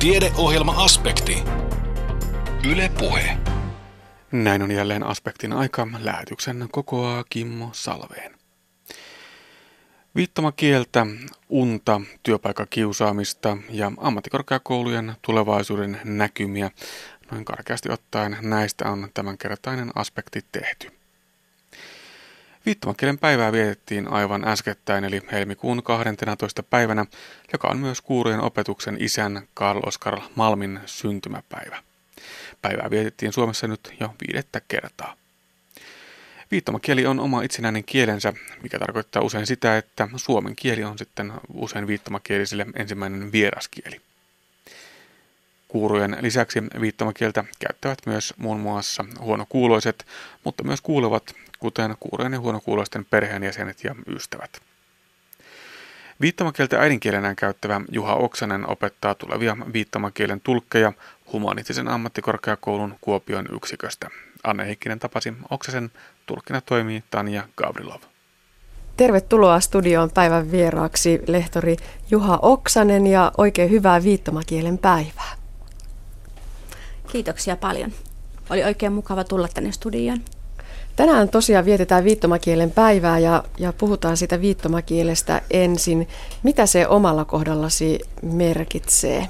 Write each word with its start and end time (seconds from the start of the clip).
Tiedeohjelma-aspekti. 0.00 1.42
Yle 2.70 2.90
Puhe. 2.98 3.36
Näin 4.32 4.62
on 4.62 4.70
jälleen 4.70 5.02
aspektin 5.02 5.52
aika. 5.52 5.88
Lähetyksen 5.98 6.68
kokoaa 6.70 7.24
Kimmo 7.30 7.70
Salveen. 7.72 8.34
Viittomakieltä, 10.14 11.06
unta, 11.48 12.00
työpaikkakiusaamista 12.22 13.56
ja 13.70 13.92
ammattikorkeakoulujen 13.96 15.14
tulevaisuuden 15.22 16.00
näkymiä. 16.04 16.70
Noin 17.30 17.44
karkeasti 17.44 17.92
ottaen 17.92 18.36
näistä 18.40 18.90
on 18.90 19.08
tämänkertainen 19.14 19.90
aspekti 19.94 20.40
tehty. 20.52 20.99
Viittomakielen 22.66 23.18
päivää 23.18 23.52
vietettiin 23.52 24.08
aivan 24.08 24.48
äskettäin 24.48 25.04
eli 25.04 25.22
helmikuun 25.32 25.82
12. 25.82 26.62
päivänä, 26.62 27.06
joka 27.52 27.68
on 27.68 27.78
myös 27.78 28.00
kuurojen 28.00 28.40
opetuksen 28.40 28.96
isän 29.00 29.48
Karl 29.54 29.80
Oskar 29.86 30.20
Malmin 30.34 30.80
syntymäpäivä. 30.86 31.82
Päivää 32.62 32.90
vietettiin 32.90 33.32
Suomessa 33.32 33.66
nyt 33.66 33.94
jo 34.00 34.14
viidettä 34.26 34.60
kertaa. 34.68 35.16
Viittomakieli 36.50 37.06
on 37.06 37.20
oma 37.20 37.42
itsenäinen 37.42 37.84
kielensä, 37.84 38.32
mikä 38.62 38.78
tarkoittaa 38.78 39.22
usein 39.22 39.46
sitä, 39.46 39.76
että 39.76 40.08
suomen 40.16 40.56
kieli 40.56 40.84
on 40.84 40.98
sitten 40.98 41.32
usein 41.54 41.86
viittomakielisille 41.86 42.66
ensimmäinen 42.76 43.32
vieraskieli. 43.32 44.00
Kuurojen 45.68 46.16
lisäksi 46.20 46.62
viittomakieltä 46.80 47.44
käyttävät 47.58 47.98
myös 48.06 48.34
muun 48.36 48.60
muassa 48.60 49.04
huonokuuloiset, 49.20 50.06
mutta 50.44 50.64
myös 50.64 50.80
kuulevat, 50.80 51.34
kuten 51.60 51.96
kuurojen 52.00 52.32
ja 52.32 52.40
huonokuuloisten 52.40 53.04
perheenjäsenet 53.04 53.84
ja 53.84 53.94
ystävät. 54.06 54.60
Viittomakieltä 56.20 56.80
äidinkielenään 56.80 57.36
käyttävä 57.36 57.80
Juha 57.92 58.14
Oksanen 58.14 58.70
opettaa 58.70 59.14
tulevia 59.14 59.56
viittomakielen 59.72 60.40
tulkkeja 60.40 60.92
humanistisen 61.32 61.88
ammattikorkeakoulun 61.88 62.94
Kuopion 63.00 63.46
yksiköstä. 63.56 64.08
Anne 64.44 64.66
Heikkinen 64.66 64.98
tapasi 64.98 65.34
Oksasen, 65.50 65.90
tulkkina 66.26 66.60
toimii 66.60 67.04
Tanja 67.10 67.48
Gavrilov. 67.56 68.00
Tervetuloa 68.96 69.60
studioon 69.60 70.10
päivän 70.10 70.50
vieraaksi 70.50 71.20
lehtori 71.26 71.76
Juha 72.10 72.38
Oksanen 72.42 73.06
ja 73.06 73.32
oikein 73.38 73.70
hyvää 73.70 74.02
viittomakielen 74.02 74.78
päivää. 74.78 75.36
Kiitoksia 77.12 77.56
paljon. 77.56 77.92
Oli 78.50 78.64
oikein 78.64 78.92
mukava 78.92 79.24
tulla 79.24 79.48
tänne 79.48 79.72
studioon. 79.72 80.20
Tänään 80.96 81.28
tosiaan 81.28 81.64
vietetään 81.64 82.04
viittomakielen 82.04 82.70
päivää 82.70 83.18
ja, 83.18 83.44
ja 83.58 83.72
puhutaan 83.72 84.16
sitä 84.16 84.40
viittomakielestä 84.40 85.42
ensin. 85.50 86.08
Mitä 86.42 86.66
se 86.66 86.88
omalla 86.88 87.24
kohdallasi 87.24 88.00
merkitsee? 88.22 89.26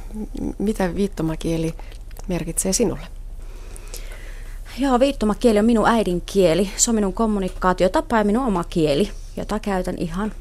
Mitä 0.59 0.95
viittomakieli 0.95 1.75
merkitsee 2.29 2.73
sinulle? 2.73 3.07
Joo, 4.79 5.01
viittomakieli 5.01 5.59
on 5.59 5.65
minun 5.65 5.89
äidinkieli. 5.89 6.71
Se 6.77 6.91
on 6.91 6.95
minun 6.95 7.13
kommunikaatiotapa 7.13 8.19
ja 8.19 8.25
minun 8.25 8.47
oma 8.47 8.65
kieli, 8.65 9.11
jota 9.37 9.59
käytän 9.59 9.99
ihan 9.99 10.33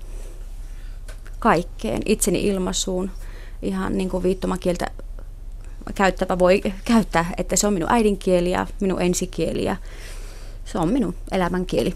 kaikkeen, 1.40 2.02
itseni 2.06 2.48
ilmaisuun. 2.48 3.12
Ihan 3.62 3.98
niin 3.98 4.10
kuin 4.10 4.24
viittomakieltä 4.24 4.88
käyttävä 5.96 6.40
voi 6.40 6.62
käyttää, 6.86 7.26
että 7.38 7.56
se 7.56 7.68
on 7.68 7.74
minun 7.74 7.92
äidinkieli 7.92 8.52
ja 8.52 8.68
minun 8.80 9.02
ensikieli 9.02 9.64
ja 9.64 9.76
se 10.72 10.78
on 10.78 10.90
minun 10.90 11.16
elämänkieli. 11.32 11.94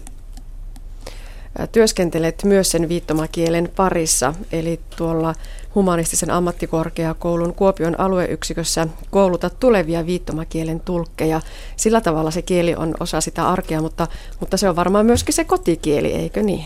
Työskentelet 1.72 2.44
myös 2.44 2.70
sen 2.70 2.88
viittomakielen 2.88 3.70
parissa, 3.76 4.34
eli 4.52 4.80
tuolla 4.96 5.34
humanistisen 5.74 6.30
ammattikorkeakoulun 6.30 7.54
Kuopion 7.54 8.00
alueyksikössä 8.00 8.86
koulutat 9.10 9.60
tulevia 9.60 10.06
viittomakielen 10.06 10.80
tulkkeja. 10.80 11.40
Sillä 11.76 12.00
tavalla 12.00 12.30
se 12.30 12.42
kieli 12.42 12.74
on 12.74 12.94
osa 13.00 13.20
sitä 13.20 13.48
arkea, 13.48 13.80
mutta, 13.80 14.06
mutta 14.40 14.56
se 14.56 14.68
on 14.68 14.76
varmaan 14.76 15.06
myöskin 15.06 15.34
se 15.34 15.44
kotikieli, 15.44 16.12
eikö 16.12 16.42
niin? 16.42 16.64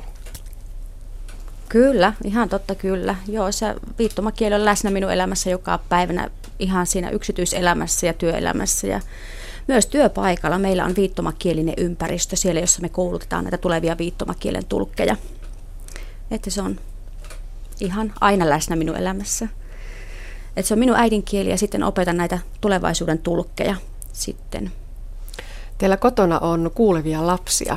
Kyllä, 1.69 2.13
ihan 2.25 2.49
totta 2.49 2.75
kyllä. 2.75 3.17
Joo, 3.27 3.53
se 3.53 3.75
viittomakieli 3.99 4.55
on 4.55 4.65
läsnä 4.65 4.91
minun 4.91 5.13
elämässä 5.13 5.51
joka 5.51 5.79
päivänä 5.89 6.31
ihan 6.59 6.87
siinä 6.87 7.11
yksityiselämässä 7.11 8.07
ja 8.07 8.13
työelämässä. 8.13 8.87
Ja 8.87 9.01
myös 9.69 9.87
työpaikalla 9.87 10.59
meillä 10.59 10.85
on 10.85 10.97
viittomakielinen 10.97 11.75
ympäristö 11.77 12.37
siellä, 12.37 12.61
jossa 12.61 12.83
me 12.83 12.89
koulutetaan 12.89 13.45
näitä 13.45 13.59
tulevia 13.59 13.99
viittomakielen 13.99 14.65
tulkkeja. 14.65 15.17
Että 16.31 16.51
se 16.51 16.63
on 16.63 16.81
ihan 17.81 18.13
aina 18.21 18.49
läsnä 18.49 18.77
minun 18.77 18.97
elämässä. 18.97 19.49
Että 20.57 20.69
se 20.69 20.75
on 20.75 20.79
minun 20.79 20.97
äidinkieli 20.97 21.51
ja 21.51 21.59
sitten 21.59 21.83
opetan 21.83 22.17
näitä 22.17 22.39
tulevaisuuden 22.61 23.19
tulkkeja 23.19 23.77
sitten. 24.13 24.73
Teillä 25.79 25.97
kotona 25.97 26.39
on 26.39 26.71
kuulevia 26.75 27.27
lapsia. 27.27 27.77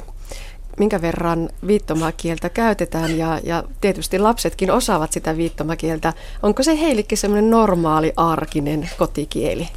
Minkä 0.77 1.01
verran 1.01 1.49
viittomakieltä 1.67 2.49
käytetään 2.49 3.17
ja, 3.17 3.39
ja 3.43 3.63
tietysti 3.81 4.19
lapsetkin 4.19 4.71
osaavat 4.71 5.11
sitä 5.11 5.37
viittomakieltä. 5.37 6.13
Onko 6.43 6.63
se 6.63 6.79
heillekin 6.79 7.17
semmoinen 7.17 7.49
normaali 7.49 8.13
arkinen 8.17 8.89
kotikieli? 8.97 9.69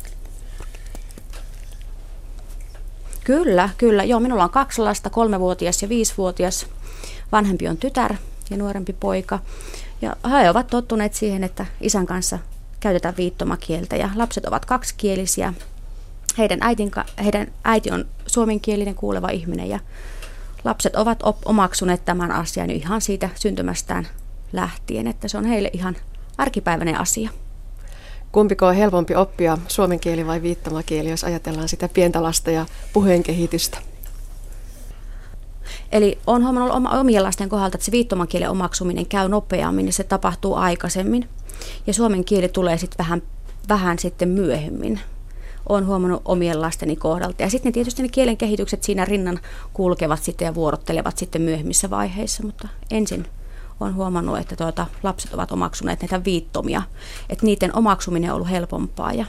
Kyllä, 3.24 3.68
kyllä. 3.78 4.04
Joo, 4.04 4.20
minulla 4.20 4.44
on 4.44 4.50
kaksi 4.50 4.80
lasta, 4.80 5.10
kolmevuotias 5.10 5.82
ja 5.82 5.88
viisivuotias. 5.88 6.66
Vanhempi 7.32 7.68
on 7.68 7.76
tytär 7.76 8.14
ja 8.50 8.56
nuorempi 8.56 8.92
poika. 8.92 9.38
Ja 10.02 10.16
he 10.30 10.50
ovat 10.50 10.66
tottuneet 10.66 11.14
siihen, 11.14 11.44
että 11.44 11.66
isän 11.80 12.06
kanssa 12.06 12.38
käytetään 12.80 13.16
viittomakieltä 13.16 13.96
ja 13.96 14.10
lapset 14.14 14.44
ovat 14.44 14.64
kaksikielisiä. 14.64 15.54
Heidän, 16.38 16.58
äitin, 16.62 16.90
heidän 17.24 17.46
äiti 17.64 17.90
on 17.90 18.04
suomenkielinen 18.26 18.94
kuuleva 18.94 19.28
ihminen 19.28 19.68
ja 19.68 19.80
lapset 20.64 20.96
ovat 20.96 21.18
op- 21.22 21.46
omaksuneet 21.46 22.04
tämän 22.04 22.32
asian 22.32 22.70
ihan 22.70 23.00
siitä 23.00 23.28
syntymästään 23.34 24.08
lähtien, 24.52 25.06
että 25.06 25.28
se 25.28 25.38
on 25.38 25.44
heille 25.44 25.70
ihan 25.72 25.96
arkipäiväinen 26.38 27.00
asia. 27.00 27.30
Kumpiko 28.34 28.66
on 28.66 28.74
helpompi 28.74 29.14
oppia 29.14 29.58
suomen 29.68 30.00
kieli 30.00 30.26
vai 30.26 30.42
viittomakieli, 30.42 31.10
jos 31.10 31.24
ajatellaan 31.24 31.68
sitä 31.68 31.88
pientä 31.88 32.22
lasta 32.22 32.50
ja 32.50 32.66
puheen 32.92 33.22
kehitystä? 33.22 33.78
Eli 35.92 36.18
on 36.26 36.42
huomannut 36.42 36.98
omien 37.00 37.22
lasten 37.22 37.48
kohdalta, 37.48 37.76
että 37.76 37.84
se 37.84 37.92
viittomakielen 37.92 38.50
omaksuminen 38.50 39.06
käy 39.06 39.28
nopeammin 39.28 39.86
ja 39.86 39.92
se 39.92 40.04
tapahtuu 40.04 40.54
aikaisemmin. 40.54 41.28
Ja 41.86 41.94
suomen 41.94 42.24
kieli 42.24 42.48
tulee 42.48 42.78
sitten 42.78 42.98
vähän, 42.98 43.22
vähän 43.68 43.98
sitten 43.98 44.28
myöhemmin. 44.28 45.00
Olen 45.68 45.86
huomannut 45.86 46.22
omien 46.24 46.60
lasteni 46.60 46.96
kohdalta. 46.96 47.42
Ja 47.42 47.50
sitten 47.50 47.72
tietysti 47.72 48.02
ne 48.02 48.08
kielen 48.08 48.36
kehitykset 48.36 48.82
siinä 48.82 49.04
rinnan 49.04 49.40
kulkevat 49.72 50.22
sitten 50.22 50.46
ja 50.46 50.54
vuorottelevat 50.54 51.18
sitten 51.18 51.42
myöhemmissä 51.42 51.90
vaiheissa, 51.90 52.42
mutta 52.42 52.68
ensin 52.90 53.26
olen 53.80 53.94
huomannut, 53.94 54.38
että 54.38 54.56
tuota, 54.56 54.86
lapset 55.02 55.34
ovat 55.34 55.52
omaksuneet 55.52 56.02
näitä 56.02 56.24
viittomia, 56.24 56.82
että 57.28 57.46
niiden 57.46 57.76
omaksuminen 57.76 58.30
on 58.30 58.34
ollut 58.34 58.50
helpompaa 58.50 59.12
ja 59.12 59.26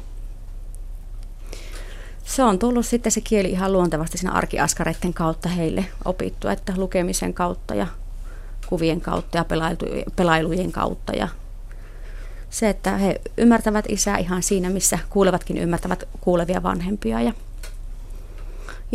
se 2.24 2.44
on 2.44 2.60
tullut 2.60 2.86
sitten 2.86 3.12
se 3.12 3.22
kieli 3.22 3.50
ihan 3.50 3.74
luontevasti 3.74 4.18
siinä 4.18 4.32
arkiaskareiden 4.32 5.14
kautta 5.14 5.50
heille 5.50 5.86
opittu, 6.06 6.48
että 6.48 6.74
lukemisen 6.78 7.34
kautta 7.34 7.76
ja 7.76 7.88
kuvien 8.68 9.02
kautta 9.02 9.38
ja 9.38 9.46
pelailujen 10.16 10.72
kautta. 10.72 11.14
Ja 11.14 11.28
se, 12.50 12.70
että 12.70 12.98
he 12.98 13.22
ymmärtävät 13.38 13.86
isää 13.90 14.18
ihan 14.18 14.44
siinä, 14.44 14.70
missä 14.70 15.00
kuulevatkin 15.10 15.58
ymmärtävät 15.58 16.04
kuulevia 16.22 16.64
vanhempia 16.64 17.22
ja 17.22 17.34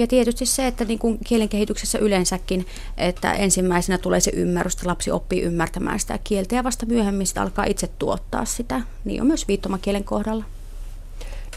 ja 0.01 0.07
tietysti 0.07 0.47
se, 0.47 0.67
että 0.67 0.85
niin 0.85 0.99
kuin 0.99 1.19
kielen 1.25 1.49
kehityksessä 1.49 1.99
yleensäkin, 1.99 2.67
että 2.97 3.33
ensimmäisenä 3.33 3.99
tulee 3.99 4.21
se 4.21 4.31
ymmärrys, 4.35 4.75
että 4.75 4.89
lapsi 4.89 5.11
oppii 5.11 5.43
ymmärtämään 5.43 6.01
sitä 6.01 6.19
kieltä 6.25 6.55
ja 6.55 6.65
vasta 6.65 6.87
myöhemmin 6.87 7.27
sitä 7.27 7.43
alkaa 7.43 7.65
itse 7.65 7.91
tuottaa 7.99 8.45
sitä. 8.45 8.81
Niin 9.05 9.21
on 9.21 9.27
myös 9.27 9.49
viittomakielen 9.49 10.05
kohdalla. 10.05 10.45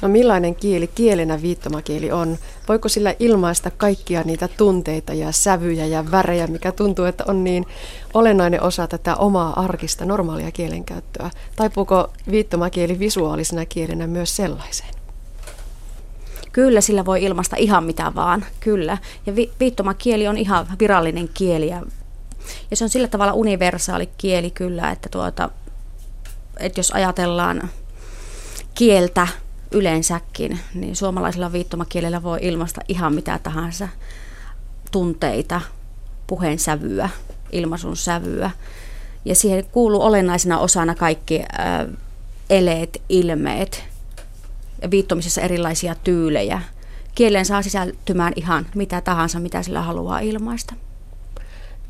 No 0.02 0.10
millainen 0.10 0.56
kieli 0.56 0.88
kielenä 0.88 1.42
viittomakieli 1.42 2.12
on? 2.12 2.38
Voiko 2.68 2.90
sillä 2.90 3.16
ilmaista 3.20 3.72
kaikkia 3.72 4.22
niitä 4.22 4.48
tunteita 4.48 5.14
ja 5.14 5.32
sävyjä 5.32 5.86
ja 5.86 6.12
värejä, 6.12 6.48
mikä 6.48 6.72
tuntuu, 6.72 7.06
että 7.06 7.24
on 7.28 7.44
niin 7.44 7.66
olennainen 8.14 8.64
osa 8.64 8.88
tätä 8.88 9.16
omaa 9.16 9.60
arkista 9.60 10.06
normaalia 10.06 10.52
kielenkäyttöä? 10.52 11.30
Taipuuko 11.56 12.14
viittomakieli 12.32 13.00
visuaalisena 13.00 13.66
kielenä 13.66 14.08
myös 14.08 14.36
sellaiseen? 14.36 15.03
Kyllä, 16.54 16.82
sillä 16.82 17.06
voi 17.06 17.24
ilmaista 17.24 17.56
ihan 17.56 17.84
mitä 17.84 18.16
vaan, 18.16 18.46
kyllä. 18.60 18.98
Ja 19.26 19.36
vi- 19.36 19.52
viittomakieli 19.60 20.28
on 20.28 20.38
ihan 20.38 20.68
virallinen 20.80 21.30
kieli 21.34 21.68
ja, 21.68 21.82
ja 22.72 22.78
se 22.78 22.84
on 22.84 22.90
sillä 22.90 23.08
tavalla 23.08 23.34
universaali 23.34 24.10
kieli 24.18 24.52
kyllä, 24.52 24.92
että, 24.92 25.10
tuota, 25.10 25.50
että 26.60 26.80
jos 26.80 26.92
ajatellaan 26.92 27.70
kieltä 28.76 29.28
yleensäkin, 29.72 30.60
niin 30.74 30.96
suomalaisella 30.96 31.52
viittomakielellä 31.52 32.24
voi 32.24 32.40
ilmaista 32.42 32.82
ihan 32.88 33.14
mitä 33.14 33.40
tahansa 33.44 33.88
tunteita, 34.92 35.62
puheen 36.28 36.60
sävyä, 36.60 37.10
ilmaisun 37.52 37.98
sävyä. 37.98 38.52
Ja 39.26 39.36
siihen 39.36 39.66
kuuluu 39.72 40.02
olennaisena 40.02 40.60
osana 40.60 40.96
kaikki 40.96 41.42
äh, 41.42 41.88
eleet, 42.50 43.02
ilmeet, 43.10 43.93
viittomisessa 44.92 45.42
erilaisia 45.42 45.96
tyylejä. 46.04 46.62
Kieleen 47.16 47.46
saa 47.46 47.62
sisältymään 47.62 48.34
ihan 48.36 48.66
mitä 48.76 49.02
tahansa, 49.02 49.40
mitä 49.40 49.64
sillä 49.64 49.82
haluaa 49.82 50.20
ilmaista. 50.20 50.74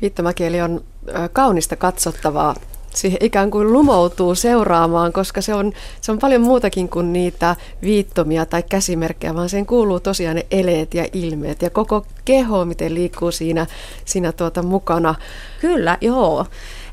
Viittomakieli 0.02 0.60
on 0.60 0.84
kaunista 1.32 1.76
katsottavaa. 1.76 2.54
Siihen 2.94 3.18
ikään 3.20 3.50
kuin 3.50 3.72
lumoutuu 3.72 4.34
seuraamaan, 4.34 5.12
koska 5.12 5.40
se 5.40 5.54
on, 5.54 5.72
se 6.00 6.12
on 6.12 6.18
paljon 6.18 6.42
muutakin 6.42 6.88
kuin 6.88 7.12
niitä 7.12 7.56
viittomia 7.82 8.46
tai 8.46 8.62
käsimerkkejä, 8.62 9.34
vaan 9.34 9.48
siihen 9.48 9.66
kuuluu 9.66 10.00
tosiaan 10.00 10.36
ne 10.36 10.46
eleet 10.50 10.94
ja 10.94 11.06
ilmeet 11.12 11.62
ja 11.62 11.70
koko 11.70 12.06
keho, 12.24 12.64
miten 12.64 12.94
liikkuu 12.94 13.30
siinä, 13.30 13.66
siinä 14.04 14.32
tuota 14.32 14.62
mukana. 14.62 15.14
Kyllä, 15.60 15.98
joo. 16.00 16.46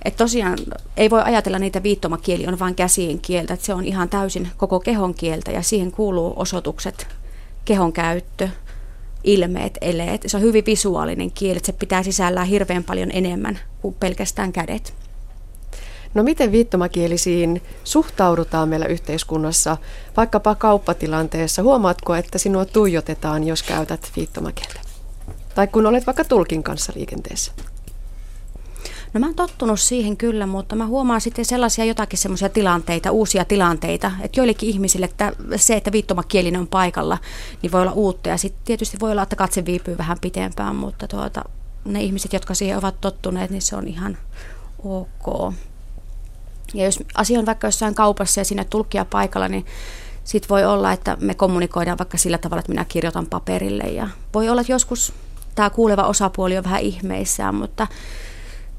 Et 0.05 0.15
tosiaan 0.15 0.57
ei 0.97 1.09
voi 1.09 1.21
ajatella 1.21 1.59
niitä 1.59 1.83
viittomakieli 1.83 2.47
on 2.47 2.59
vain 2.59 2.75
käsien 2.75 3.19
kieltä, 3.19 3.53
että 3.53 3.65
se 3.65 3.73
on 3.73 3.85
ihan 3.85 4.09
täysin 4.09 4.51
koko 4.57 4.79
kehon 4.79 5.13
kieltä 5.13 5.51
ja 5.51 5.61
siihen 5.61 5.91
kuuluu 5.91 6.33
osoitukset, 6.35 7.07
kehon 7.65 7.93
käyttö, 7.93 8.49
ilmeet, 9.23 9.77
eleet. 9.81 10.23
Se 10.27 10.37
on 10.37 10.43
hyvin 10.43 10.65
visuaalinen 10.65 11.31
kieli, 11.31 11.57
että 11.57 11.65
se 11.65 11.73
pitää 11.73 12.03
sisällään 12.03 12.47
hirveän 12.47 12.83
paljon 12.83 13.09
enemmän 13.13 13.59
kuin 13.81 13.95
pelkästään 13.99 14.51
kädet. 14.51 14.93
No 16.13 16.23
miten 16.23 16.51
viittomakielisiin 16.51 17.61
suhtaudutaan 17.83 18.69
meillä 18.69 18.85
yhteiskunnassa, 18.85 19.77
vaikkapa 20.17 20.55
kauppatilanteessa? 20.55 21.63
Huomaatko, 21.63 22.15
että 22.15 22.37
sinua 22.37 22.65
tuijotetaan, 22.65 23.43
jos 23.43 23.63
käytät 23.63 24.11
viittomakieltä? 24.15 24.79
Tai 25.55 25.67
kun 25.67 25.85
olet 25.85 26.05
vaikka 26.05 26.23
tulkin 26.23 26.63
kanssa 26.63 26.93
liikenteessä? 26.95 27.51
No 29.13 29.19
mä 29.19 29.25
oon 29.25 29.35
tottunut 29.35 29.79
siihen 29.79 30.17
kyllä, 30.17 30.47
mutta 30.47 30.75
mä 30.75 30.85
huomaan 30.85 31.21
sitten 31.21 31.45
sellaisia 31.45 31.85
jotakin 31.85 32.19
semmoisia 32.19 32.49
tilanteita, 32.49 33.11
uusia 33.11 33.45
tilanteita, 33.45 34.11
että 34.21 34.39
joillekin 34.39 34.69
ihmisille 34.69 35.05
että 35.05 35.33
se, 35.55 35.75
että 35.75 35.91
viittomakielinen 35.91 36.61
on 36.61 36.67
paikalla, 36.67 37.17
niin 37.61 37.71
voi 37.71 37.81
olla 37.81 37.91
uutta 37.91 38.29
ja 38.29 38.37
sitten 38.37 38.61
tietysti 38.65 38.97
voi 38.99 39.11
olla, 39.11 39.23
että 39.23 39.35
katse 39.35 39.65
viipyy 39.65 39.97
vähän 39.97 40.17
pitempään, 40.21 40.75
mutta 40.75 41.07
tuota, 41.07 41.43
ne 41.85 42.03
ihmiset, 42.03 42.33
jotka 42.33 42.53
siihen 42.53 42.77
ovat 42.77 43.01
tottuneet, 43.01 43.51
niin 43.51 43.61
se 43.61 43.75
on 43.75 43.87
ihan 43.87 44.17
ok. 44.83 45.53
Ja 46.73 46.85
jos 46.85 46.99
asia 47.15 47.39
on 47.39 47.45
vaikka 47.45 47.67
jossain 47.67 47.95
kaupassa 47.95 48.41
ja 48.41 48.45
sinne 48.45 48.63
tulkkia 48.63 49.05
paikalla, 49.05 49.47
niin 49.47 49.65
sitten 50.23 50.49
voi 50.49 50.65
olla, 50.65 50.91
että 50.91 51.17
me 51.19 51.33
kommunikoidaan 51.33 51.97
vaikka 51.97 52.17
sillä 52.17 52.37
tavalla, 52.37 52.59
että 52.59 52.71
minä 52.71 52.85
kirjoitan 52.85 53.25
paperille. 53.25 53.83
Ja 53.83 54.07
voi 54.33 54.49
olla, 54.49 54.61
että 54.61 54.73
joskus 54.73 55.13
tämä 55.55 55.69
kuuleva 55.69 56.03
osapuoli 56.03 56.57
on 56.57 56.63
vähän 56.63 56.81
ihmeissään, 56.81 57.55
mutta 57.55 57.87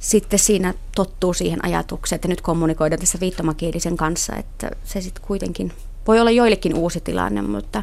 sitten 0.03 0.39
siinä 0.39 0.75
tottuu 0.95 1.35
siihen 1.35 1.65
ajatukseen, 1.65 2.17
että 2.17 2.29
nyt 2.29 2.41
kommunikoidaan 2.41 3.01
tässä 3.01 3.21
viittomakielisen 3.21 3.97
kanssa, 3.97 4.37
että 4.37 4.71
se 4.85 5.01
sitten 5.01 5.25
kuitenkin 5.27 5.73
voi 6.07 6.21
olla 6.21 6.31
joillekin 6.31 6.75
uusi 6.75 7.01
tilanne, 7.01 7.43
mutta 7.43 7.83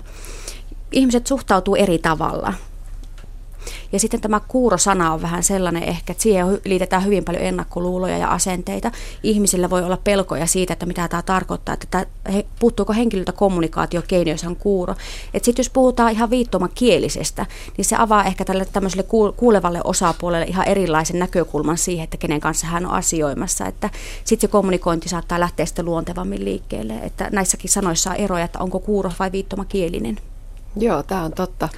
ihmiset 0.92 1.28
suhtautuu 1.28 1.76
eri 1.76 2.00
tavalla 2.00 2.54
ja 3.92 4.00
sitten 4.00 4.22
tämä 4.22 4.42
kuurosana 4.48 5.14
on 5.14 5.22
vähän 5.22 5.44
sellainen 5.44 5.84
ehkä, 5.84 6.12
että 6.12 6.24
siihen 6.24 6.62
liitetään 6.66 7.06
hyvin 7.06 7.24
paljon 7.24 7.44
ennakkoluuloja 7.44 8.18
ja 8.18 8.28
asenteita. 8.28 8.92
Ihmisillä 9.24 9.70
voi 9.70 9.84
olla 9.84 9.98
pelkoja 9.98 10.48
siitä, 10.48 10.74
että 10.74 10.86
mitä 10.86 11.08
tämä 11.08 11.22
tarkoittaa, 11.22 11.74
että 11.74 11.88
tämä, 11.92 12.06
he, 12.34 12.46
puuttuuko 12.60 12.94
henkilöltä 12.94 13.32
kommunikaatiokeino, 13.32 14.32
jos 14.32 14.44
on 14.44 14.56
kuuro. 14.56 14.96
Että 15.34 15.46
sitten 15.46 15.64
jos 15.64 15.70
puhutaan 15.70 16.12
ihan 16.12 16.30
viittomakielisestä, 16.30 17.46
niin 17.78 17.86
se 17.86 17.96
avaa 18.00 18.24
ehkä 18.24 18.46
tälle 18.46 18.66
tämmöiselle 18.66 19.06
kuulevalle 19.38 19.82
osapuolelle 19.84 20.46
ihan 20.46 20.68
erilaisen 20.68 21.20
näkökulman 21.20 21.78
siihen, 21.78 22.04
että 22.04 22.18
kenen 22.18 22.40
kanssa 22.40 22.68
hän 22.68 22.86
on 22.86 22.92
asioimassa. 22.92 23.66
Että 23.66 23.90
sitten 24.24 24.50
se 24.50 24.52
kommunikointi 24.52 25.10
saattaa 25.10 25.40
lähteä 25.40 25.66
sitten 25.66 25.86
luontevammin 25.86 26.46
liikkeelle. 26.46 26.94
Että 26.94 27.30
näissäkin 27.32 27.70
sanoissa 27.70 28.10
on 28.10 28.16
eroja, 28.16 28.46
että 28.46 28.60
onko 28.60 28.80
kuuro 28.80 29.12
vai 29.20 29.32
viittomakielinen. 29.32 30.18
Joo, 30.78 31.04
tämä 31.04 31.24
on 31.24 31.32
totta. 31.32 31.70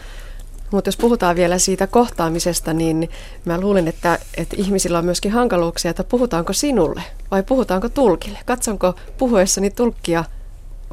Mutta 0.72 0.88
jos 0.88 0.98
puhutaan 0.98 1.36
vielä 1.36 1.58
siitä 1.58 1.88
kohtaamisesta, 1.88 2.74
niin 2.74 3.10
mä 3.46 3.60
luulen, 3.60 3.88
että, 3.88 4.20
että 4.38 4.56
ihmisillä 4.60 4.98
on 4.98 5.06
myöskin 5.06 5.32
hankaluuksia, 5.32 5.92
että 5.92 6.04
puhutaanko 6.04 6.54
sinulle 6.54 7.04
vai 7.32 7.44
puhutaanko 7.44 7.90
tulkille. 7.90 8.40
Katsonko 8.46 8.94
puhuessani 9.18 9.70
tulkkia 9.70 10.24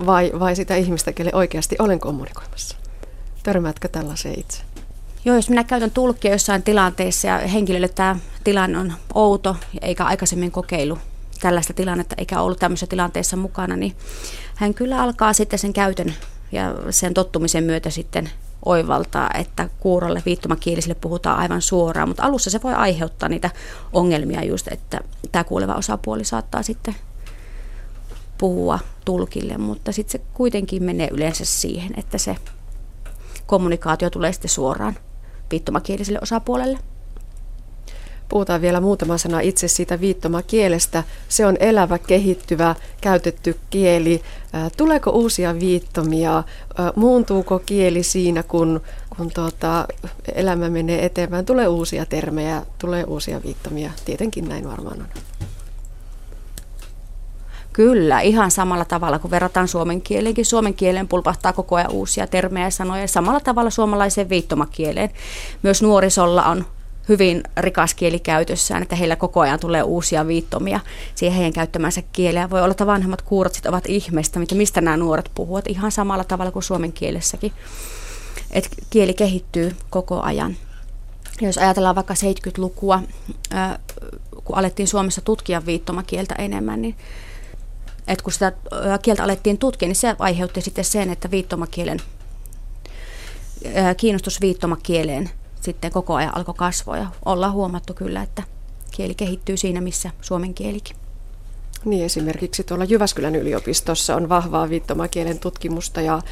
vai, 0.07 0.33
vai 0.39 0.57
sitä 0.57 0.77
ihmistä, 0.77 1.13
kelle 1.13 1.31
oikeasti 1.35 1.77
olen 1.79 2.01
kommunikoimassa. 2.01 2.77
Törmäätkö 3.43 3.89
tällaiseen 3.89 4.41
itse? 4.41 4.63
Joo, 5.25 5.37
jos 5.37 5.49
minä 5.49 5.65
käytän 5.65 5.91
tulkkia 5.91 6.33
jossain 6.33 6.63
tilanteessa 6.63 7.29
ja 7.29 7.39
henkilölle 7.39 7.89
tämä 7.89 8.17
tilanne 8.45 8.79
on 8.79 8.93
outo 9.15 9.57
eikä 9.83 10.05
aikaisemmin 10.05 10.51
kokeilu 10.51 10.99
tällaista 11.41 11.73
tilannetta 11.73 12.15
eikä 12.19 12.41
ollut 12.41 12.59
tämmöisessä 12.59 12.87
tilanteessa 12.87 13.37
mukana, 13.37 13.77
niin 13.77 13.97
hän 14.55 14.75
kyllä 14.75 15.03
alkaa 15.03 15.33
sitten 15.33 15.59
sen 15.59 15.73
käytön 15.73 16.15
ja 16.53 16.75
sen 16.91 17.15
tottumisen 17.15 17.65
myötä 17.65 17.91
sitten 17.91 18.31
oivaltaa, 18.65 19.31
että 19.35 19.69
kuurolle 19.81 20.23
viittomakielisille 20.27 20.95
puhutaan 20.95 21.39
aivan 21.39 21.63
suoraan, 21.63 22.09
mutta 22.09 22.23
alussa 22.23 22.51
se 22.51 22.63
voi 22.63 22.75
aiheuttaa 22.75 23.29
niitä 23.29 23.51
ongelmia 23.93 24.45
just, 24.45 24.69
että 24.69 25.01
tämä 25.33 25.45
kuuleva 25.45 25.75
osapuoli 25.75 26.25
saattaa 26.25 26.63
sitten 26.63 26.95
puhua 28.39 28.79
tulkille, 29.05 29.59
mutta 29.59 29.93
sitten 29.93 30.13
se 30.13 30.27
kuitenkin 30.35 30.83
menee 30.83 31.09
yleensä 31.13 31.45
siihen, 31.45 31.93
että 31.97 32.19
se 32.19 32.37
kommunikaatio 33.47 34.11
tulee 34.11 34.33
sitten 34.33 34.51
suoraan 34.51 34.97
viittomakieliselle 35.51 36.19
osapuolelle. 36.23 36.79
Puhutaan 38.29 38.61
vielä 38.61 38.81
muutama 38.81 39.19
sana 39.19 39.41
itse 39.41 39.69
siitä 39.69 40.01
viittomakielestä. 40.01 41.05
Se 41.29 41.47
on 41.47 41.57
elävä, 41.61 41.99
kehittyvä, 41.99 42.75
käytetty 43.01 43.59
kieli. 43.71 44.23
Tuleeko 44.77 45.11
uusia 45.11 45.61
viittomia? 45.61 46.45
Muuntuuko 46.97 47.59
kieli 47.59 48.03
siinä, 48.03 48.43
kun, 48.43 48.81
kun 49.17 49.31
tuota, 49.35 49.89
elämä 50.35 50.71
menee 50.71 51.05
eteenpäin? 51.05 51.47
Tulee 51.47 51.69
uusia 51.69 52.07
termejä, 52.07 52.63
tulee 52.79 53.05
uusia 53.05 53.43
viittomia. 53.43 53.91
Tietenkin 54.05 54.49
näin 54.49 54.69
varmaan 54.69 55.01
on. 55.01 55.09
Kyllä, 57.73 58.21
ihan 58.21 58.51
samalla 58.51 58.85
tavalla 58.85 59.19
kuin 59.19 59.31
verrataan 59.31 59.69
suomen 59.69 60.01
kieleenkin. 60.01 60.45
Suomen 60.45 60.75
kieleen 60.75 61.09
pulpahtaa 61.09 61.53
koko 61.53 61.77
ajan 61.77 61.91
uusia 61.91 62.27
termejä 62.27 62.67
ja 62.67 62.71
sanoja. 62.71 63.09
Samalla 63.09 63.41
tavalla 63.41 63.71
suomalaiseen 63.71 64.29
viittomakieleen. 64.29 65.11
Myös 65.63 65.83
nuorisolla 65.83 66.45
on 66.45 66.65
hyvin 67.09 67.43
rikas 67.57 67.95
kieli 67.95 68.19
käytössään, 68.21 68.83
että 68.83 68.97
heillä 68.97 69.17
koko 69.17 69.41
ajan 69.41 69.61
tulee 69.61 69.83
uusia 69.83 70.27
viittomia 70.27 70.81
siihen 71.15 71.37
heidän 71.37 71.53
käyttämänsä 71.53 72.03
kieleä. 72.13 72.51
Voi 72.51 72.63
olla, 72.63 72.71
että 72.71 72.87
vanhemmat 72.87 73.23
kuurot 73.23 73.67
ovat 73.69 73.85
ihmeestä, 73.87 74.39
mitä, 74.39 74.55
mistä 74.55 74.81
nämä 74.81 74.97
nuoret 74.97 75.31
puhuvat, 75.35 75.67
ihan 75.67 75.93
samalla 75.93 76.25
tavalla 76.25 76.53
kuin 76.53 76.63
suomen 76.63 76.93
kielessäkin. 76.93 77.53
Et 78.51 78.69
kieli 78.91 79.15
kehittyy 79.15 79.77
koko 79.91 80.21
ajan. 80.21 80.57
Ja 81.41 81.47
jos 81.47 81.59
ajatellaan 81.59 81.95
vaikka 81.95 82.15
70-lukua, 82.15 83.03
kun 84.45 84.59
alettiin 84.59 84.89
Suomessa 84.89 85.21
tutkia 85.21 85.67
viittomakieltä 85.67 86.35
enemmän, 86.35 86.83
niin 86.83 86.97
että 88.07 88.25
kun 88.25 88.33
sitä 88.33 88.53
kieltä 89.03 89.25
alettiin 89.25 89.59
tutkia, 89.59 89.89
niin 89.89 89.97
se 89.97 90.17
aiheutti 90.19 90.61
sitten 90.61 90.85
sen, 90.85 91.11
että 91.11 91.31
viittomakielen 91.31 91.99
kiinnostus 93.97 94.41
viittomakieleen 94.41 95.31
sitten 95.61 95.93
koko 95.93 96.15
ajan 96.15 96.37
alkoi 96.37 96.55
kasvaa 96.55 96.97
ja 96.97 97.07
ollaan 97.25 97.53
huomattu 97.53 97.95
kyllä, 97.95 98.23
että 98.23 98.43
kieli 98.91 99.15
kehittyy 99.15 99.57
siinä, 99.57 99.81
missä 99.81 100.11
suomen 100.21 100.55
kielikin. 100.55 100.97
Niin, 101.85 102.05
esimerkiksi 102.05 102.65
tuolla 102.65 102.85
Jyväskylän 102.85 103.35
yliopistossa 103.37 104.17
on 104.17 104.29
vahvaa 104.29 104.69
viittomakielen 104.69 105.39
tutkimusta 105.39 106.01
ja, 106.01 106.23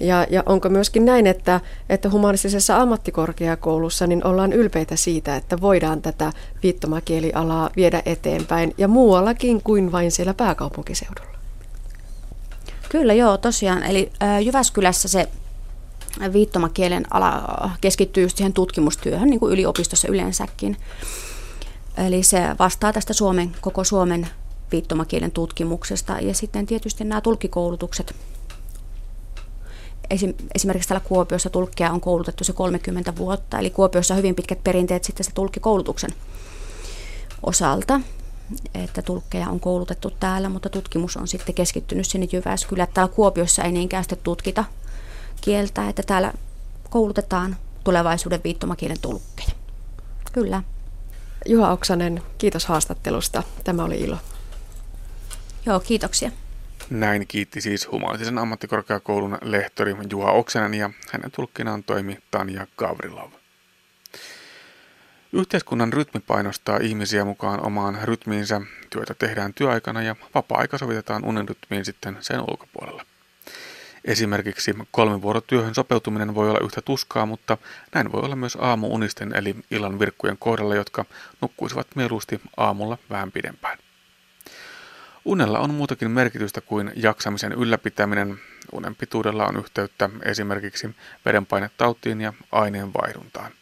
ja, 0.00 0.26
ja 0.30 0.42
onko 0.46 0.68
myöskin 0.68 1.04
näin, 1.04 1.26
että, 1.26 1.60
että 1.88 2.10
humanistisessa 2.10 2.76
ammattikorkeakoulussa 2.76 4.06
niin 4.06 4.26
ollaan 4.26 4.52
ylpeitä 4.52 4.96
siitä, 4.96 5.36
että 5.36 5.60
voidaan 5.60 6.02
tätä 6.02 6.32
viittomakielialaa 6.62 7.70
viedä 7.76 8.02
eteenpäin 8.06 8.74
ja 8.78 8.88
muuallakin 8.88 9.62
kuin 9.62 9.92
vain 9.92 10.12
siellä 10.12 10.34
pääkaupunkiseudulla? 10.34 11.38
Kyllä 12.88 13.14
joo, 13.14 13.36
tosiaan. 13.36 13.82
Eli 13.82 14.12
Jyväskylässä 14.44 15.08
se 15.08 15.28
viittomakielen 16.32 17.04
ala 17.10 17.70
keskittyy 17.80 18.22
just 18.22 18.36
siihen 18.36 18.52
tutkimustyöhön, 18.52 19.30
niin 19.30 19.40
kuin 19.40 19.52
yliopistossa 19.52 20.08
yleensäkin. 20.08 20.76
Eli 22.06 22.22
se 22.22 22.42
vastaa 22.58 22.92
tästä 22.92 23.12
Suomen, 23.12 23.56
koko 23.60 23.84
Suomen 23.84 24.28
viittomakielen 24.72 25.30
tutkimuksesta. 25.30 26.20
Ja 26.20 26.34
sitten 26.34 26.66
tietysti 26.66 27.04
nämä 27.04 27.20
tulkikoulutukset. 27.20 28.14
Esimerkiksi 30.54 30.88
täällä 30.88 31.08
Kuopiossa 31.08 31.50
tulkkia 31.50 31.92
on 31.92 32.00
koulutettu 32.00 32.44
se 32.44 32.52
30 32.52 33.16
vuotta, 33.16 33.58
eli 33.58 33.70
Kuopiossa 33.70 34.14
on 34.14 34.18
hyvin 34.18 34.34
pitkät 34.34 34.64
perinteet 34.64 35.04
sitten 35.04 35.24
se 35.24 35.30
tulkkikoulutuksen 35.34 36.10
osalta 37.42 38.00
että 38.74 39.02
tulkkeja 39.02 39.48
on 39.48 39.60
koulutettu 39.60 40.10
täällä, 40.20 40.48
mutta 40.48 40.68
tutkimus 40.68 41.16
on 41.16 41.28
sitten 41.28 41.54
keskittynyt 41.54 42.06
sinne 42.06 42.28
Jyväskylään. 42.32 42.88
Täällä 42.94 43.14
Kuopiossa 43.14 43.62
ei 43.62 43.72
niinkään 43.72 44.04
sitten 44.04 44.18
tutkita 44.22 44.64
kieltä, 45.40 45.88
että 45.88 46.02
täällä 46.02 46.32
koulutetaan 46.90 47.56
tulevaisuuden 47.84 48.40
viittomakielen 48.44 49.00
tulkkeja. 49.00 49.50
Kyllä. 50.32 50.62
Juha 51.46 51.70
Oksanen, 51.70 52.22
kiitos 52.38 52.66
haastattelusta. 52.66 53.42
Tämä 53.64 53.84
oli 53.84 54.00
ilo. 54.00 54.18
Joo, 55.66 55.80
kiitoksia. 55.80 56.30
Näin 56.90 57.26
kiitti 57.26 57.60
siis 57.60 57.92
humanistisen 57.92 58.38
ammattikorkeakoulun 58.38 59.38
lehtori 59.42 59.96
Juha 60.10 60.32
Oksanen 60.32 60.74
ja 60.74 60.90
hänen 61.12 61.30
tulkkinaan 61.30 61.84
toimi 61.84 62.18
Tanja 62.30 62.66
Gavrilov. 62.76 63.30
Yhteiskunnan 65.32 65.92
rytmi 65.92 66.20
painostaa 66.20 66.78
ihmisiä 66.82 67.24
mukaan 67.24 67.66
omaan 67.66 67.98
rytmiinsä. 68.02 68.60
Työtä 68.90 69.14
tehdään 69.14 69.54
työaikana 69.54 70.02
ja 70.02 70.16
vapaa-aika 70.34 70.78
sovitetaan 70.78 71.24
unen 71.24 71.48
rytmiin 71.48 71.84
sitten 71.84 72.16
sen 72.20 72.40
ulkopuolella. 72.40 73.04
Esimerkiksi 74.04 74.74
kolmivuorotyöhön 74.90 75.74
sopeutuminen 75.74 76.34
voi 76.34 76.50
olla 76.50 76.64
yhtä 76.64 76.82
tuskaa, 76.82 77.26
mutta 77.26 77.58
näin 77.94 78.12
voi 78.12 78.20
olla 78.22 78.36
myös 78.36 78.58
aamuunisten 78.60 79.36
eli 79.36 79.56
illan 79.70 79.98
virkkujen 79.98 80.38
kohdalla, 80.38 80.74
jotka 80.74 81.04
nukkuisivat 81.40 81.86
mieluusti 81.94 82.40
aamulla 82.56 82.98
vähän 83.10 83.32
pidempään. 83.32 83.78
Unella 85.24 85.58
on 85.58 85.74
muutakin 85.74 86.10
merkitystä 86.10 86.60
kuin 86.60 86.92
jaksamisen 86.96 87.52
ylläpitäminen. 87.52 88.40
Unen 88.72 88.96
pituudella 88.96 89.46
on 89.46 89.56
yhteyttä 89.56 90.10
esimerkiksi 90.22 90.90
verenpainetautiin 91.24 92.20
ja 92.20 92.32
aineenvaihduntaan. 92.52 93.52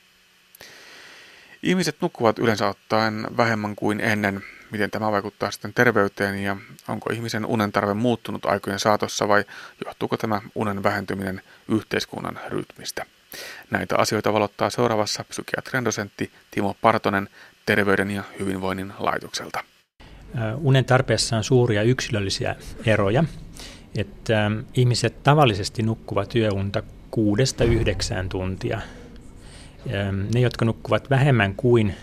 Ihmiset 1.62 1.96
nukkuvat 2.00 2.38
yleensä 2.38 2.68
ottaen 2.68 3.26
vähemmän 3.36 3.76
kuin 3.76 4.00
ennen. 4.00 4.44
Miten 4.70 4.90
tämä 4.90 5.12
vaikuttaa 5.12 5.50
sitten 5.50 5.74
terveyteen 5.74 6.38
ja 6.42 6.56
onko 6.88 7.10
ihmisen 7.12 7.46
unen 7.46 7.72
tarve 7.72 7.94
muuttunut 7.94 8.46
aikojen 8.46 8.78
saatossa 8.78 9.28
vai 9.28 9.44
johtuuko 9.84 10.16
tämä 10.16 10.40
unen 10.54 10.82
vähentyminen 10.82 11.42
yhteiskunnan 11.68 12.38
rytmistä? 12.48 13.06
Näitä 13.70 13.96
asioita 13.96 14.32
valottaa 14.32 14.70
seuraavassa 14.70 15.24
psykiatrian 15.24 15.84
dosentti 15.84 16.32
Timo 16.50 16.76
Partonen 16.80 17.28
Terveyden 17.66 18.10
ja 18.10 18.22
hyvinvoinnin 18.38 18.92
laitokselta. 18.98 19.64
Unen 20.56 20.84
tarpeessa 20.84 21.36
on 21.36 21.44
suuria 21.44 21.82
yksilöllisiä 21.82 22.56
eroja. 22.86 23.24
Että 23.96 24.50
ihmiset 24.74 25.22
tavallisesti 25.22 25.82
nukkuvat 25.82 26.34
yöunta 26.34 26.82
kuudesta 27.10 27.64
yhdeksään 27.64 28.28
tuntia 28.28 28.80
ne, 30.34 30.40
jotka 30.40 30.64
nukkuvat 30.64 31.10
vähemmän 31.10 31.54
kuin 31.54 31.94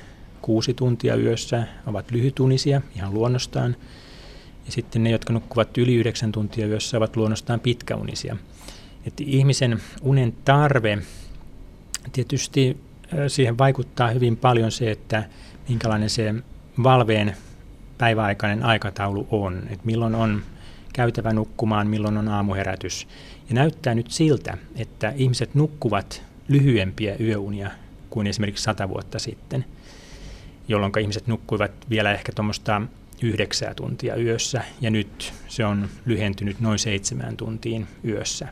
kuusi 0.46 0.74
tuntia 0.74 1.16
yössä, 1.16 1.64
ovat 1.88 2.12
lyhytunisia 2.12 2.82
ihan 2.96 3.14
luonnostaan. 3.14 3.76
Ja 4.66 4.72
sitten 4.72 5.04
ne, 5.04 5.10
jotka 5.10 5.34
nukkuvat 5.34 5.78
yli 5.78 5.96
yhdeksän 5.96 6.32
tuntia 6.32 6.68
yössä, 6.68 6.98
ovat 6.98 7.16
luonnostaan 7.16 7.60
pitkäunisia. 7.60 8.38
Että 9.06 9.24
ihmisen 9.28 9.82
unen 10.02 10.34
tarve, 10.46 10.98
tietysti 12.12 12.78
siihen 13.28 13.58
vaikuttaa 13.58 14.10
hyvin 14.10 14.38
paljon 14.38 14.72
se, 14.72 14.92
että 14.92 15.24
minkälainen 15.70 16.10
se 16.10 16.36
valveen 16.84 17.36
päiväaikainen 17.98 18.64
aikataulu 18.64 19.28
on. 19.32 19.58
Että 19.58 19.86
milloin 19.86 20.16
on 20.16 20.42
käytävä 20.94 21.34
nukkumaan, 21.34 21.88
milloin 21.88 22.18
on 22.18 22.28
aamuherätys. 22.28 23.08
Ja 23.50 23.56
näyttää 23.56 23.96
nyt 23.96 24.12
siltä, 24.12 24.58
että 24.76 25.14
ihmiset 25.16 25.56
nukkuvat 25.56 26.24
lyhyempiä 26.48 27.16
yöunia 27.20 27.72
kuin 28.10 28.28
esimerkiksi 28.28 28.64
sata 28.64 28.90
vuotta 28.90 29.20
sitten, 29.20 29.66
jolloin 30.68 31.00
ihmiset 31.02 31.28
nukkuivat 31.28 31.72
vielä 31.90 32.14
ehkä 32.14 32.32
tuommoista 32.32 32.82
yhdeksää 33.22 33.74
tuntia 33.74 34.16
yössä, 34.16 34.62
ja 34.82 34.90
nyt 34.90 35.34
se 35.48 35.66
on 35.66 35.90
lyhentynyt 36.06 36.60
noin 36.60 36.80
seitsemään 36.80 37.38
tuntiin 37.38 37.88
yössä. 38.06 38.48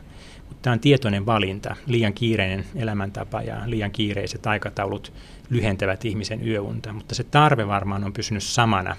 Mutta 0.48 0.62
tämä 0.62 0.72
on 0.72 0.80
tietoinen 0.80 1.26
valinta. 1.26 1.76
Liian 1.86 2.12
kiireinen 2.12 2.64
elämäntapa 2.76 3.42
ja 3.42 3.62
liian 3.66 3.90
kiireiset 3.90 4.46
aikataulut 4.46 5.12
lyhentävät 5.50 6.04
ihmisen 6.04 6.48
yöunta, 6.48 6.92
mutta 6.92 7.14
se 7.14 7.24
tarve 7.24 7.68
varmaan 7.68 8.04
on 8.04 8.12
pysynyt 8.12 8.42
samana. 8.42 8.96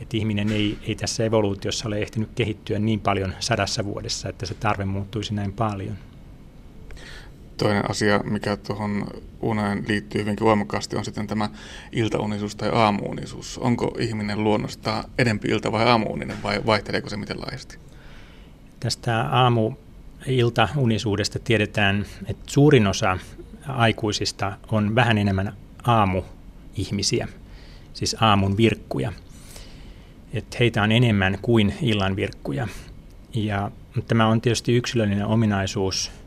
Että 0.00 0.16
ihminen 0.16 0.52
ei, 0.52 0.78
ei 0.86 0.94
tässä 0.94 1.24
evoluutiossa 1.24 1.88
ole 1.88 1.98
ehtinyt 1.98 2.28
kehittyä 2.34 2.78
niin 2.78 3.00
paljon 3.00 3.34
sadassa 3.40 3.84
vuodessa, 3.84 4.28
että 4.28 4.46
se 4.46 4.54
tarve 4.54 4.84
muuttuisi 4.84 5.34
näin 5.34 5.52
paljon. 5.52 5.96
Toinen 7.56 7.90
asia, 7.90 8.18
mikä 8.18 8.56
tuohon 8.56 9.06
uneen 9.40 9.84
liittyy 9.88 10.20
hyvinkin 10.20 10.46
voimakkaasti, 10.46 10.96
on 10.96 11.04
sitten 11.04 11.26
tämä 11.26 11.48
iltaunisuus 11.92 12.56
tai 12.56 12.70
aamuunisuus. 12.72 13.58
Onko 13.58 13.96
ihminen 13.98 14.44
luonnosta 14.44 15.04
edempi 15.18 15.48
ilta- 15.48 15.72
vai 15.72 15.88
aamuuninen 15.88 16.36
vai 16.42 16.60
vaihteleeko 16.66 17.08
se 17.08 17.16
miten 17.16 17.40
laajasti? 17.40 17.78
Tästä 18.80 19.20
aamu 19.20 19.72
iltaunisuudesta 20.26 21.38
tiedetään, 21.38 22.06
että 22.26 22.42
suurin 22.46 22.86
osa 22.86 23.18
aikuisista 23.68 24.52
on 24.72 24.94
vähän 24.94 25.18
enemmän 25.18 25.52
aamuihmisiä, 25.84 27.28
siis 27.92 28.16
aamun 28.20 28.56
virkkuja. 28.56 29.12
Että 30.32 30.56
heitä 30.60 30.82
on 30.82 30.92
enemmän 30.92 31.38
kuin 31.42 31.74
illan 31.82 32.16
virkkuja. 32.16 32.68
Ja 33.34 33.70
tämä 34.08 34.26
on 34.26 34.40
tietysti 34.40 34.76
yksilöllinen 34.76 35.26
ominaisuus– 35.26 36.10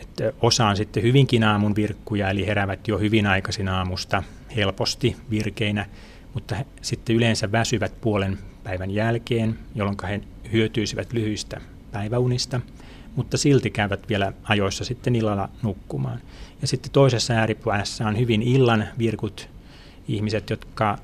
että 0.00 0.32
osa 0.40 0.66
on 0.66 0.76
sitten 0.76 1.02
hyvinkin 1.02 1.44
aamun 1.44 1.76
virkkuja, 1.76 2.30
eli 2.30 2.46
heräävät 2.46 2.88
jo 2.88 2.98
hyvin 2.98 3.26
aikaisin 3.26 3.68
aamusta 3.68 4.22
helposti 4.56 5.16
virkeinä, 5.30 5.86
mutta 6.34 6.56
sitten 6.82 7.16
yleensä 7.16 7.52
väsyvät 7.52 8.00
puolen 8.00 8.38
päivän 8.64 8.90
jälkeen, 8.90 9.58
jolloin 9.74 9.96
he 10.08 10.20
hyötyisivät 10.52 11.12
lyhyistä 11.12 11.60
päiväunista, 11.92 12.60
mutta 13.16 13.38
silti 13.38 13.70
käyvät 13.70 14.08
vielä 14.08 14.32
ajoissa 14.42 14.84
sitten 14.84 15.16
illalla 15.16 15.48
nukkumaan. 15.62 16.20
Ja 16.60 16.66
sitten 16.66 16.92
toisessa 16.92 17.34
ääripäässä 17.34 18.06
on 18.06 18.18
hyvin 18.18 18.42
illan 18.42 18.84
virkut 18.98 19.48
ihmiset, 20.08 20.50
jotka 20.50 20.98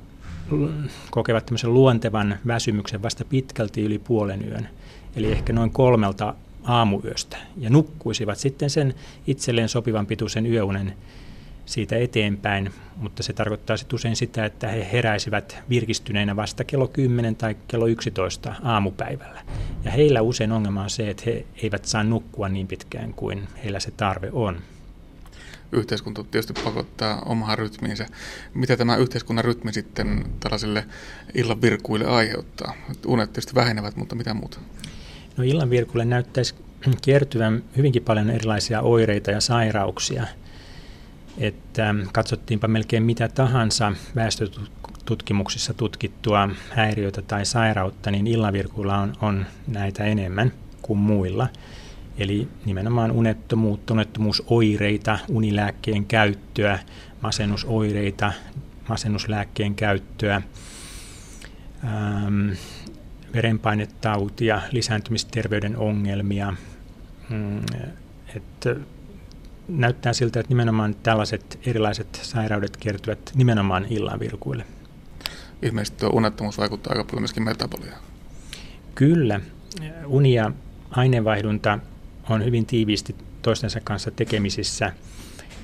kokevat 1.11 1.47
tämmöisen 1.47 1.75
luontevan 1.75 2.39
väsymyksen 2.47 3.03
vasta 3.03 3.25
pitkälti 3.25 3.83
yli 3.83 3.99
puolen 3.99 4.49
yön. 4.49 4.69
Eli 5.17 5.33
ehkä 5.33 5.53
noin 5.53 5.71
kolmelta 5.71 6.35
aamuyöstä 6.69 7.37
ja 7.57 7.71
nukkuisivat 7.71 8.39
sitten 8.39 8.71
sen 8.71 8.95
itselleen 9.27 9.69
sopivan 9.69 10.07
pituisen 10.07 10.47
yöunen 10.47 10.97
siitä 11.67 11.97
eteenpäin, 11.97 12.73
mutta 12.97 13.23
se 13.23 13.33
tarkoittaa 13.33 13.77
sitten 13.77 13.95
usein 13.95 14.17
sitä, 14.17 14.45
että 14.45 14.69
he 14.69 14.89
heräisivät 14.93 15.57
virkistyneinä 15.69 16.37
vasta 16.37 16.65
kello 16.65 16.89
10 16.89 17.37
tai 17.37 17.57
kello 17.69 17.87
11 17.87 18.55
aamupäivällä. 18.63 19.41
Ja 19.85 19.91
heillä 19.91 20.23
usein 20.23 20.53
ongelma 20.53 20.83
on 20.83 20.91
se, 20.91 21.11
että 21.11 21.23
he 21.27 21.47
eivät 21.63 21.85
saa 21.85 22.05
nukkua 22.05 22.49
niin 22.49 22.67
pitkään 22.67 23.15
kuin 23.15 23.49
heillä 23.65 23.81
se 23.81 23.91
tarve 23.91 24.31
on. 24.33 24.61
Yhteiskunta 25.73 26.25
tietysti 26.25 26.53
pakottaa 26.65 27.23
omaan 27.27 27.59
rytmiinsä. 27.59 28.07
Mitä 28.55 28.77
tämä 28.77 28.97
yhteiskunnan 28.97 29.45
rytmi 29.45 29.73
sitten 29.73 30.25
tällaisille 30.41 30.85
illan 31.35 31.63
virkuille 31.63 32.07
aiheuttaa? 32.07 32.75
Unet 33.07 33.33
tietysti 33.33 33.55
vähenevät, 33.55 33.97
mutta 33.97 34.15
mitä 34.15 34.35
muuta? 34.35 34.61
No 35.39 35.45
illan 35.45 35.71
virkulle 35.71 36.05
näyttäisi 36.05 36.55
kertyvän 37.03 37.63
hyvinkin 37.77 38.03
paljon 38.03 38.31
erilaisia 38.31 38.81
oireita 38.81 39.31
ja 39.31 39.41
sairauksia. 39.41 40.27
Että 41.39 41.95
katsottiinpa 42.13 42.69
melkein 42.69 43.03
mitä 43.03 43.29
tahansa 43.29 43.93
väestötutkimuksissa 44.17 45.75
tutkittua 45.75 46.49
häiriötä 46.71 47.23
tai 47.23 47.45
sairautta, 47.45 48.11
niin 48.11 48.27
illanvirkuilla 48.27 48.99
on, 48.99 49.13
on 49.21 49.47
näitä 49.67 50.05
enemmän 50.05 50.53
kuin 50.83 50.99
muilla. 50.99 51.49
Eli 52.19 52.49
nimenomaan 52.65 53.11
unettomuutta, 53.11 53.95
unettomuusoireita, 53.95 55.19
unilääkkeen 55.29 56.05
käyttöä, 56.05 56.79
masennusoireita, 57.21 58.33
masennuslääkkeen 58.89 59.75
käyttöä, 59.75 60.43
ähm, 61.85 62.51
verenpainetautia, 63.35 64.61
lisääntymisterveyden 64.73 65.77
ongelmia. 65.77 66.55
Mm, 67.31 67.61
että 68.37 68.77
näyttää 69.69 70.13
siltä, 70.13 70.41
että 70.41 70.51
nimenomaan 70.51 70.95
tällaiset 71.03 71.59
erilaiset 71.67 72.21
sairaudet 72.23 72.77
kertyvät 72.77 73.33
nimenomaan 73.35 73.87
illan 73.91 74.21
virkuille. 74.21 74.65
Ilmeisesti 75.63 75.99
tuo 75.99 76.11
unettomuus 76.13 76.59
vaikuttaa 76.59 76.93
aika 76.93 77.05
paljon 77.05 77.23
myöskin 77.23 77.43
metaboliaan. 77.43 78.03
Kyllä. 78.95 79.41
Uni 80.07 80.35
ja 80.35 80.53
aineenvaihdunta 80.91 81.79
on 82.31 82.45
hyvin 82.45 82.67
tiiviisti 82.67 83.15
toistensa 83.43 83.81
kanssa 83.81 84.11
tekemisissä 84.11 84.93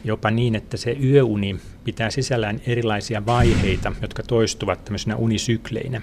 jopa 0.04 0.30
niin, 0.30 0.54
että 0.54 0.76
se 0.76 0.96
yöuni 1.02 1.60
pitää 1.84 2.10
sisällään 2.10 2.60
erilaisia 2.66 3.26
vaiheita, 3.26 3.92
jotka 4.02 4.22
toistuvat 4.22 4.84
tämmöisenä 4.84 5.16
unisykleinä. 5.16 6.02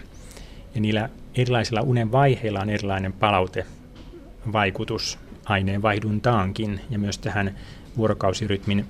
Ja 0.75 0.81
niillä 0.81 1.09
erilaisilla 1.35 1.81
unen 1.81 2.11
vaiheilla 2.11 2.59
on 2.59 2.69
erilainen 2.69 3.13
palautevaikutus 3.13 5.19
aineenvaihduntaankin 5.45 6.81
ja 6.89 6.99
myös 6.99 7.17
tähän 7.17 7.55
vuorokausirytmin 7.97 8.85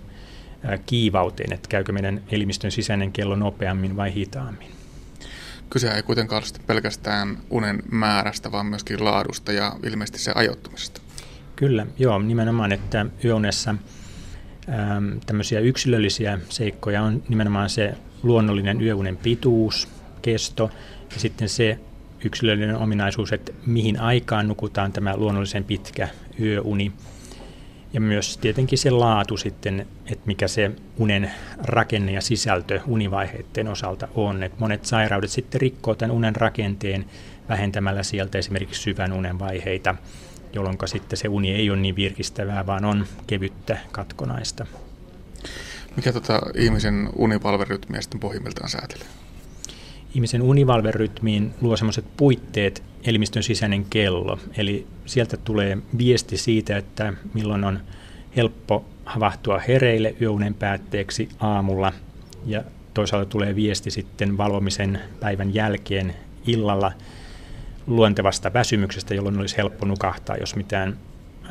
kiivauteen, 0.85 1.53
että 1.53 1.69
käykö 1.69 1.91
meidän 1.91 2.21
elimistön 2.31 2.71
sisäinen 2.71 3.11
kello 3.11 3.35
nopeammin 3.35 3.97
vai 3.97 4.13
hitaammin. 4.13 4.67
Kyse 5.69 5.91
ei 5.91 6.03
kuitenkaan 6.03 6.43
ole 6.43 6.65
pelkästään 6.67 7.37
unen 7.49 7.83
määrästä, 7.91 8.51
vaan 8.51 8.65
myöskin 8.65 9.05
laadusta 9.05 9.51
ja 9.51 9.75
ilmeisesti 9.83 10.19
se 10.19 10.31
ajoittumisesta. 10.35 11.01
Kyllä, 11.55 11.85
joo, 11.99 12.19
nimenomaan, 12.19 12.71
että 12.71 13.05
yöunessa 13.25 13.75
tämmöisiä 15.25 15.59
yksilöllisiä 15.59 16.39
seikkoja 16.49 17.01
on 17.01 17.23
nimenomaan 17.29 17.69
se 17.69 17.93
luonnollinen 18.23 18.81
yöunen 18.81 19.17
pituus, 19.17 19.87
kesto 20.21 20.71
ja 21.13 21.19
sitten 21.19 21.49
se, 21.49 21.79
yksilöllinen 22.25 22.77
ominaisuus, 22.77 23.33
että 23.33 23.51
mihin 23.65 23.99
aikaan 23.99 24.47
nukutaan 24.47 24.91
tämä 24.91 25.17
luonnollisen 25.17 25.63
pitkä 25.63 26.07
yöuni. 26.39 26.91
Ja 27.93 28.01
myös 28.01 28.37
tietenkin 28.37 28.77
se 28.77 28.89
laatu 28.89 29.37
sitten, 29.37 29.87
että 30.05 30.25
mikä 30.25 30.47
se 30.47 30.71
unen 30.97 31.31
rakenne 31.63 32.11
ja 32.11 32.21
sisältö 32.21 32.81
univaiheiden 32.87 33.67
osalta 33.67 34.07
on. 34.15 34.43
Että 34.43 34.57
monet 34.59 34.85
sairaudet 34.85 35.29
sitten 35.29 35.61
rikkoo 35.61 35.95
tämän 35.95 36.15
unen 36.15 36.35
rakenteen 36.35 37.05
vähentämällä 37.49 38.03
sieltä 38.03 38.37
esimerkiksi 38.37 38.81
syvän 38.81 39.13
unen 39.13 39.39
vaiheita, 39.39 39.95
jolloin 40.53 40.77
sitten 40.85 41.17
se 41.17 41.27
uni 41.27 41.51
ei 41.51 41.69
ole 41.69 41.79
niin 41.79 41.95
virkistävää, 41.95 42.65
vaan 42.65 42.85
on 42.85 43.05
kevyttä 43.27 43.77
katkonaista. 43.91 44.65
Mikä 45.95 46.13
tota 46.13 46.41
ihmisen 46.55 47.09
unipalverytmiä 47.15 48.01
sitten 48.01 48.19
pohjimmiltaan 48.19 48.69
säätelee? 48.69 49.07
Ihmisen 50.15 50.41
univalverytmiin 50.41 51.53
luo 51.61 51.77
sellaiset 51.77 52.05
puitteet 52.17 52.83
elimistön 53.03 53.43
sisäinen 53.43 53.85
kello. 53.85 54.39
Eli 54.57 54.87
sieltä 55.05 55.37
tulee 55.37 55.77
viesti 55.97 56.37
siitä, 56.37 56.77
että 56.77 57.13
milloin 57.33 57.63
on 57.63 57.79
helppo 58.35 58.85
havahtua 59.05 59.59
hereille 59.59 60.15
yöunen 60.21 60.53
päätteeksi 60.53 61.29
aamulla 61.39 61.93
ja 62.45 62.63
toisaalta 62.93 63.29
tulee 63.29 63.55
viesti 63.55 63.91
sitten 63.91 64.37
valvomisen 64.37 64.99
päivän 65.19 65.53
jälkeen 65.53 66.15
illalla 66.47 66.91
luontevasta 67.87 68.53
väsymyksestä, 68.53 69.13
jolloin 69.13 69.39
olisi 69.39 69.57
helppo 69.57 69.85
nukahtaa, 69.85 70.37
jos 70.37 70.55
mitään 70.55 70.97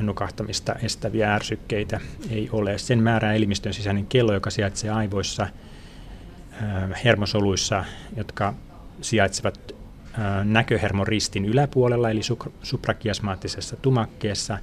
nukahtamista 0.00 0.74
estäviä 0.74 1.34
ärsykkeitä 1.34 2.00
ei 2.30 2.48
ole. 2.52 2.78
Sen 2.78 3.02
määrää 3.02 3.34
elimistön 3.34 3.74
sisäinen 3.74 4.06
kello, 4.06 4.34
joka 4.34 4.50
sijaitsee 4.50 4.90
aivoissa, 4.90 5.46
hermosoluissa, 7.04 7.84
jotka 8.16 8.54
sijaitsevat 9.00 9.74
näköhermoristin 10.44 11.44
yläpuolella, 11.44 12.10
eli 12.10 12.20
suprakiasmaattisessa 12.62 13.76
tumakkeessa. 13.76 14.58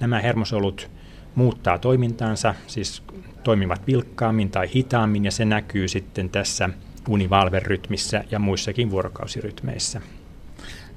Nämä 0.00 0.20
hermosolut 0.20 0.90
muuttaa 1.34 1.78
toimintaansa, 1.78 2.54
siis 2.66 3.02
toimivat 3.44 3.86
vilkkaammin 3.86 4.50
tai 4.50 4.68
hitaammin, 4.74 5.24
ja 5.24 5.30
se 5.30 5.44
näkyy 5.44 5.88
sitten 5.88 6.30
tässä 6.30 6.68
univalverytmissä 7.08 8.24
ja 8.30 8.38
muissakin 8.38 8.90
vuorokausirytmeissä. 8.90 10.00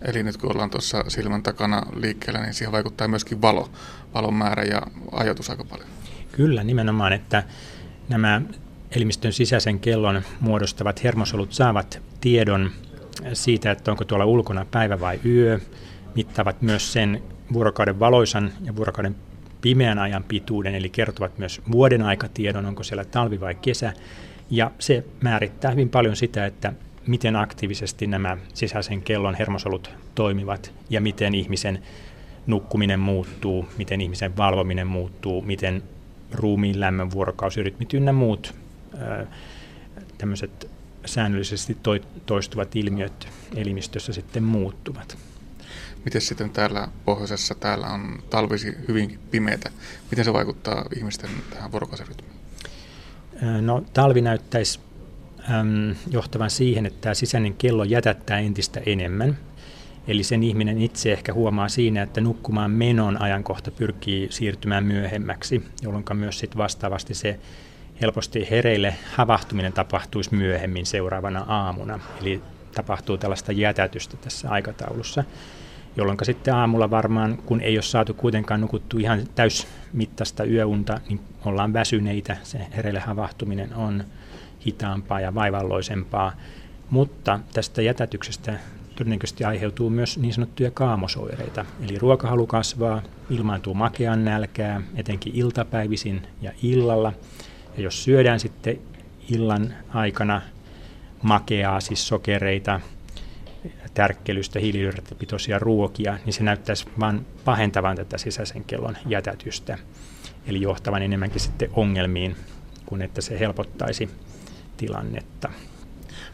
Eli 0.02 0.24
nyt 0.24 0.38
kun 0.38 0.52
ollaan 0.52 0.70
tuossa 0.70 1.04
silmän 1.08 1.44
takana 1.44 1.84
liikkeellä, 1.96 2.42
niin 2.42 2.54
siihen 2.54 2.72
vaikuttaa 2.72 3.08
myöskin 3.08 3.42
valo, 3.42 3.70
valon 4.14 4.34
määrä 4.34 4.64
ja 4.64 4.82
ajoitus 5.12 5.50
aika 5.50 5.64
paljon. 5.64 5.88
Kyllä, 6.32 6.64
nimenomaan, 6.64 7.14
että 7.14 7.44
nämä 8.10 8.42
elimistön 8.96 9.34
sisäisen 9.34 9.80
kellon 9.80 10.22
muodostavat 10.40 11.04
hermosolut 11.04 11.54
saavat 11.54 12.02
tiedon 12.22 12.72
siitä, 13.34 13.72
että 13.72 13.92
onko 13.92 14.06
tuolla 14.06 14.26
ulkona 14.26 14.66
päivä 14.72 15.00
vai 15.00 15.20
yö, 15.26 15.60
mittaavat 16.16 16.62
myös 16.62 16.94
sen 16.94 17.24
vuorokauden 17.54 18.00
valoisan 18.00 18.52
ja 18.64 18.76
vuorokauden 18.76 19.16
pimeän 19.62 20.00
ajan 20.00 20.24
pituuden, 20.24 20.76
eli 20.76 20.90
kertovat 20.90 21.38
myös 21.38 21.62
vuoden 21.72 22.02
aikatiedon, 22.02 22.66
onko 22.66 22.84
siellä 22.84 23.06
talvi 23.06 23.40
vai 23.40 23.56
kesä. 23.56 23.94
Ja 24.50 24.72
se 24.80 25.04
määrittää 25.22 25.72
hyvin 25.72 25.90
paljon 25.90 26.16
sitä, 26.16 26.46
että 26.46 26.74
miten 27.08 27.36
aktiivisesti 27.36 28.08
nämä 28.08 28.38
sisäisen 28.54 29.02
kellon 29.02 29.36
hermosolut 29.36 29.92
toimivat 30.16 30.74
ja 30.90 31.02
miten 31.02 31.36
ihmisen 31.36 31.84
nukkuminen 32.48 33.00
muuttuu, 33.00 33.68
miten 33.78 34.02
ihmisen 34.02 34.38
valvominen 34.38 34.88
muuttuu, 34.88 35.42
miten 35.42 35.84
ruumiin 36.32 36.80
lämmön 36.80 37.12
vuorokausirytmit 37.12 37.94
ynnä 37.94 38.12
muut 38.12 38.61
tämmöiset 40.18 40.70
säännöllisesti 41.06 41.78
toistuvat 42.26 42.76
ilmiöt 42.76 43.28
elimistössä 43.56 44.14
sitten 44.14 44.44
muuttuvat. 44.44 45.18
Miten 46.06 46.22
sitten 46.22 46.50
täällä 46.50 46.88
pohjoisessa, 47.06 47.56
täällä 47.56 47.88
on 47.88 48.24
talvisi 48.30 48.78
hyvinkin 48.88 49.20
pimeätä. 49.32 49.72
Miten 50.12 50.26
se 50.26 50.34
vaikuttaa 50.34 50.86
ihmisten 50.96 51.30
tähän 51.50 51.72
vuorokausirytmiin? 51.72 52.32
No 53.62 53.84
talvi 53.94 54.22
näyttäisi 54.22 54.80
äm, 55.50 55.96
johtavan 56.12 56.50
siihen, 56.50 56.86
että 56.86 57.02
tämä 57.02 57.14
sisäinen 57.14 57.54
kello 57.54 57.84
jätättää 57.84 58.40
entistä 58.40 58.82
enemmän. 58.86 59.38
Eli 60.08 60.24
sen 60.24 60.44
ihminen 60.44 60.82
itse 60.82 61.14
ehkä 61.14 61.34
huomaa 61.34 61.70
siinä, 61.70 62.02
että 62.04 62.22
nukkumaan 62.22 62.72
menon 62.72 63.22
ajankohta 63.22 63.72
pyrkii 63.72 64.28
siirtymään 64.32 64.86
myöhemmäksi, 64.86 65.64
jolloin 65.82 66.06
myös 66.14 66.40
sit 66.40 66.58
vastaavasti 66.58 67.14
se 67.14 67.40
helposti 68.02 68.48
hereille 68.52 68.96
havahtuminen 69.16 69.74
tapahtuisi 69.74 70.36
myöhemmin 70.36 70.86
seuraavana 70.86 71.46
aamuna. 71.48 72.00
Eli 72.22 72.42
tapahtuu 72.76 73.18
tällaista 73.18 73.52
jätätystä 73.52 74.18
tässä 74.18 74.50
aikataulussa, 74.50 75.24
jolloin 75.98 76.18
sitten 76.24 76.54
aamulla 76.54 76.90
varmaan, 76.90 77.38
kun 77.38 77.62
ei 77.62 77.76
ole 77.76 77.82
saatu 77.82 78.14
kuitenkaan 78.14 78.62
nukuttu 78.62 78.98
ihan 78.98 79.22
täysmittaista 79.36 80.44
yöunta, 80.44 81.00
niin 81.10 81.20
ollaan 81.46 81.74
väsyneitä. 81.74 82.38
Se 82.44 82.58
hereille 82.76 83.00
havahtuminen 83.00 83.74
on 83.74 84.04
hitaampaa 84.66 85.22
ja 85.22 85.36
vaivalloisempaa. 85.36 86.34
Mutta 86.90 87.40
tästä 87.54 87.82
jätätyksestä 87.82 88.60
todennäköisesti 88.96 89.44
aiheutuu 89.44 89.90
myös 89.90 90.18
niin 90.18 90.34
sanottuja 90.34 90.72
kaamosoireita. 90.72 91.66
Eli 91.84 92.00
ruokahalu 92.00 92.48
kasvaa, 92.48 93.02
ilmaantuu 93.30 93.74
makean 93.74 94.26
nälkää, 94.26 94.82
etenkin 94.96 95.36
iltapäivisin 95.36 96.22
ja 96.42 96.52
illalla– 96.64 97.14
ja 97.78 97.84
jos 97.84 98.04
syödään 98.04 98.40
sitten 98.40 98.80
illan 99.30 99.74
aikana 99.94 100.42
makeaa, 101.22 101.80
siis 101.80 102.08
sokereita, 102.08 102.82
tärkkelystä, 103.94 104.60
hiilihydraattipitoisia 104.60 105.60
ruokia, 105.60 106.20
niin 106.26 106.34
se 106.34 106.44
näyttäisi 106.44 106.86
vain 107.00 107.26
pahentavan 107.46 107.96
tätä 107.96 108.18
sisäisen 108.18 108.64
kellon 108.64 108.98
jätätystä. 109.06 109.78
Eli 110.48 110.62
johtavan 110.62 111.02
enemmänkin 111.02 111.40
sitten 111.40 111.70
ongelmiin, 111.74 112.36
kuin 112.86 113.02
että 113.02 113.22
se 113.22 113.40
helpottaisi 113.40 114.10
tilannetta. 114.78 115.50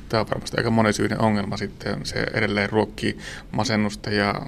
Tämä 0.09 0.21
on 0.21 0.27
varmasti 0.29 0.57
aika 0.57 0.71
monisyinen 0.71 1.21
ongelma 1.21 1.57
sitten. 1.57 2.05
Se 2.05 2.25
edelleen 2.33 2.69
ruokkii 2.69 3.17
masennusta 3.51 4.09
ja 4.09 4.41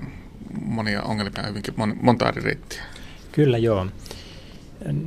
monia 0.61 1.01
ongelmia 1.01 1.47
hyvinkin 1.47 1.73
monta 2.01 2.29
eri 2.29 2.41
reittiä. 2.41 2.83
Kyllä 3.31 3.57
joo 3.57 3.87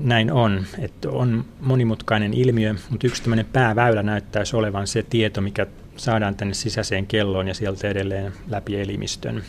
näin 0.05 0.33
on, 0.33 0.67
että 0.79 1.11
on 1.11 1.45
monimutkainen 1.61 2.35
ilmiö, 2.35 2.75
mutta 2.91 3.07
yksi 3.07 3.23
tämmöinen 3.23 3.47
pääväylä 3.47 4.03
näyttäisi 4.03 4.57
olevan 4.57 4.87
se 4.87 5.03
tieto, 5.03 5.41
mikä 5.41 5.67
saadaan 5.97 6.35
tänne 6.35 6.55
sisäiseen 6.55 7.07
kelloon 7.07 7.49
ja 7.49 7.55
sieltä 7.55 7.89
edelleen 7.89 8.33
läpi 8.49 8.81
elimistön 8.81 9.43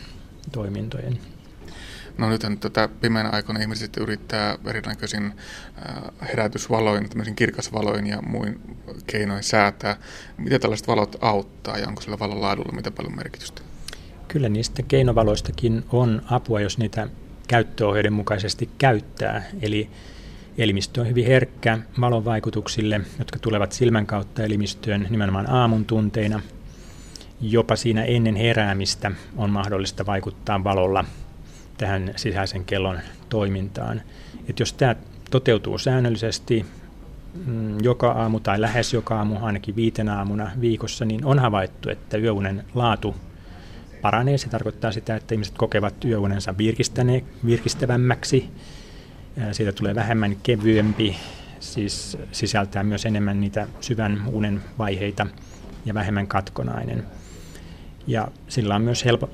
toimintojen. 0.52 1.20
No 2.18 2.30
nythän 2.30 2.58
tätä 2.58 2.90
pimeänä 3.02 3.30
aikoina 3.30 3.62
ihmiset 3.62 3.98
yrittää 3.98 4.58
erinäköisin 4.66 5.26
äh, 5.26 6.30
herätysvaloin, 6.30 7.10
tämmöisin 7.10 7.36
kirkasvaloin 7.36 8.08
ja 8.08 8.22
muin 8.22 8.60
keinoin 9.08 9.44
säätää. 9.44 9.96
Miten 10.38 10.62
tällaiset 10.62 10.88
valot 10.88 11.16
auttaa 11.22 11.78
ja 11.78 11.88
onko 11.88 12.02
sillä 12.02 12.20
valon 12.20 12.42
laadulla 12.42 12.72
mitä 12.72 12.92
paljon 12.92 13.16
merkitystä? 13.16 13.62
Kyllä 14.28 14.50
niistä 14.50 14.84
keinovaloistakin 14.84 15.84
on 15.92 16.22
apua, 16.30 16.62
jos 16.62 16.78
niitä 16.78 17.08
käyttöohjeiden 17.54 18.14
mukaisesti 18.14 18.70
käyttää. 18.78 19.44
Eli 19.62 19.90
Elimistö 20.58 21.02
on 21.02 21.08
hyvin 21.08 21.26
herkkä 21.26 21.80
valon 22.02 22.26
vaikutuksille, 22.26 23.02
jotka 23.20 23.40
tulevat 23.40 23.72
silmän 23.72 24.06
kautta 24.06 24.44
elimistöön 24.44 25.08
nimenomaan 25.10 25.50
aamun 25.50 25.86
tunteina. 25.86 26.42
Jopa 27.42 27.76
siinä 27.76 28.04
ennen 28.04 28.36
heräämistä 28.36 29.12
on 29.38 29.50
mahdollista 29.50 30.06
vaikuttaa 30.06 30.64
valolla 30.64 31.06
tähän 31.78 32.14
sisäisen 32.16 32.66
kellon 32.66 33.00
toimintaan. 33.30 34.02
Et 34.50 34.60
jos 34.60 34.74
tämä 34.74 34.96
toteutuu 35.32 35.78
säännöllisesti 35.78 36.66
mm, 37.46 37.78
joka 37.84 38.12
aamu 38.12 38.40
tai 38.40 38.62
lähes 38.62 38.94
joka 38.94 39.18
aamu, 39.18 39.36
ainakin 39.42 39.76
viitenä 39.76 40.18
aamuna 40.18 40.52
viikossa, 40.62 41.06
niin 41.06 41.26
on 41.26 41.40
havaittu, 41.40 41.90
että 41.90 42.18
yöunen 42.18 42.64
laatu 42.74 43.16
paranee. 44.04 44.38
Se 44.38 44.50
tarkoittaa 44.50 44.92
sitä, 44.92 45.16
että 45.16 45.36
ihmiset 45.36 45.58
kokevat 45.58 46.06
yöunensa 46.06 46.56
virkistävämmäksi 47.46 48.50
siitä 49.52 49.72
tulee 49.72 49.96
vähemmän 49.96 50.36
kevyempi, 50.44 51.16
siis 51.60 52.18
sisältää 52.32 52.84
myös 52.84 53.06
enemmän 53.06 53.42
niitä 53.42 53.68
syvän 53.82 54.24
unen 54.32 54.62
vaiheita 54.78 55.28
ja 55.86 55.94
vähemmän 55.94 56.28
katkonainen. 56.28 57.04
Ja 58.08 58.28
sillä 58.48 58.76
on 58.76 58.82
myös 58.82 59.06
helpo, 59.06 59.30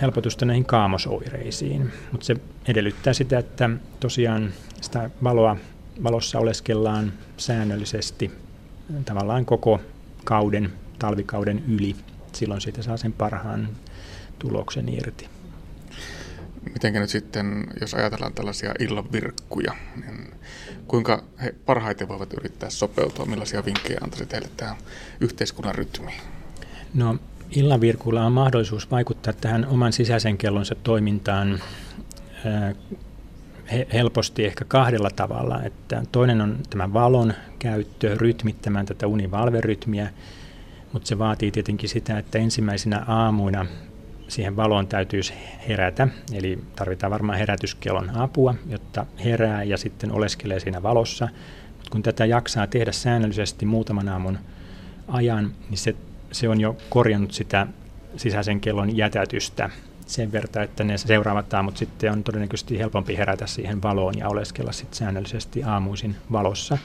helpotusta 0.00 0.44
näihin 0.44 0.64
kaamosoireisiin, 0.64 1.92
mutta 2.12 2.26
se 2.26 2.36
edellyttää 2.68 3.12
sitä, 3.12 3.38
että 3.38 3.70
tosiaan 4.00 4.50
sitä 4.80 5.10
valoa, 5.22 5.56
valossa 6.02 6.38
oleskellaan 6.38 7.12
säännöllisesti 7.36 8.30
tavallaan 9.04 9.44
koko 9.44 9.80
kauden, 10.24 10.72
talvikauden 10.98 11.64
yli. 11.68 11.96
Silloin 12.32 12.60
siitä 12.60 12.82
saa 12.82 12.96
sen 12.96 13.12
parhaan 13.12 13.68
tuloksen 14.48 14.88
irti. 14.88 15.28
Miten 16.72 16.92
nyt 16.92 17.10
sitten, 17.10 17.66
jos 17.80 17.94
ajatellaan 17.94 18.34
tällaisia 18.34 18.74
illanvirkkuja, 18.78 19.72
niin 19.96 20.34
kuinka 20.88 21.24
he 21.42 21.54
parhaiten 21.66 22.08
voivat 22.08 22.32
yrittää 22.32 22.70
sopeutua, 22.70 23.26
millaisia 23.26 23.64
vinkkejä 23.64 23.98
antaisit 24.02 24.32
heille 24.32 24.48
tähän 24.56 24.76
yhteiskunnan 25.20 25.74
rytmiin? 25.74 26.20
No 26.94 27.18
illanvirkuilla 27.50 28.24
on 28.24 28.32
mahdollisuus 28.32 28.90
vaikuttaa 28.90 29.32
tähän 29.32 29.66
oman 29.66 29.92
sisäisen 29.92 30.38
kellonsa 30.38 30.74
toimintaan 30.74 31.60
helposti 33.92 34.44
ehkä 34.44 34.64
kahdella 34.64 35.10
tavalla. 35.10 35.62
Että 35.62 36.02
toinen 36.12 36.40
on 36.40 36.58
tämä 36.70 36.92
valon 36.92 37.34
käyttö 37.58 38.14
rytmittämään 38.14 38.86
tätä 38.86 39.06
univalverytmiä, 39.06 40.10
mutta 40.92 41.08
se 41.08 41.18
vaatii 41.18 41.50
tietenkin 41.50 41.88
sitä, 41.88 42.18
että 42.18 42.38
ensimmäisenä 42.38 43.04
aamuina 43.08 43.66
siihen 44.28 44.56
valoon 44.56 44.86
täytyisi 44.86 45.34
herätä, 45.68 46.08
eli 46.32 46.58
tarvitaan 46.76 47.10
varmaan 47.12 47.38
herätyskellon 47.38 48.16
apua, 48.16 48.54
jotta 48.66 49.06
herää 49.24 49.62
ja 49.62 49.78
sitten 49.78 50.12
oleskelee 50.12 50.60
siinä 50.60 50.82
valossa. 50.82 51.28
Mutta 51.68 51.90
kun 51.90 52.02
tätä 52.02 52.24
jaksaa 52.24 52.66
tehdä 52.66 52.92
säännöllisesti 52.92 53.66
muutaman 53.66 54.08
aamun 54.08 54.38
ajan, 55.08 55.52
niin 55.70 55.78
se, 55.78 55.94
se 56.32 56.48
on 56.48 56.60
jo 56.60 56.76
korjannut 56.88 57.32
sitä 57.32 57.66
sisäisen 58.16 58.60
kellon 58.60 58.96
jätätystä 58.96 59.70
sen 60.06 60.32
verran, 60.32 60.64
että 60.64 60.84
ne 60.84 60.98
seuraavat 60.98 61.54
aamut 61.54 61.76
sitten 61.76 62.12
on 62.12 62.24
todennäköisesti 62.24 62.78
helpompi 62.78 63.16
herätä 63.16 63.46
siihen 63.46 63.82
valoon 63.82 64.18
ja 64.18 64.28
oleskella 64.28 64.72
sitten 64.72 64.98
säännöllisesti 64.98 65.62
aamuisin 65.62 66.16
valossa. 66.32 66.78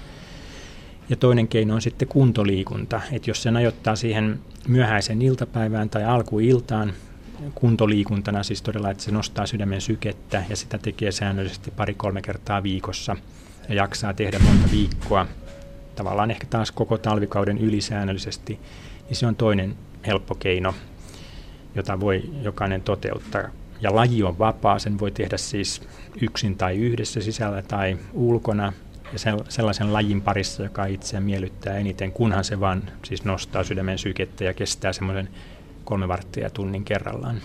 Ja 1.10 1.15
toinen 1.15 1.47
keino 1.47 1.75
on 1.75 1.82
sitten 1.82 2.08
kuntoliikunta, 2.08 3.02
että 3.12 3.30
jos 3.30 3.43
sen 3.43 3.58
ajoittaa 3.58 3.95
siihen 3.95 4.39
myöhäisen 4.67 5.21
iltapäivään 5.21 5.89
tai 5.89 6.04
alkuiltaan 6.04 6.93
kuntoliikuntana, 7.56 8.43
siis 8.43 8.62
todella, 8.62 8.91
että 8.91 9.04
se 9.04 9.12
nostaa 9.12 9.45
sydämen 9.45 9.82
sykettä 9.82 10.43
ja 10.49 10.56
sitä 10.56 10.78
tekee 10.78 11.12
säännöllisesti 11.12 11.71
pari-kolme 11.71 12.21
kertaa 12.21 12.63
viikossa 12.63 13.15
ja 13.69 13.75
jaksaa 13.75 14.13
tehdä 14.13 14.39
monta 14.39 14.71
viikkoa, 14.71 15.28
tavallaan 15.95 16.32
ehkä 16.32 16.47
taas 16.49 16.71
koko 16.71 16.97
talvikauden 16.97 17.58
ylisäännöllisesti, 17.58 18.60
niin 19.08 19.15
se 19.15 19.28
on 19.28 19.36
toinen 19.36 19.75
helppo 20.06 20.36
keino 20.36 20.73
jota 21.75 21.99
voi 21.99 22.23
jokainen 22.41 22.82
toteuttaa. 22.82 23.43
Ja 23.82 23.95
laji 23.95 24.23
on 24.23 24.39
vapaa, 24.39 24.80
sen 24.80 24.99
voi 24.99 25.12
tehdä 25.12 25.38
siis 25.38 25.82
yksin 26.21 26.56
tai 26.56 26.78
yhdessä 26.78 27.21
sisällä 27.21 27.62
tai 27.62 27.97
ulkona 28.13 28.73
ja 29.13 29.19
sellaisen 29.49 29.93
lajin 29.93 30.21
parissa, 30.21 30.63
joka 30.63 30.86
itseä 30.86 31.19
miellyttää 31.19 31.78
eniten, 31.78 32.12
kunhan 32.12 32.43
se 32.43 32.60
vaan 32.60 32.84
siis 33.06 33.25
nostaa 33.25 33.63
sydämen 33.63 33.97
sykettä 33.97 34.43
ja 34.43 34.54
kestää 34.54 34.93
semmoisen 34.93 35.30
kolme 35.89 36.08
varttia 36.08 36.49
tunnin 36.49 36.86
kerrallaan. 36.86 37.41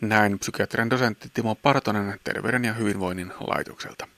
Näin 0.00 0.38
psykiatrian 0.38 0.90
dosentti 0.90 1.30
Timo 1.34 1.54
Partonen 1.54 2.20
Terveyden 2.24 2.64
ja 2.64 2.72
hyvinvoinnin 2.72 3.32
laitokselta. 3.40 4.08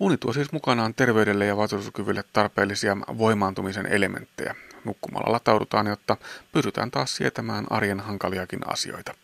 Uni 0.00 0.16
tuo 0.16 0.32
siis 0.32 0.52
mukanaan 0.52 0.94
terveydelle 0.94 1.46
ja 1.46 1.56
vastustuskyvylle 1.56 2.24
tarpeellisia 2.32 2.96
voimaantumisen 3.18 3.86
elementtejä, 3.86 4.54
Nukkumalla 4.84 5.32
lataudutaan, 5.32 5.86
jotta 5.86 6.16
pysytään 6.52 6.90
taas 6.90 7.16
sietämään 7.16 7.66
arjen 7.70 8.00
hankaliakin 8.00 8.72
asioita. 8.72 9.14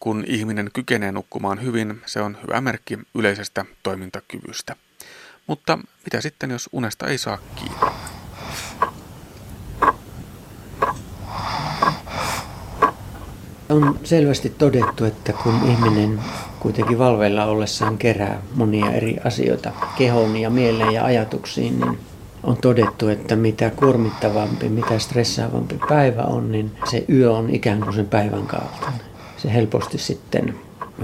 Kun 0.00 0.24
ihminen 0.26 0.70
kykenee 0.72 1.12
nukkumaan 1.12 1.62
hyvin, 1.62 2.02
se 2.06 2.20
on 2.20 2.38
hyvä 2.42 2.60
merkki 2.60 2.98
yleisestä 3.14 3.64
toimintakyvystä. 3.82 4.76
Mutta 5.46 5.78
mitä 6.04 6.20
sitten, 6.20 6.50
jos 6.50 6.68
unesta 6.72 7.06
ei 7.06 7.18
saa 7.18 7.38
kiinni? 7.56 8.13
On 13.68 13.98
selvästi 14.04 14.50
todettu, 14.58 15.04
että 15.04 15.32
kun 15.32 15.54
ihminen 15.70 16.20
kuitenkin 16.60 16.98
valveilla 16.98 17.44
ollessaan 17.44 17.98
kerää 17.98 18.42
monia 18.54 18.92
eri 18.92 19.16
asioita 19.24 19.72
kehoon 19.98 20.36
ja 20.36 20.50
mieleen 20.50 20.94
ja 20.94 21.04
ajatuksiin, 21.04 21.80
niin 21.80 21.98
on 22.42 22.56
todettu, 22.56 23.08
että 23.08 23.36
mitä 23.36 23.70
kuormittavampi, 23.70 24.68
mitä 24.68 24.98
stressaavampi 24.98 25.78
päivä 25.88 26.22
on, 26.22 26.52
niin 26.52 26.72
se 26.90 27.04
yö 27.08 27.32
on 27.32 27.50
ikään 27.50 27.80
kuin 27.80 27.94
sen 27.94 28.06
päivän 28.06 28.46
kaltainen. 28.46 29.00
Se 29.36 29.54
helposti 29.54 29.98
sitten 29.98 30.54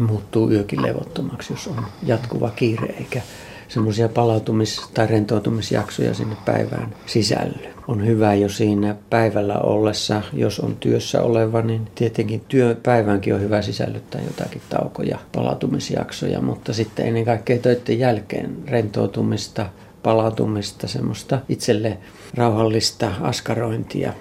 muuttuu 0.00 0.50
yökin 0.50 0.82
levottomaksi, 0.82 1.52
jos 1.52 1.68
on 1.68 1.86
jatkuva 2.02 2.50
kiire 2.50 2.94
eikä 2.98 3.22
semmoisia 3.68 4.08
palautumis- 4.08 4.90
tai 4.94 5.06
rentoutumisjaksoja 5.06 6.14
sinne 6.14 6.36
päivään 6.44 6.94
sisälly. 7.06 7.79
On 7.90 8.06
hyvä 8.06 8.34
jo 8.34 8.48
siinä 8.48 8.96
päivällä 9.10 9.58
ollessa, 9.58 10.22
jos 10.32 10.60
on 10.60 10.76
työssä 10.76 11.22
oleva, 11.22 11.62
niin 11.62 11.86
tietenkin 11.94 12.40
työpäivänkin 12.48 13.34
on 13.34 13.40
hyvä 13.40 13.62
sisällyttää 13.62 14.20
jotakin 14.22 14.62
taukoja, 14.68 15.18
palautumisjaksoja, 15.34 16.40
mutta 16.40 16.72
sitten 16.72 17.06
ennen 17.06 17.24
kaikkea 17.24 17.58
töiden 17.58 17.98
jälkeen 17.98 18.56
rentoutumista, 18.66 19.66
palautumista, 20.02 20.88
semmoista 20.88 21.40
itselle 21.48 21.98
rauhallista 22.34 23.12
askarointia 23.20 24.12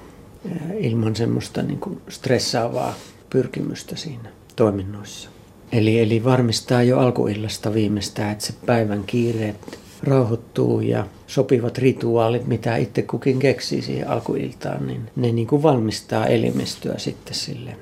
ilman 0.79 1.15
semmoista 1.15 1.61
niin 1.61 1.79
kuin 1.79 2.01
stressaavaa 2.09 2.93
pyrkimystä 3.29 3.95
siinä 3.95 4.29
toiminnoissa. 4.55 5.29
Eli, 5.71 5.99
eli 5.99 6.23
varmistaa 6.23 6.83
jo 6.83 6.99
alkuillasta 6.99 7.73
viimeistään, 7.73 8.31
että 8.31 8.45
se 8.45 8.53
päivän 8.65 9.03
kiireet 9.03 9.79
rauhoittuu 10.03 10.81
ja 10.81 11.05
sopivat 11.27 11.77
rituaalit, 11.77 12.47
mitä 12.47 12.75
itse 12.75 13.01
kukin 13.01 13.39
keksii 13.39 13.81
siihen 13.81 14.09
alkuiltaan, 14.09 14.87
niin 14.87 15.01
ne 15.15 15.31
niin 15.31 15.47
kuin 15.47 15.63
valmistaa 15.63 16.25
elimistöä 16.25 16.97
sitten 16.97 17.33
sille 17.33 17.77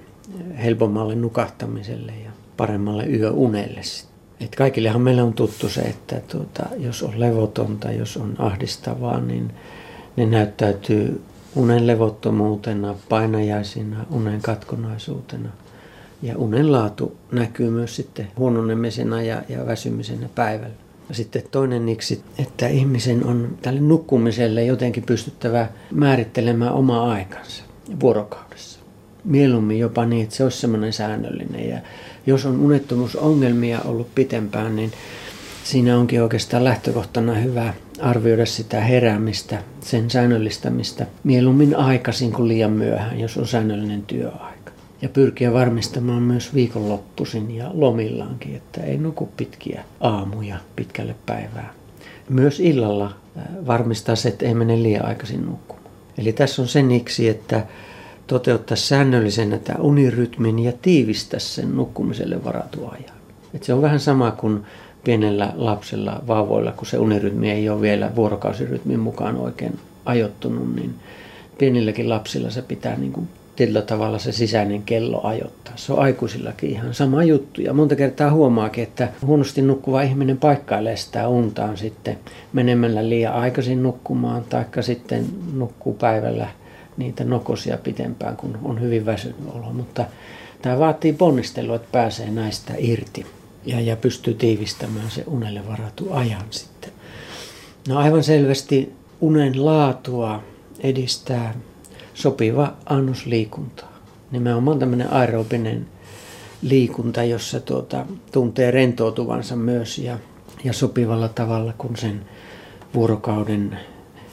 helpommalle 0.63 1.15
nukahtamiselle 1.15 2.13
ja 2.25 2.32
paremmalle 2.58 3.06
yöunelle. 3.06 3.82
Et 4.39 4.56
kaikillehan 4.56 5.01
meillä 5.01 5.23
on 5.23 5.34
tuttu 5.34 5.69
se, 5.69 5.82
että 5.82 6.21
tuota, 6.32 6.65
jos 6.77 7.03
on 7.03 7.19
levotonta, 7.19 7.91
jos 7.91 8.17
on 8.17 8.36
ahdistavaa, 8.39 9.19
niin 9.19 9.51
ne 10.15 10.25
näyttäytyy 10.25 11.21
unen 11.56 11.88
levottomuutena, 11.88 12.95
painajaisina, 13.10 14.06
unen 14.12 14.41
katkonaisuutena. 14.41 15.49
Ja 16.21 16.38
unen 16.38 16.71
laatu 16.71 17.17
näkyy 17.32 17.69
myös 17.69 17.95
sitten 17.95 18.27
huononemisena 18.38 19.21
ja, 19.21 19.41
ja 19.49 19.65
väsymisenä 19.65 20.30
päivällä. 20.36 20.87
Sitten 21.12 21.43
toinen 21.52 21.86
niksi, 21.86 22.22
että 22.39 22.67
ihmisen 22.67 23.26
on 23.26 23.58
tälle 23.62 23.80
nukkumiselle 23.80 24.65
jotenkin 24.65 25.04
pystyttävä 25.04 25.67
määrittelemään 25.91 26.74
oma 26.74 27.12
aikansa 27.12 27.63
vuorokaudessa. 28.00 28.80
Mieluummin 29.24 29.80
jopa 29.80 30.06
niin, 30.06 30.24
että 30.24 30.36
se 30.36 30.43
olisi 30.43 30.58
semmoinen 30.58 30.93
säännöllinen 30.93 31.70
ja 31.70 31.80
jos 32.28 32.46
on 32.46 32.60
unettomuusongelmia 32.60 33.82
ollut 33.86 34.15
pitempään, 34.15 34.76
niin 34.76 34.91
siinä 35.63 35.98
onkin 35.98 36.24
oikeastaan 36.24 36.63
lähtökohtana 36.63 37.34
hyvä 37.34 37.74
arvioida 38.02 38.46
sitä 38.46 38.82
heräämistä, 38.82 39.63
sen 39.82 40.10
säännöllistämistä 40.10 41.08
mieluummin 41.24 41.76
aikaisin 41.76 42.34
kuin 42.34 42.48
liian 42.48 42.72
myöhään, 42.72 43.20
jos 43.20 43.38
on 43.38 43.48
säännöllinen 43.48 44.02
työaika. 44.02 44.57
Ja 45.01 45.10
pyrkiä 45.10 45.53
varmistamaan 45.53 46.23
myös 46.23 46.53
viikonloppuisin 46.53 47.55
ja 47.55 47.71
lomillaankin, 47.73 48.55
että 48.55 48.83
ei 48.83 48.97
nuku 48.97 49.29
pitkiä 49.38 49.83
aamuja 49.99 50.57
pitkälle 50.75 51.15
päivään. 51.25 51.69
Myös 52.29 52.60
illalla 52.60 53.05
äh, 53.38 53.43
varmistaa 53.67 54.15
se, 54.15 54.29
että 54.29 54.45
ei 54.45 54.53
mene 54.53 54.83
liian 54.83 55.05
aikaisin 55.05 55.45
nukkumaan. 55.45 55.88
Eli 56.17 56.33
tässä 56.33 56.62
on 56.62 56.67
sen 56.67 56.91
iksi, 56.91 57.29
että 57.29 57.65
toteuttaa 58.27 58.77
säännöllisenä 58.77 59.57
tämä 59.57 59.79
unirytmin 59.79 60.60
ja 60.60 60.71
tiivistää 60.81 61.39
sen 61.39 61.75
nukkumiselle 61.75 62.43
varatun 62.43 62.89
ajan. 62.91 63.17
Et 63.53 63.63
se 63.63 63.73
on 63.73 63.81
vähän 63.81 63.99
sama 63.99 64.31
kuin 64.31 64.63
pienellä 65.03 65.53
lapsella, 65.55 66.21
vauvoilla, 66.27 66.71
kun 66.71 66.88
se 66.88 66.97
unirytmi 66.97 67.51
ei 67.51 67.69
ole 67.69 67.81
vielä 67.81 68.12
vuorokausirytmin 68.15 68.99
mukaan 68.99 69.38
oikein 69.38 69.79
ajoittunut, 70.05 70.75
niin 70.75 70.95
pienilläkin 71.57 72.10
lapsilla 72.10 72.49
se 72.49 72.62
pitää 72.62 72.97
niin 72.97 73.13
kuin 73.13 73.29
tietyllä 73.58 73.82
tavalla 73.82 74.20
se 74.20 74.32
sisäinen 74.32 74.84
kello 74.84 75.22
ajoittaa. 75.24 75.74
Se 75.76 75.93
on 75.93 76.00
aikuisillakin 76.00 76.70
ihan 76.70 76.93
sama 76.93 77.24
juttu. 77.24 77.62
Ja 77.62 77.74
monta 77.74 77.96
kertaa 77.96 78.32
huomaakin, 78.32 78.84
että 78.84 79.10
huonosti 79.26 79.62
nukkuva 79.62 80.02
ihminen 80.02 80.38
paikkailee 80.38 80.98
sitä 80.98 81.28
untaan 81.28 81.78
sitten 81.78 82.17
menemällä 82.54 83.10
liian 83.10 83.34
aikaisin 83.34 83.84
nukkumaan, 83.84 84.43
taikka 84.43 84.82
sitten 84.82 85.26
nukkuu 85.54 85.93
päivällä– 85.93 86.48
niitä 86.98 87.24
nokosia 87.24 87.78
pitempään, 87.78 88.38
kun 88.38 88.58
on 88.63 88.82
hyvin 88.82 89.06
väsynyt 89.06 89.38
olo. 89.54 89.74
Mutta 89.74 90.06
tämä 90.62 90.80
vaatii 90.80 91.13
ponnistelua, 91.13 91.76
että 91.76 91.88
pääsee 91.91 92.32
näistä 92.32 92.74
irti 92.78 93.26
ja, 93.65 93.82
ja 93.82 93.96
pystyy 93.96 94.34
tiivistämään 94.34 95.12
se 95.12 95.24
unelle 95.28 95.67
varatu 95.67 96.08
ajan 96.12 96.46
sitten. 96.50 96.91
No 97.88 97.98
aivan 97.98 98.24
selvästi 98.24 98.93
unen 99.22 99.65
laatua 99.65 100.43
edistää 100.80 101.54
sopiva 102.17 102.73
annos 102.86 103.25
liikuntaa. 103.25 103.97
Nimenomaan 104.32 104.80
tämmöinen 104.80 105.13
aerobinen 105.13 105.88
liikunta, 106.62 107.23
jossa 107.23 107.60
tuota, 107.60 108.06
tuntee 108.32 108.71
rentoutuvansa 108.71 109.56
myös 109.56 109.97
ja, 109.97 110.19
ja 110.63 110.73
sopivalla 110.73 111.27
tavalla, 111.27 111.73
kun 111.77 111.97
sen 111.97 112.21
vuorokauden 112.93 113.80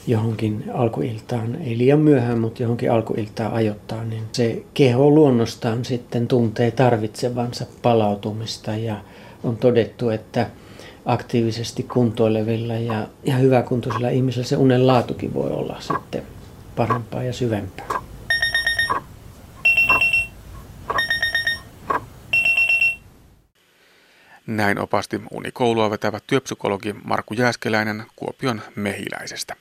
johonkin 0.07 0.63
alkuiltaan, 0.73 1.55
ei 1.55 1.77
liian 1.77 1.99
myöhään, 1.99 2.39
mutta 2.39 2.63
johonkin 2.63 2.91
alkuiltaan 2.91 3.53
ajoittaa, 3.53 4.03
niin 4.03 4.23
se 4.31 4.63
keho 4.73 5.09
luonnostaan 5.09 5.85
sitten 5.85 6.27
tuntee 6.27 6.71
tarvitsevansa 6.71 7.65
palautumista 7.81 8.75
ja 8.75 8.95
on 9.43 9.57
todettu, 9.57 10.09
että 10.09 10.49
aktiivisesti 11.05 11.83
kuntoilevilla 11.83 12.73
ja, 12.73 13.07
ja 13.23 13.35
hyväkuntoisilla 13.35 14.09
ihmisillä 14.09 14.45
se 14.45 14.57
unen 14.57 14.87
laatukin 14.87 15.33
voi 15.33 15.51
olla 15.51 15.77
sitten 15.79 16.34
parempaa 16.75 17.23
ja 17.23 17.33
syvempää. 17.33 17.85
Näin 24.47 24.79
opasti 24.79 25.21
unikoulua 25.31 25.89
vetävä 25.89 26.19
työpsykologi 26.27 26.95
Markku 27.03 27.33
Jääskeläinen 27.33 28.05
Kuopion 28.15 28.61
mehiläisestä. 28.75 29.55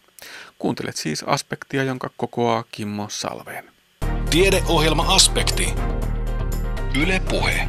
Kuuntelet 0.59 0.97
siis 0.97 1.23
aspektia, 1.23 1.83
jonka 1.83 2.11
kokoaa 2.17 2.65
Kimmo 2.73 3.07
Salveen. 3.09 3.65
Tiedeohjelma 4.31 5.15
Aspekti. 5.15 5.75
Yle 7.03 7.23
Puhe. 7.31 7.69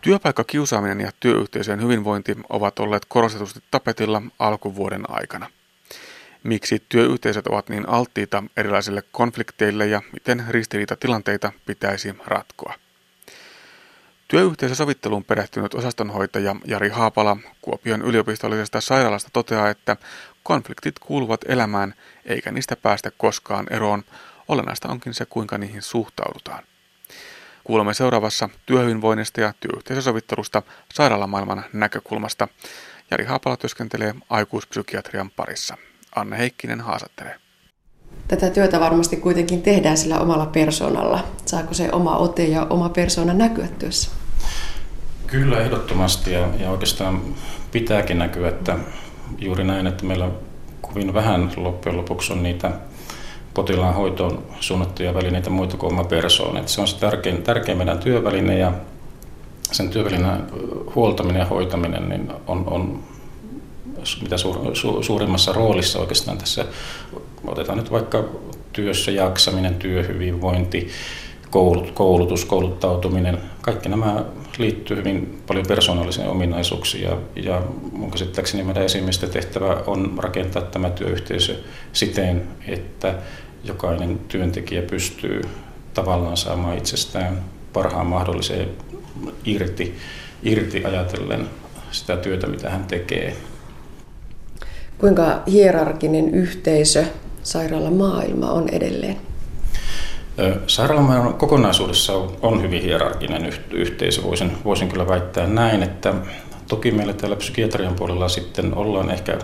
Työpaikkakiusaaminen 0.00 1.00
ja 1.00 1.10
työyhteisöjen 1.20 1.82
hyvinvointi 1.82 2.36
ovat 2.48 2.78
olleet 2.78 3.04
korostetusti 3.08 3.60
tapetilla 3.70 4.22
alkuvuoden 4.38 5.10
aikana. 5.10 5.50
Miksi 6.46 6.82
työyhteisöt 6.88 7.46
ovat 7.46 7.68
niin 7.68 7.88
alttiita 7.88 8.42
erilaisille 8.56 9.02
konflikteille 9.12 9.86
ja 9.86 10.02
miten 10.12 10.44
ristiriitatilanteita 10.48 11.52
pitäisi 11.66 12.14
ratkoa? 12.26 12.74
Työyhteisösovitteluun 14.28 15.24
perehtynyt 15.24 15.74
osastonhoitaja 15.74 16.56
Jari 16.64 16.88
Haapala 16.88 17.36
Kuopion 17.62 18.02
yliopistollisesta 18.02 18.80
sairaalasta 18.80 19.30
toteaa, 19.32 19.70
että 19.70 19.96
konfliktit 20.42 20.98
kuuluvat 20.98 21.40
elämään 21.48 21.94
eikä 22.24 22.52
niistä 22.52 22.76
päästä 22.76 23.10
koskaan 23.16 23.66
eroon. 23.70 24.04
Olennaista 24.48 24.88
onkin 24.88 25.14
se, 25.14 25.26
kuinka 25.26 25.58
niihin 25.58 25.82
suhtaudutaan. 25.82 26.64
Kuulemme 27.64 27.94
seuraavassa 27.94 28.48
työhyvinvoinnista 28.66 29.40
ja 29.40 29.54
työyhteisösovittelusta 29.60 30.62
sairaalamaailman 30.94 31.64
näkökulmasta. 31.72 32.48
Jari 33.10 33.24
Haapala 33.24 33.56
työskentelee 33.56 34.14
aikuispsykiatrian 34.30 35.30
parissa. 35.30 35.76
Anne 36.16 36.38
Heikkinen 36.38 36.80
haastattelee. 36.80 37.36
Tätä 38.28 38.50
työtä 38.50 38.80
varmasti 38.80 39.16
kuitenkin 39.16 39.62
tehdään 39.62 39.96
sillä 39.96 40.20
omalla 40.20 40.46
persoonalla. 40.46 41.24
Saako 41.46 41.74
se 41.74 41.92
oma 41.92 42.16
ote 42.16 42.44
ja 42.44 42.66
oma 42.70 42.88
persoona 42.88 43.34
näkyä 43.34 43.68
työssä? 43.78 44.10
Kyllä 45.26 45.60
ehdottomasti 45.60 46.32
ja, 46.32 46.48
ja 46.60 46.70
oikeastaan 46.70 47.22
pitääkin 47.72 48.18
näkyä, 48.18 48.48
että 48.48 48.78
juuri 49.38 49.64
näin, 49.64 49.86
että 49.86 50.04
meillä 50.04 50.30
kovin 50.80 51.14
vähän 51.14 51.52
loppujen 51.56 51.96
lopuksi 51.96 52.32
on 52.32 52.42
niitä 52.42 52.70
potilaan 53.54 53.94
hoitoon 53.94 54.42
suunnattuja 54.60 55.14
välineitä 55.14 55.50
muita 55.50 55.76
kuin 55.76 55.92
oma 55.92 56.04
persoona. 56.04 56.60
Että 56.60 56.72
se 56.72 56.80
on 56.80 56.88
se 56.88 56.98
tärkein, 56.98 57.42
tärkein 57.42 57.78
meidän 57.78 57.98
työväline 57.98 58.58
ja 58.58 58.72
sen 59.72 59.90
työvälineen 59.90 60.42
huoltaminen 60.94 61.40
ja 61.40 61.46
hoitaminen 61.46 62.08
niin 62.08 62.32
on, 62.46 62.64
on 62.66 63.04
mitä 64.22 64.36
suur, 64.36 64.76
su, 64.76 65.02
suurimmassa 65.02 65.52
roolissa 65.52 65.98
oikeastaan 65.98 66.38
tässä. 66.38 66.64
Otetaan 67.46 67.78
nyt 67.78 67.90
vaikka 67.90 68.24
työssä 68.72 69.10
jaksaminen, 69.10 69.74
työhyvinvointi, 69.74 70.88
koulut, 71.50 71.90
koulutus, 71.90 72.44
kouluttautuminen. 72.44 73.38
Kaikki 73.60 73.88
nämä 73.88 74.24
liittyy 74.58 74.96
hyvin 74.96 75.42
paljon 75.46 75.66
persoonallisiin 75.66 76.28
ominaisuuksiin 76.28 77.04
ja, 77.04 77.16
ja 77.36 77.62
mun 77.92 78.10
käsittääkseni 78.10 78.62
meidän 78.62 78.84
esimiesten 78.84 79.30
tehtävä 79.30 79.82
on 79.86 80.14
rakentaa 80.18 80.62
tämä 80.62 80.90
työyhteisö 80.90 81.56
siten, 81.92 82.42
että 82.68 83.14
jokainen 83.64 84.18
työntekijä 84.18 84.82
pystyy 84.82 85.42
tavallaan 85.94 86.36
saamaan 86.36 86.78
itsestään 86.78 87.44
parhaan 87.72 88.06
mahdolliseen 88.06 88.68
irti, 89.44 89.94
irti 90.42 90.84
ajatellen 90.84 91.48
sitä 91.90 92.16
työtä, 92.16 92.46
mitä 92.46 92.70
hän 92.70 92.84
tekee. 92.84 93.36
Kuinka 94.98 95.42
hierarkinen 95.46 96.34
yhteisö 96.34 97.04
sairaalamaailma 97.42 98.50
on 98.50 98.68
edelleen? 98.68 99.16
Sairaalamaailman 100.66 101.34
kokonaisuudessa 101.34 102.12
on 102.42 102.62
hyvin 102.62 102.82
hierarkinen 102.82 103.52
yhteisö. 103.70 104.22
Voisin, 104.22 104.52
voisin 104.64 104.88
kyllä 104.88 105.08
väittää 105.08 105.46
näin, 105.46 105.82
että 105.82 106.14
toki 106.68 106.90
meillä 106.90 107.12
täällä 107.12 107.36
psykiatrian 107.36 107.94
puolella 107.94 108.28
sitten 108.28 108.74
ollaan 108.74 109.10
ehkä 109.10 109.38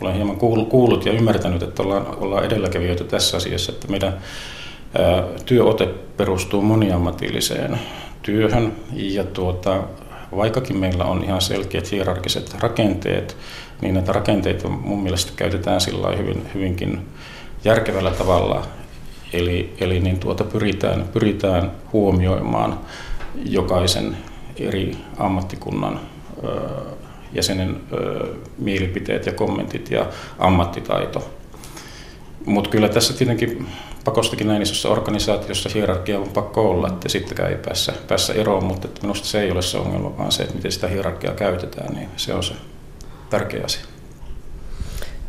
olen 0.00 0.14
hieman 0.14 0.36
kuullut 0.68 1.06
ja 1.06 1.12
ymmärtänyt, 1.12 1.62
että 1.62 1.82
ollaan, 1.82 2.06
ollaan 2.18 2.44
edelläkävijöitä 2.44 3.04
tässä 3.04 3.36
asiassa, 3.36 3.72
että 3.72 3.88
meidän 3.88 4.18
työote 5.44 5.86
perustuu 6.16 6.62
moniammatilliseen 6.62 7.78
työhön 8.22 8.72
ja 8.92 9.24
tuota, 9.24 9.82
vaikkakin 10.36 10.78
meillä 10.78 11.04
on 11.04 11.24
ihan 11.24 11.40
selkeät 11.40 11.90
hierarkiset 11.90 12.56
rakenteet, 12.60 13.36
niin 13.80 13.94
näitä 13.94 14.12
rakenteita 14.12 14.68
mun 14.68 15.02
mielestä 15.02 15.32
käytetään 15.36 15.80
sillä 15.80 16.16
hyvin, 16.16 16.46
hyvinkin 16.54 17.00
järkevällä 17.64 18.10
tavalla. 18.10 18.66
Eli, 19.32 19.74
eli 19.80 20.00
niin 20.00 20.18
tuota 20.18 20.44
pyritään, 20.44 21.04
pyritään 21.12 21.70
huomioimaan 21.92 22.80
jokaisen 23.44 24.16
eri 24.56 24.96
ammattikunnan 25.18 26.00
jäsenen 27.32 27.80
mielipiteet 28.58 29.26
ja 29.26 29.32
kommentit 29.32 29.90
ja 29.90 30.06
ammattitaito. 30.38 31.30
Mutta 32.46 32.70
kyllä 32.70 32.88
tässä 32.88 33.14
tietenkin 33.14 33.66
pakostakin 34.04 34.48
näin 34.48 34.62
isossa 34.62 34.88
organisaatiossa 34.88 35.70
hierarkia 35.74 36.18
on 36.18 36.28
pakko 36.28 36.70
olla, 36.70 36.88
että 36.88 37.08
sittenkään 37.08 37.50
ei 37.50 37.56
päässä, 37.56 37.92
päässä 38.08 38.32
eroon, 38.32 38.64
mutta 38.64 38.88
että 38.88 39.00
minusta 39.00 39.26
se 39.26 39.40
ei 39.40 39.50
ole 39.50 39.62
se 39.62 39.78
ongelma, 39.78 40.18
vaan 40.18 40.32
se, 40.32 40.42
että 40.42 40.54
miten 40.54 40.72
sitä 40.72 40.88
hierarkiaa 40.88 41.34
käytetään, 41.34 41.94
niin 41.94 42.08
se 42.16 42.34
on 42.34 42.42
se 42.42 42.54
tärkeä 43.30 43.64
asia. 43.64 43.82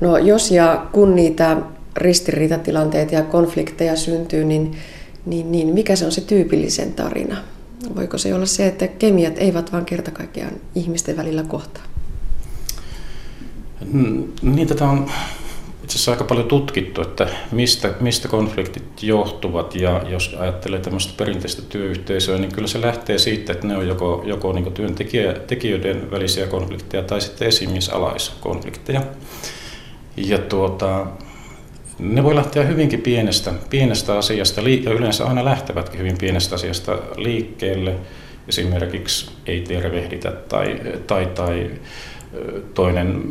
No 0.01 0.17
jos 0.17 0.51
ja 0.51 0.85
kun 0.91 1.15
niitä 1.15 1.57
ristiriitatilanteita 1.97 3.15
ja 3.15 3.23
konflikteja 3.23 3.95
syntyy, 3.95 4.43
niin, 4.43 4.77
niin, 5.25 5.51
niin 5.51 5.67
mikä 5.67 5.95
se 5.95 6.05
on 6.05 6.11
se 6.11 6.21
tyypillisen 6.21 6.93
tarina? 6.93 7.37
Voiko 7.95 8.17
se 8.17 8.33
olla 8.33 8.45
se, 8.45 8.67
että 8.67 8.87
kemiat 8.87 9.33
eivät 9.37 9.71
vaan 9.71 9.85
kerta 9.85 10.11
kaikkiaan 10.11 10.53
ihmisten 10.75 11.17
välillä 11.17 11.43
kohtaa? 11.43 11.83
Niin, 14.41 14.67
tätä 14.67 14.85
on 14.85 15.09
itse 15.85 15.95
asiassa 15.95 16.11
aika 16.11 16.23
paljon 16.23 16.47
tutkittu, 16.47 17.01
että 17.01 17.27
mistä, 17.51 17.93
mistä 17.99 18.27
konfliktit 18.27 19.03
johtuvat. 19.03 19.75
Ja 19.75 20.01
jos 20.09 20.35
ajattelee 20.39 20.79
tämmöistä 20.79 21.13
perinteistä 21.17 21.61
työyhteisöä, 21.61 22.37
niin 22.37 22.51
kyllä 22.51 22.67
se 22.67 22.81
lähtee 22.81 23.17
siitä, 23.17 23.53
että 23.53 23.67
ne 23.67 23.77
on 23.77 23.87
joko, 23.87 24.23
joko 24.25 24.53
niin 24.53 24.73
työntekijöiden 24.73 26.11
välisiä 26.11 26.47
konflikteja 26.47 27.03
tai 27.03 27.21
sitten 27.21 27.47
esimiesalaiskonflikteja. 27.47 29.01
Ja 30.17 30.37
tuota, 30.37 31.07
ne 31.99 32.23
voi 32.23 32.35
lähteä 32.35 32.63
hyvinkin 32.63 33.01
pienestä, 33.01 33.53
pienestä 33.69 34.17
asiasta, 34.17 34.61
ja 34.61 34.91
yleensä 34.91 35.25
aina 35.25 35.45
lähtevätkin 35.45 35.99
hyvin 35.99 36.17
pienestä 36.17 36.55
asiasta 36.55 36.97
liikkeelle. 37.17 37.95
Esimerkiksi 38.47 39.31
ei 39.45 39.61
tervehditä 39.61 40.31
tai, 40.31 40.81
tai, 41.07 41.25
tai 41.25 41.71
toinen 42.73 43.21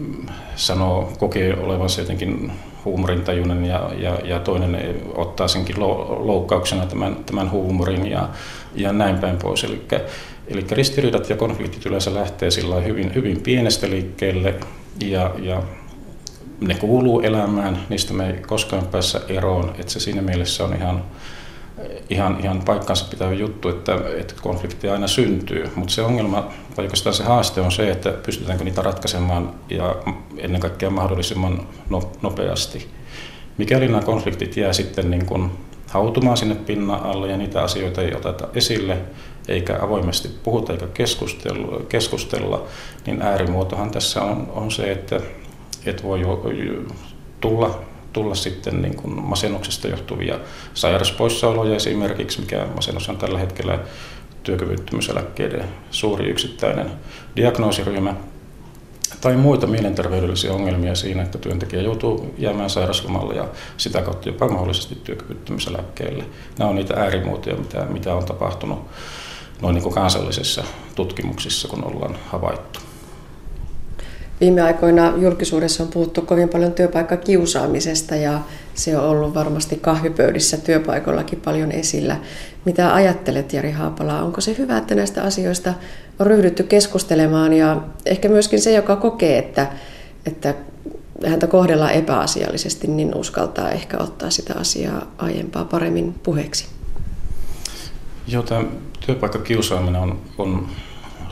sanoo, 0.56 1.12
kokee 1.18 1.56
olevansa 1.56 2.00
jotenkin 2.00 2.52
huumorintajuinen 2.84 3.64
ja, 3.64 3.90
ja, 3.98 4.18
ja 4.24 4.38
toinen 4.40 5.02
ottaa 5.14 5.48
senkin 5.48 5.80
loukkauksena 6.18 6.86
tämän, 6.86 7.16
tämän 7.26 7.50
huumorin 7.50 8.10
ja, 8.10 8.28
ja 8.74 8.92
näin 8.92 9.18
päin 9.18 9.36
pois. 9.36 9.64
Eli, 9.64 9.86
eli 10.48 10.66
ristiriidat 10.70 11.30
ja 11.30 11.36
konfliktit 11.36 11.86
yleensä 11.86 12.14
lähtee 12.14 12.50
sillä 12.50 12.80
hyvin, 12.80 13.14
hyvin 13.14 13.40
pienestä 13.40 13.90
liikkeelle 13.90 14.54
ja, 15.04 15.30
ja 15.38 15.62
ne 16.60 16.74
kuuluu 16.74 17.20
elämään, 17.20 17.78
niistä 17.88 18.12
me 18.12 18.26
ei 18.26 18.32
koskaan 18.32 18.86
päässä 18.86 19.20
eroon, 19.28 19.74
että 19.78 19.92
se 19.92 20.00
siinä 20.00 20.22
mielessä 20.22 20.64
on 20.64 20.76
ihan, 20.76 21.04
ihan, 22.10 22.40
ihan 22.40 22.62
paikkansa 22.62 23.06
pitävä 23.10 23.32
juttu, 23.32 23.68
että, 23.68 23.98
että 24.18 24.34
konflikti 24.42 24.88
aina 24.88 25.06
syntyy, 25.06 25.70
mutta 25.76 25.94
se 25.94 26.02
ongelma, 26.02 26.48
tai 26.76 26.84
oikeastaan 26.84 27.14
se 27.14 27.24
haaste 27.24 27.60
on 27.60 27.72
se, 27.72 27.90
että 27.90 28.10
pystytäänkö 28.10 28.64
niitä 28.64 28.82
ratkaisemaan 28.82 29.54
ja 29.70 29.96
ennen 30.38 30.60
kaikkea 30.60 30.90
mahdollisimman 30.90 31.68
no, 31.90 32.12
nopeasti. 32.22 32.88
Mikäli 33.58 33.88
nämä 33.88 34.02
konfliktit 34.02 34.56
jää 34.56 34.72
sitten 34.72 35.10
niin 35.10 35.26
kuin 35.26 35.50
hautumaan 35.90 36.36
sinne 36.36 36.54
pinnan 36.54 37.02
alle 37.02 37.30
ja 37.30 37.36
niitä 37.36 37.62
asioita 37.62 38.02
ei 38.02 38.14
oteta 38.14 38.48
esille, 38.54 38.98
eikä 39.48 39.78
avoimesti 39.82 40.28
puhuta 40.42 40.72
eikä 40.72 40.86
keskustella, 41.88 42.62
niin 43.06 43.22
äärimuotohan 43.22 43.90
tässä 43.90 44.22
on, 44.22 44.52
on 44.54 44.70
se, 44.70 44.92
että, 44.92 45.20
että 45.86 46.02
voi 46.02 46.22
tulla 47.40 47.80
tulla 48.14 48.34
sitten 48.34 48.82
niin 48.82 48.96
kuin 48.96 49.22
masennuksesta 49.22 49.88
johtuvia 49.88 50.38
sairauspoissaoloja 50.74 51.76
esimerkiksi, 51.76 52.40
mikä 52.40 52.66
masennus 52.74 53.08
on 53.08 53.18
tällä 53.18 53.38
hetkellä 53.38 53.78
työkyvyttömyyseläkkeiden 54.42 55.64
suuri 55.90 56.30
yksittäinen 56.30 56.90
diagnoosiryhmä, 57.36 58.14
tai 59.20 59.36
muita 59.36 59.66
mielenterveydellisiä 59.66 60.52
ongelmia 60.52 60.94
siinä, 60.94 61.22
että 61.22 61.38
työntekijä 61.38 61.82
joutuu 61.82 62.34
jäämään 62.38 62.70
sairauslomalle 62.70 63.34
ja 63.34 63.48
sitä 63.76 64.02
kautta 64.02 64.28
jopa 64.28 64.48
mahdollisesti 64.48 64.98
työkyvyttömyyseläkkeelle. 65.04 66.24
Nämä 66.58 66.70
on 66.70 66.76
niitä 66.76 66.94
äärimuotoja, 66.94 67.56
mitä, 67.56 67.84
mitä 67.84 68.14
on 68.14 68.24
tapahtunut 68.24 68.78
noin 69.62 69.74
niin 69.74 69.82
kuin 69.82 69.94
kansallisissa 69.94 70.64
tutkimuksissa, 70.94 71.68
kun 71.68 71.84
ollaan 71.84 72.16
havaittu. 72.26 72.80
Viime 74.40 74.62
aikoina 74.62 75.12
julkisuudessa 75.16 75.82
on 75.82 75.88
puhuttu 75.88 76.22
kovin 76.22 76.48
paljon 76.48 76.72
työpaikkakiusaamisesta 76.72 78.16
ja 78.16 78.40
se 78.74 78.98
on 78.98 79.04
ollut 79.04 79.34
varmasti 79.34 79.76
kahvipöydissä 79.76 80.56
työpaikoillakin 80.56 81.40
paljon 81.40 81.72
esillä. 81.72 82.16
Mitä 82.64 82.94
ajattelet 82.94 83.52
Jari 83.52 83.70
Haapala, 83.70 84.22
onko 84.22 84.40
se 84.40 84.54
hyvä, 84.58 84.78
että 84.78 84.94
näistä 84.94 85.22
asioista 85.22 85.74
on 86.18 86.26
ryhdytty 86.26 86.62
keskustelemaan 86.62 87.52
ja 87.52 87.82
ehkä 88.06 88.28
myöskin 88.28 88.60
se, 88.60 88.72
joka 88.72 88.96
kokee, 88.96 89.38
että, 89.38 89.66
että 90.26 90.54
häntä 91.26 91.46
kohdellaan 91.46 91.92
epäasiallisesti, 91.92 92.86
niin 92.86 93.14
uskaltaa 93.14 93.70
ehkä 93.70 93.98
ottaa 93.98 94.30
sitä 94.30 94.54
asiaa 94.54 95.06
aiempaa 95.18 95.64
paremmin 95.64 96.14
puheeksi. 96.22 96.66
Joo, 98.28 98.42
tämä 98.42 98.64
työpaikkakiusaaminen 99.06 100.00
on, 100.00 100.20
on 100.38 100.68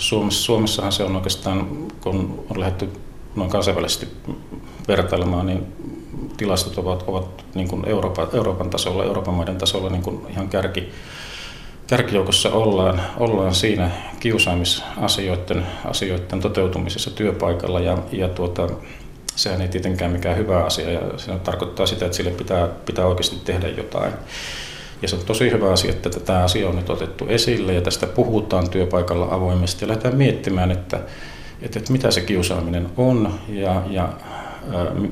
Suomessa, 0.02 0.42
Suomessahan 0.42 0.92
se 0.92 1.04
on 1.04 1.16
oikeastaan, 1.16 1.66
kun 2.00 2.44
on 2.50 2.60
lähdetty 2.60 2.88
noin 3.36 3.50
kansainvälisesti 3.50 4.08
vertailemaan, 4.88 5.46
niin 5.46 5.66
tilastot 6.36 6.78
ovat, 6.78 7.04
ovat 7.06 7.44
niin 7.54 7.68
kuin 7.68 7.88
Euroopan, 7.88 8.28
Euroopan 8.32 8.70
tasolla, 8.70 9.04
Euroopan 9.04 9.34
maiden 9.34 9.58
tasolla 9.58 9.90
niin 9.90 10.02
kuin 10.02 10.26
ihan 10.30 10.48
kärki, 10.48 10.90
kärkijoukossa 11.86 12.50
ollaan, 12.50 13.02
ollaan 13.16 13.54
siinä 13.54 13.90
kiusaamisasioiden 14.20 15.66
asioiden 15.84 16.40
toteutumisessa 16.40 17.10
työpaikalla 17.10 17.80
ja, 17.80 17.98
ja 18.12 18.28
tuota, 18.28 18.68
sehän 19.36 19.62
ei 19.62 19.68
tietenkään 19.68 20.10
mikään 20.10 20.36
hyvä 20.36 20.64
asia 20.64 20.90
ja 20.90 21.00
se 21.16 21.32
tarkoittaa 21.32 21.86
sitä, 21.86 22.04
että 22.04 22.16
sille 22.16 22.30
pitää, 22.30 22.68
pitää 22.86 23.06
oikeasti 23.06 23.36
tehdä 23.44 23.68
jotain. 23.68 24.12
Ja 25.02 25.08
se 25.08 25.16
on 25.16 25.22
tosi 25.26 25.50
hyvä 25.50 25.72
asia, 25.72 25.90
että 25.90 26.10
tätä 26.10 26.44
asiaa 26.44 26.70
on 26.70 26.76
nyt 26.76 26.90
otettu 26.90 27.26
esille 27.28 27.74
ja 27.74 27.80
tästä 27.80 28.06
puhutaan 28.06 28.70
työpaikalla 28.70 29.28
avoimesti 29.30 29.84
ja 29.84 29.88
lähdetään 29.88 30.16
miettimään, 30.16 30.70
että, 30.70 31.00
että, 31.62 31.78
että 31.78 31.92
mitä 31.92 32.10
se 32.10 32.20
kiusaaminen 32.20 32.88
on 32.96 33.34
ja, 33.48 33.82
ja 33.90 34.08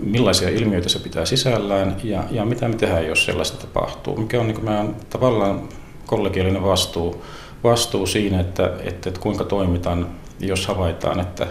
millaisia 0.03 0.48
ilmiöitä 0.48 0.88
se 0.88 0.98
pitää 0.98 1.24
sisällään 1.24 1.96
ja, 2.05 2.24
ja 2.31 2.44
mitä 2.44 2.68
me 2.68 2.74
tehdään, 2.74 3.07
jos 3.07 3.24
sellaista 3.24 3.66
tapahtuu. 3.66 4.16
Mikä 4.16 4.40
on 4.40 4.48
niin 4.48 4.64
meidän 4.64 4.96
tavallaan 5.11 5.68
kollegiallinen 6.07 6.62
vastuu, 6.62 7.24
vastuu 7.64 8.07
siinä, 8.07 8.40
että, 8.40 8.66
että, 8.85 9.09
että 9.09 9.20
kuinka 9.20 9.44
toimitaan, 9.44 10.09
jos 10.40 10.66
havaitaan, 10.66 11.20
että 11.20 11.46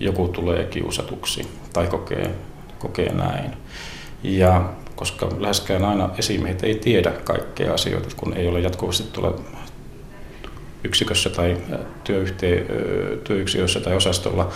joku 0.00 0.28
tulee 0.28 0.64
kiusatuksi 0.64 1.48
tai 1.72 1.86
kokee, 1.86 2.30
kokee 2.78 3.12
näin. 3.12 3.50
Ja 4.22 4.70
koska 4.96 5.28
läheskään 5.38 5.84
aina 5.84 6.10
esimiehet 6.18 6.64
ei 6.64 6.74
tiedä 6.74 7.10
kaikkea 7.10 7.74
asioita, 7.74 8.08
kun 8.16 8.36
ei 8.36 8.48
ole 8.48 8.60
jatkuvasti 8.60 9.04
tuolla 9.12 9.40
yksikössä 10.84 11.30
tai 11.30 11.56
työyhte- 12.04 12.72
työyksikössä 13.24 13.80
tai 13.80 13.96
osastolla 13.96 14.48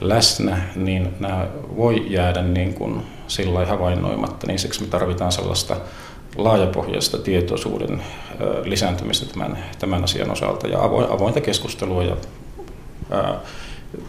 läsnä, 0.00 0.62
niin 0.76 1.14
nämä 1.20 1.46
voi 1.76 2.12
jäädä 2.12 2.42
niin 2.42 2.74
kuin 2.74 3.02
sillä 3.28 3.66
havainnoimatta. 3.66 4.46
Niin 4.46 4.58
siksi 4.58 4.80
me 4.80 4.86
tarvitaan 4.86 5.32
sellaista 5.32 5.76
laajapohjaista 6.36 7.18
tietoisuuden 7.18 8.02
lisääntymistä 8.64 9.26
tämän, 9.26 9.64
tämän 9.78 10.04
asian 10.04 10.30
osalta 10.30 10.68
ja 10.68 10.84
avointa 10.84 11.40
keskustelua 11.40 12.04
ja 12.04 12.16
ää, 13.10 13.40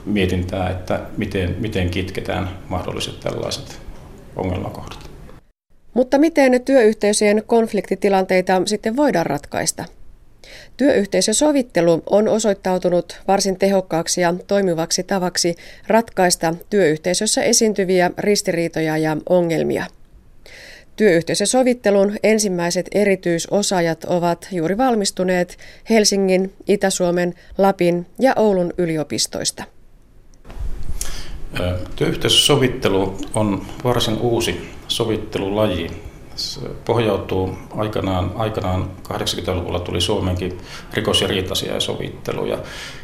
mietintää, 0.05 0.69
että 0.69 0.99
miten, 1.17 1.55
miten 1.59 1.89
kitketään 1.89 2.49
mahdolliset 2.69 3.19
tällaiset 3.19 3.81
ongelmakohdat. 4.35 5.04
Mutta 5.95 6.17
miten 6.17 6.61
työyhteisöjen 6.65 7.43
konfliktitilanteita 7.47 8.61
sitten 8.65 8.95
voidaan 8.95 9.25
ratkaista? 9.25 9.85
Työyhteisösovittelu 10.77 12.03
on 12.09 12.27
osoittautunut 12.27 13.21
varsin 13.27 13.59
tehokkaaksi 13.59 14.21
ja 14.21 14.33
toimivaksi 14.47 15.03
tavaksi 15.03 15.55
ratkaista 15.87 16.55
työyhteisössä 16.69 17.43
esiintyviä 17.43 18.11
ristiriitoja 18.17 18.97
ja 18.97 19.17
ongelmia. 19.29 19.85
Työyhteisösovittelun 20.95 22.17
ensimmäiset 22.23 22.87
erityisosaajat 22.91 24.03
ovat 24.03 24.47
juuri 24.51 24.77
valmistuneet 24.77 25.57
Helsingin, 25.89 26.53
Itä-Suomen, 26.67 27.33
Lapin 27.57 28.05
ja 28.19 28.33
Oulun 28.35 28.73
yliopistoista. 28.77 29.63
Työyhteisösovittelu 31.95 33.17
on 33.33 33.65
varsin 33.83 34.17
uusi 34.17 34.74
sovittelulaji. 34.87 35.91
Se 36.35 36.59
pohjautuu 36.85 37.57
aikanaan, 37.77 38.31
aikanaan 38.35 38.91
80-luvulla 39.13 39.79
tuli 39.79 40.01
Suomenkin 40.01 40.57
rikos- 40.93 41.21
ja 41.21 41.27
riitasiasovittelu 41.27 42.45
ja, 42.45 42.57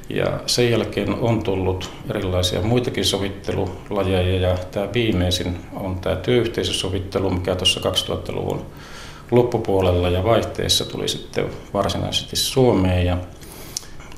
ja 0.09 0.39
sen 0.45 0.71
jälkeen 0.71 1.13
on 1.13 1.43
tullut 1.43 1.89
erilaisia 2.09 2.61
muitakin 2.61 3.05
sovittelulajeja 3.05 4.49
ja 4.49 4.57
tämä 4.71 4.87
viimeisin 4.93 5.57
on 5.73 5.99
tämä 5.99 6.15
työyhteisösovittelu, 6.15 7.29
mikä 7.29 7.55
tuossa 7.55 7.79
2000-luvun 7.79 8.65
loppupuolella 9.31 10.09
ja 10.09 10.23
vaihteessa 10.23 10.85
tuli 10.85 11.07
sitten 11.07 11.45
varsinaisesti 11.73 12.35
Suomeen 12.35 13.05
ja 13.05 13.17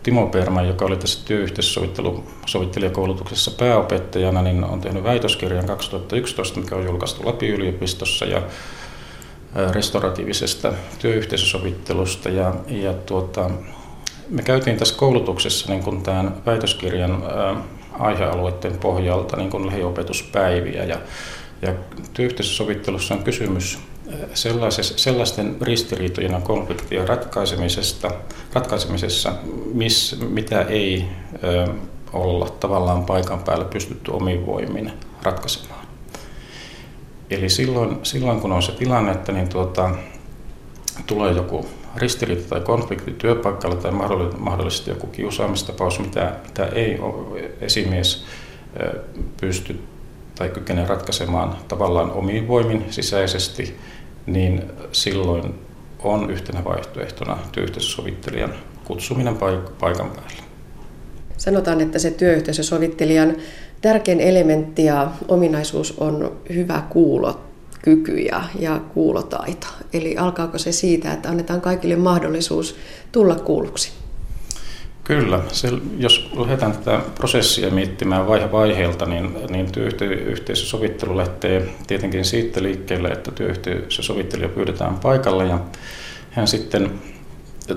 Timo 0.03 0.27
Perman, 0.27 0.67
joka 0.67 0.85
oli 0.85 0.97
tässä 0.97 1.25
työyhteisösovittelijakoulutuksessa 1.25 3.51
pääopettajana, 3.51 4.41
niin 4.41 4.63
on 4.63 4.81
tehnyt 4.81 5.03
väitöskirjan 5.03 5.65
2011, 5.65 6.59
mikä 6.59 6.75
on 6.75 6.85
julkaistu 6.85 7.25
Lapin 7.25 7.49
yliopistossa 7.49 8.25
ja 8.25 8.41
restauratiivisesta 9.71 10.73
työyhteisösovittelusta. 10.99 12.29
Ja, 12.29 12.53
ja 12.67 12.93
tuota, 12.93 13.49
me 14.29 14.41
käytiin 14.41 14.77
tässä 14.77 14.95
koulutuksessa 14.95 15.69
niin 15.69 15.83
kuin 15.83 16.03
tämän 16.03 16.35
väitöskirjan 16.45 17.23
aihealueiden 17.99 18.77
pohjalta 18.77 19.37
niin 19.37 19.49
kuin 19.49 19.65
lähiopetuspäiviä. 19.65 20.83
Ja, 20.83 20.97
ja 21.61 21.73
työyhteisösovittelussa 22.13 23.13
on 23.13 23.23
kysymys 23.23 23.79
sellaisten 24.95 25.57
ristiriitojen 25.61 26.31
ja 26.31 26.41
konfliktien 26.41 27.07
ratkaisemisesta, 27.07 28.11
ratkaisemisessa, 28.53 29.33
miss, 29.73 30.19
mitä 30.29 30.61
ei 30.61 31.05
ö, 31.43 31.67
olla 32.13 32.49
tavallaan 32.49 33.05
paikan 33.05 33.43
päällä 33.43 33.65
pystytty 33.65 34.11
omin 34.11 34.45
voimin 34.45 34.91
ratkaisemaan. 35.23 35.85
Eli 37.29 37.49
silloin, 37.49 37.99
silloin 38.03 38.41
kun 38.41 38.51
on 38.51 38.63
se 38.63 38.71
tilanne, 38.71 39.11
että 39.11 39.31
niin 39.31 39.49
tuota, 39.49 39.89
tulee 41.07 41.31
joku 41.31 41.65
ristiriita 41.95 42.49
tai 42.49 42.61
konflikti 42.61 43.11
työpaikalla 43.11 43.75
tai 43.75 43.91
mahdollisesti 44.37 44.89
joku 44.89 45.07
kiusaamistapaus, 45.07 45.99
mitä, 45.99 46.33
mitä 46.45 46.65
ei 46.65 46.99
ole 46.99 47.51
esimies 47.61 48.25
pysty 49.41 49.79
tai 50.35 50.49
kykene 50.49 50.85
ratkaisemaan 50.85 51.57
tavallaan 51.67 52.11
omiin 52.11 52.47
voimin 52.47 52.85
sisäisesti, 52.89 53.77
niin 54.25 54.63
silloin 54.91 55.53
on 55.99 56.29
yhtenä 56.29 56.63
vaihtoehtona 56.63 57.37
työyhteisösovittelijan 57.51 58.53
kutsuminen 58.83 59.37
paikan 59.79 60.09
päälle. 60.09 60.43
Sanotaan, 61.37 61.81
että 61.81 61.99
se 61.99 62.11
työyhteisösovittelijan 62.11 63.35
tärkein 63.81 64.19
elementti 64.19 64.85
ja 64.85 65.11
ominaisuus 65.27 65.93
on 65.97 66.37
hyvä 66.53 66.83
kuulokyky 66.89 68.17
ja, 68.17 68.43
ja 68.59 68.81
kuulotaito. 68.93 69.67
Eli 69.93 70.17
alkaako 70.17 70.57
se 70.57 70.71
siitä, 70.71 71.13
että 71.13 71.29
annetaan 71.29 71.61
kaikille 71.61 71.95
mahdollisuus 71.95 72.75
tulla 73.11 73.35
kuulluksi? 73.35 74.02
Kyllä. 75.03 75.39
Se, 75.51 75.69
jos 75.97 76.31
lähdetään 76.35 76.71
tätä 76.71 76.99
prosessia 77.15 77.69
miettimään 77.69 78.27
vaihe 78.27 78.51
vaiheelta, 78.51 79.05
niin, 79.05 79.37
niin 79.49 79.71
työyhteisösovittelu 79.71 81.17
lähtee 81.17 81.69
tietenkin 81.87 82.25
siitä 82.25 82.63
liikkeelle, 82.63 83.09
että 83.09 83.31
työyhteisösovittelija 83.31 84.49
pyydetään 84.49 84.99
paikalle 84.99 85.45
ja 85.45 85.59
hän 86.31 86.47
sitten, 86.47 87.01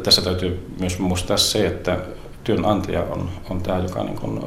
tässä 0.02 0.22
täytyy 0.22 0.70
myös 0.80 0.98
muistaa 0.98 1.36
se, 1.36 1.66
että 1.66 1.98
työnantaja 2.44 3.02
on, 3.02 3.30
on 3.50 3.62
tämä, 3.62 3.78
joka 3.78 4.04
niin 4.04 4.16
kuin 4.16 4.40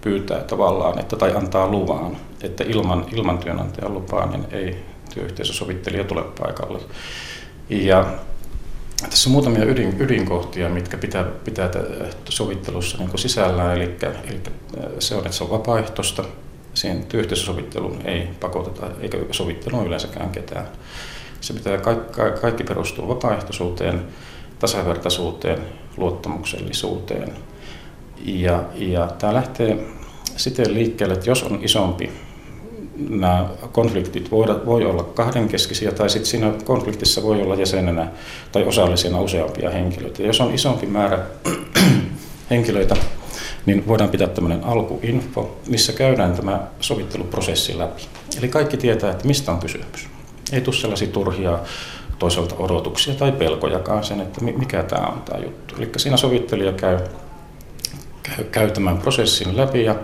pyytää 0.00 0.40
tavallaan, 0.40 0.98
että, 0.98 1.16
tai 1.16 1.36
antaa 1.36 1.68
luvan, 1.68 2.16
että 2.42 2.64
ilman, 2.64 3.06
ilman 3.12 3.38
työnantajan 3.38 3.94
lupaa 3.94 4.26
niin 4.26 4.46
ei 4.50 4.76
työyhteisösovittelija 5.14 6.04
tule 6.04 6.22
paikalle. 6.40 6.78
Ja 7.70 8.06
tässä 9.10 9.30
on 9.30 9.32
muutamia 9.32 9.64
ydin, 9.64 10.00
ydinkohtia, 10.00 10.68
mitkä 10.68 10.96
pitää, 10.96 11.24
pitää 11.24 11.70
sovittelussa 12.28 12.98
niin 12.98 13.18
sisällään. 13.18 13.76
Eli, 13.76 13.96
eli 14.30 14.40
se 14.98 15.14
on, 15.14 15.20
että 15.20 15.36
se 15.36 15.44
on 15.44 15.50
vapaaehtoista. 15.50 16.24
Siihen 16.74 17.06
yhteisösovitteluun 17.14 18.02
ei 18.04 18.28
pakoteta, 18.40 18.86
eikä 19.00 19.18
sovitteluun 19.30 19.86
yleensäkään 19.86 20.30
ketään. 20.30 20.68
Se 21.40 21.52
pitää, 21.52 21.78
kaikki, 21.78 22.20
kaikki 22.40 22.64
perustuu 22.64 23.08
vapaaehtoisuuteen, 23.08 24.04
tasavertaisuuteen, 24.58 25.58
luottamuksellisuuteen. 25.96 27.32
Ja, 28.24 28.64
ja 28.74 29.08
tämä 29.18 29.34
lähtee 29.34 29.86
siten 30.36 30.74
liikkeelle, 30.74 31.14
että 31.14 31.30
jos 31.30 31.42
on 31.42 31.58
isompi 31.62 32.12
nämä 33.08 33.48
konfliktit 33.72 34.30
voi, 34.30 34.66
voi 34.66 34.84
olla 34.84 35.02
kahdenkeskisiä 35.02 35.92
tai 35.92 36.10
sitten 36.10 36.30
siinä 36.30 36.52
konfliktissa 36.64 37.22
voi 37.22 37.42
olla 37.42 37.54
jäsenenä 37.54 38.08
tai 38.52 38.64
osallisena 38.64 39.20
useampia 39.20 39.70
henkilöitä. 39.70 40.22
Jos 40.22 40.40
on 40.40 40.54
isompi 40.54 40.86
määrä 40.86 41.18
henkilöitä, 42.50 42.96
niin 43.66 43.88
voidaan 43.88 44.10
pitää 44.10 44.28
tämmöinen 44.28 44.64
alkuinfo, 44.64 45.56
missä 45.68 45.92
käydään 45.92 46.32
tämä 46.36 46.60
sovitteluprosessi 46.80 47.78
läpi. 47.78 48.02
Eli 48.38 48.48
kaikki 48.48 48.76
tietää, 48.76 49.10
että 49.10 49.26
mistä 49.26 49.52
on 49.52 49.58
kysymys. 49.58 50.08
Ei 50.52 50.60
tule 50.60 50.76
sellaisia 50.76 51.08
turhia 51.08 51.58
toisaalta 52.18 52.54
odotuksia 52.58 53.14
tai 53.14 53.32
pelkojakaan 53.32 54.04
sen, 54.04 54.20
että 54.20 54.44
mikä 54.44 54.82
tämä 54.82 55.06
on 55.06 55.22
tämä 55.22 55.44
juttu. 55.44 55.74
Eli 55.78 55.90
siinä 55.96 56.16
sovittelija 56.16 56.72
käy 56.72 56.98
käy 58.50 58.70
tämän 58.70 58.98
prosessin 58.98 59.56
läpi 59.56 59.84
ja, 59.84 59.94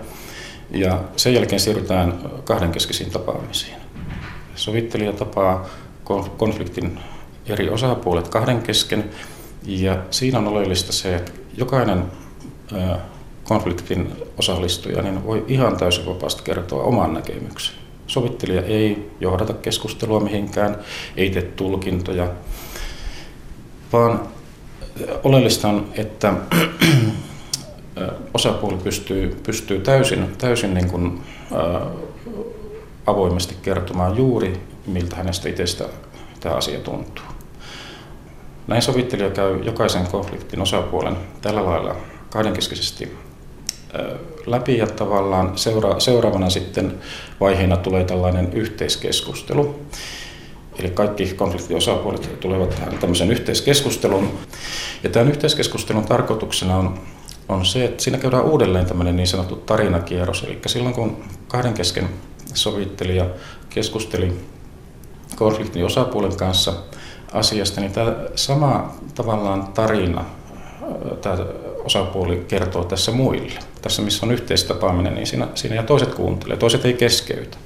ja 0.70 1.00
sen 1.16 1.34
jälkeen 1.34 1.60
siirrytään 1.60 2.30
kahdenkeskisiin 2.44 3.10
tapaamisiin. 3.10 3.76
Sovittelija 4.54 5.12
tapaa 5.12 5.66
konfliktin 6.36 6.98
eri 7.46 7.68
osapuolet 7.68 8.28
kahden 8.28 8.62
kesken 8.62 9.10
ja 9.66 10.02
siinä 10.10 10.38
on 10.38 10.48
oleellista 10.48 10.92
se, 10.92 11.16
että 11.16 11.32
jokainen 11.56 12.04
konfliktin 13.44 14.12
osallistuja 14.38 15.02
niin 15.02 15.24
voi 15.24 15.44
ihan 15.48 15.76
täysin 15.76 16.06
vapaasti 16.06 16.42
kertoa 16.42 16.82
oman 16.82 17.14
näkemyksen. 17.14 17.74
Sovittelija 18.06 18.62
ei 18.62 19.10
johdata 19.20 19.52
keskustelua 19.52 20.20
mihinkään, 20.20 20.76
ei 21.16 21.30
tee 21.30 21.42
tulkintoja, 21.42 22.28
vaan 23.92 24.20
oleellista 25.24 25.68
on, 25.68 25.88
että 25.94 26.34
osapuoli 28.34 28.76
pystyy, 28.76 29.40
pystyy 29.46 29.80
täysin, 29.80 30.36
täysin 30.38 30.74
niin 30.74 30.90
kuin, 30.90 31.20
ää, 31.52 31.80
avoimesti 33.06 33.56
kertomaan 33.62 34.16
juuri, 34.16 34.60
miltä 34.86 35.16
hänestä 35.16 35.48
itsestä 35.48 35.84
tämä 36.40 36.54
asia 36.54 36.80
tuntuu. 36.80 37.24
Näin 38.66 38.82
sovittelija 38.82 39.30
käy 39.30 39.62
jokaisen 39.62 40.06
konfliktin 40.06 40.62
osapuolen 40.62 41.16
tällä 41.42 41.64
lailla 41.64 41.96
kahdenkeskisesti 42.30 43.12
läpi 44.46 44.78
ja 44.78 44.86
tavallaan 44.86 45.58
seura- 45.58 46.00
seuraavana 46.00 46.50
sitten 46.50 46.94
vaiheena 47.40 47.76
tulee 47.76 48.04
tällainen 48.04 48.52
yhteiskeskustelu. 48.52 49.80
Eli 50.78 50.90
kaikki 50.90 51.26
konfliktin 51.26 51.76
osapuolet 51.76 52.40
tulevat 52.40 52.70
tähän 52.70 52.98
tämmöisen 52.98 53.30
yhteiskeskustelun. 53.30 54.38
Ja 55.02 55.10
tämän 55.10 55.28
yhteiskeskustelun 55.28 56.04
tarkoituksena 56.04 56.76
on, 56.76 56.98
on 57.50 57.66
se, 57.66 57.84
että 57.84 58.02
siinä 58.02 58.18
käydään 58.18 58.44
uudelleen 58.44 58.86
tämmöinen 58.86 59.16
niin 59.16 59.26
sanottu 59.26 59.56
tarinakierros. 59.56 60.42
Eli 60.42 60.60
silloin 60.66 60.94
kun 60.94 61.24
kahden 61.48 61.74
kesken 61.74 62.08
sovittelija 62.54 63.26
keskusteli 63.70 64.32
konfliktin 65.36 65.84
osapuolen 65.84 66.36
kanssa 66.36 66.72
asiasta, 67.32 67.80
niin 67.80 67.92
tämä 67.92 68.16
sama 68.34 68.94
tavallaan 69.14 69.66
tarina, 69.66 70.24
tämä 71.20 71.36
osapuoli 71.84 72.44
kertoo 72.48 72.84
tässä 72.84 73.12
muille. 73.12 73.58
Tässä 73.82 74.02
missä 74.02 74.26
on 74.26 74.32
yhteistapaaminen, 74.32 75.14
niin 75.14 75.26
siinä, 75.26 75.48
siinä 75.54 75.76
ja 75.76 75.82
toiset 75.82 76.14
kuuntelee, 76.14 76.56
toiset 76.56 76.84
ei 76.84 76.94
keskeytä. 76.94 77.56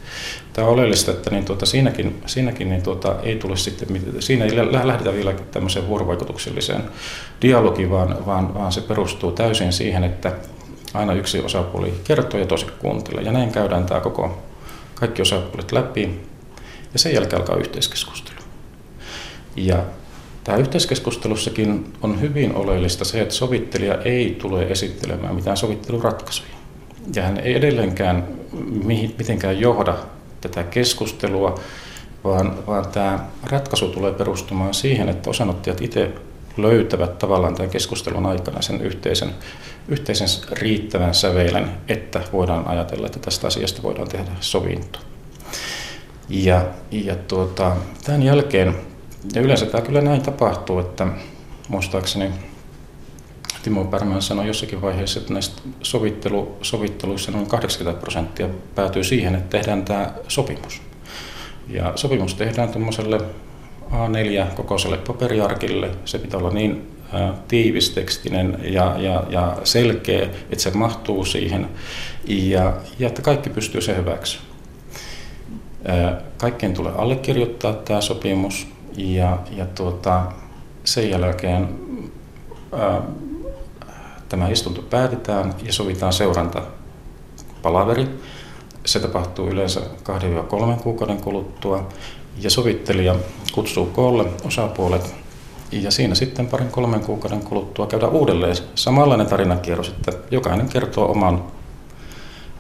Tämä 0.52 0.66
on 0.66 0.74
oleellista, 0.74 1.10
että 1.10 1.30
niin 1.30 1.44
tuota, 1.44 1.66
siinäkin, 1.66 2.22
siinäkin 2.26 2.70
niin 2.70 2.82
tuota, 2.82 3.16
ei 3.22 3.36
tule 3.36 3.56
sitten, 3.56 3.88
siinä 4.20 4.44
ei 4.44 4.56
lähdetä 4.56 5.12
vielä 5.12 5.32
tämmöiseen 5.32 5.88
vuorovaikutukselliseen 5.88 6.84
dialogiin, 7.42 7.90
vaan, 7.90 8.26
vaan, 8.26 8.54
vaan 8.54 8.72
se 8.72 8.80
perustuu 8.80 9.32
täysin 9.32 9.72
siihen, 9.72 10.04
että 10.04 10.32
aina 10.94 11.12
yksi 11.12 11.40
osapuoli 11.40 11.94
kertoo 12.04 12.40
ja 12.40 12.46
toiset 12.46 12.70
kuuntelee. 12.70 13.22
Ja 13.22 13.32
näin 13.32 13.52
käydään 13.52 13.86
tämä 13.86 14.00
koko, 14.00 14.42
kaikki 14.94 15.22
osapuolet 15.22 15.72
läpi 15.72 16.20
ja 16.92 16.98
sen 16.98 17.14
jälkeen 17.14 17.42
alkaa 17.42 17.56
yhteiskeskustelu. 17.56 18.38
Ja 19.56 19.82
Tämä 20.44 20.58
yhteiskeskustelussakin 20.58 21.92
on 22.02 22.20
hyvin 22.20 22.54
oleellista 22.54 23.04
se, 23.04 23.20
että 23.20 23.34
sovittelija 23.34 24.02
ei 24.02 24.36
tule 24.40 24.62
esittelemään 24.62 25.34
mitään 25.34 25.56
sovitteluratkaisuja. 25.56 26.48
Ja 27.14 27.22
hän 27.22 27.38
ei 27.38 27.54
edelleenkään 27.54 28.28
mitenkään 29.18 29.60
johda 29.60 29.96
tätä 30.40 30.64
keskustelua, 30.64 31.54
vaan, 32.24 32.66
vaan 32.66 32.88
tämä 32.88 33.26
ratkaisu 33.50 33.88
tulee 33.88 34.12
perustumaan 34.12 34.74
siihen, 34.74 35.08
että 35.08 35.30
osanottajat 35.30 35.80
itse 35.80 36.10
löytävät 36.56 37.18
tavallaan 37.18 37.54
tämän 37.54 37.70
keskustelun 37.70 38.26
aikana 38.26 38.62
sen 38.62 38.80
yhteisen, 38.80 39.30
yhteisen 39.88 40.28
riittävän 40.52 41.14
säveilen, 41.14 41.70
että 41.88 42.20
voidaan 42.32 42.68
ajatella, 42.68 43.06
että 43.06 43.18
tästä 43.18 43.46
asiasta 43.46 43.82
voidaan 43.82 44.08
tehdä 44.08 44.30
sovinto. 44.40 44.98
Ja, 46.28 46.64
ja 46.90 47.16
tuota, 47.16 47.76
tämän 48.04 48.22
jälkeen 48.22 48.74
ja 49.34 49.40
yleensä 49.40 49.66
tämä 49.66 49.80
kyllä 49.80 50.00
näin 50.00 50.22
tapahtuu, 50.22 50.78
että 50.78 51.06
muistaakseni 51.68 52.30
Timo 53.62 53.84
Pärmän 53.84 54.22
sanoi 54.22 54.46
jossakin 54.46 54.82
vaiheessa, 54.82 55.20
että 55.20 55.32
näistä 55.32 55.62
sovittelu, 55.82 56.56
sovitteluissa 56.62 57.30
noin 57.32 57.46
80 57.46 58.00
prosenttia 58.00 58.48
päätyy 58.74 59.04
siihen, 59.04 59.34
että 59.34 59.58
tehdään 59.58 59.84
tämä 59.84 60.12
sopimus. 60.28 60.82
Ja 61.68 61.92
sopimus 61.96 62.34
tehdään 62.34 62.68
tuommoiselle 62.68 63.20
A4-kokoiselle 63.90 64.96
paperiarkille. 64.96 65.90
Se 66.04 66.18
pitää 66.18 66.40
olla 66.40 66.50
niin 66.50 66.94
tiivistekstinen 67.48 68.58
ja, 68.62 68.94
ja, 68.98 69.24
ja 69.28 69.56
selkeä, 69.64 70.22
että 70.24 70.62
se 70.62 70.70
mahtuu 70.70 71.24
siihen 71.24 71.68
ja, 72.28 72.72
ja 72.98 73.08
että 73.08 73.22
kaikki 73.22 73.50
pystyy 73.50 73.80
se 73.80 73.96
hyväksymään. 73.96 74.48
Kaikkien 76.38 76.74
tulee 76.74 76.92
allekirjoittaa 76.92 77.72
tämä 77.72 78.00
sopimus 78.00 78.73
ja, 78.96 79.38
ja 79.56 79.66
tuota, 79.66 80.22
sen 80.84 81.10
jälkeen 81.10 81.68
ää, 82.72 83.02
tämä 84.28 84.48
istunto 84.48 84.82
päätetään 84.82 85.54
ja 85.62 85.72
sovitaan 85.72 86.12
seuranta 86.12 86.62
palaveri. 87.62 88.08
Se 88.86 89.00
tapahtuu 89.00 89.48
yleensä 89.48 89.80
2-3 89.80 90.82
kuukauden 90.82 91.20
kuluttua 91.20 91.88
ja 92.40 92.50
sovittelija 92.50 93.14
kutsuu 93.52 93.86
koolle 93.86 94.24
osapuolet 94.44 95.14
ja 95.72 95.90
siinä 95.90 96.14
sitten 96.14 96.46
parin 96.46 96.68
kolmen 96.68 97.00
kuukauden 97.00 97.40
kuluttua 97.40 97.86
käydään 97.86 98.12
uudelleen 98.12 98.56
samanlainen 98.74 99.26
tarinakierros, 99.26 99.88
että 99.88 100.12
jokainen 100.30 100.68
kertoo 100.68 101.10
oman 101.10 101.44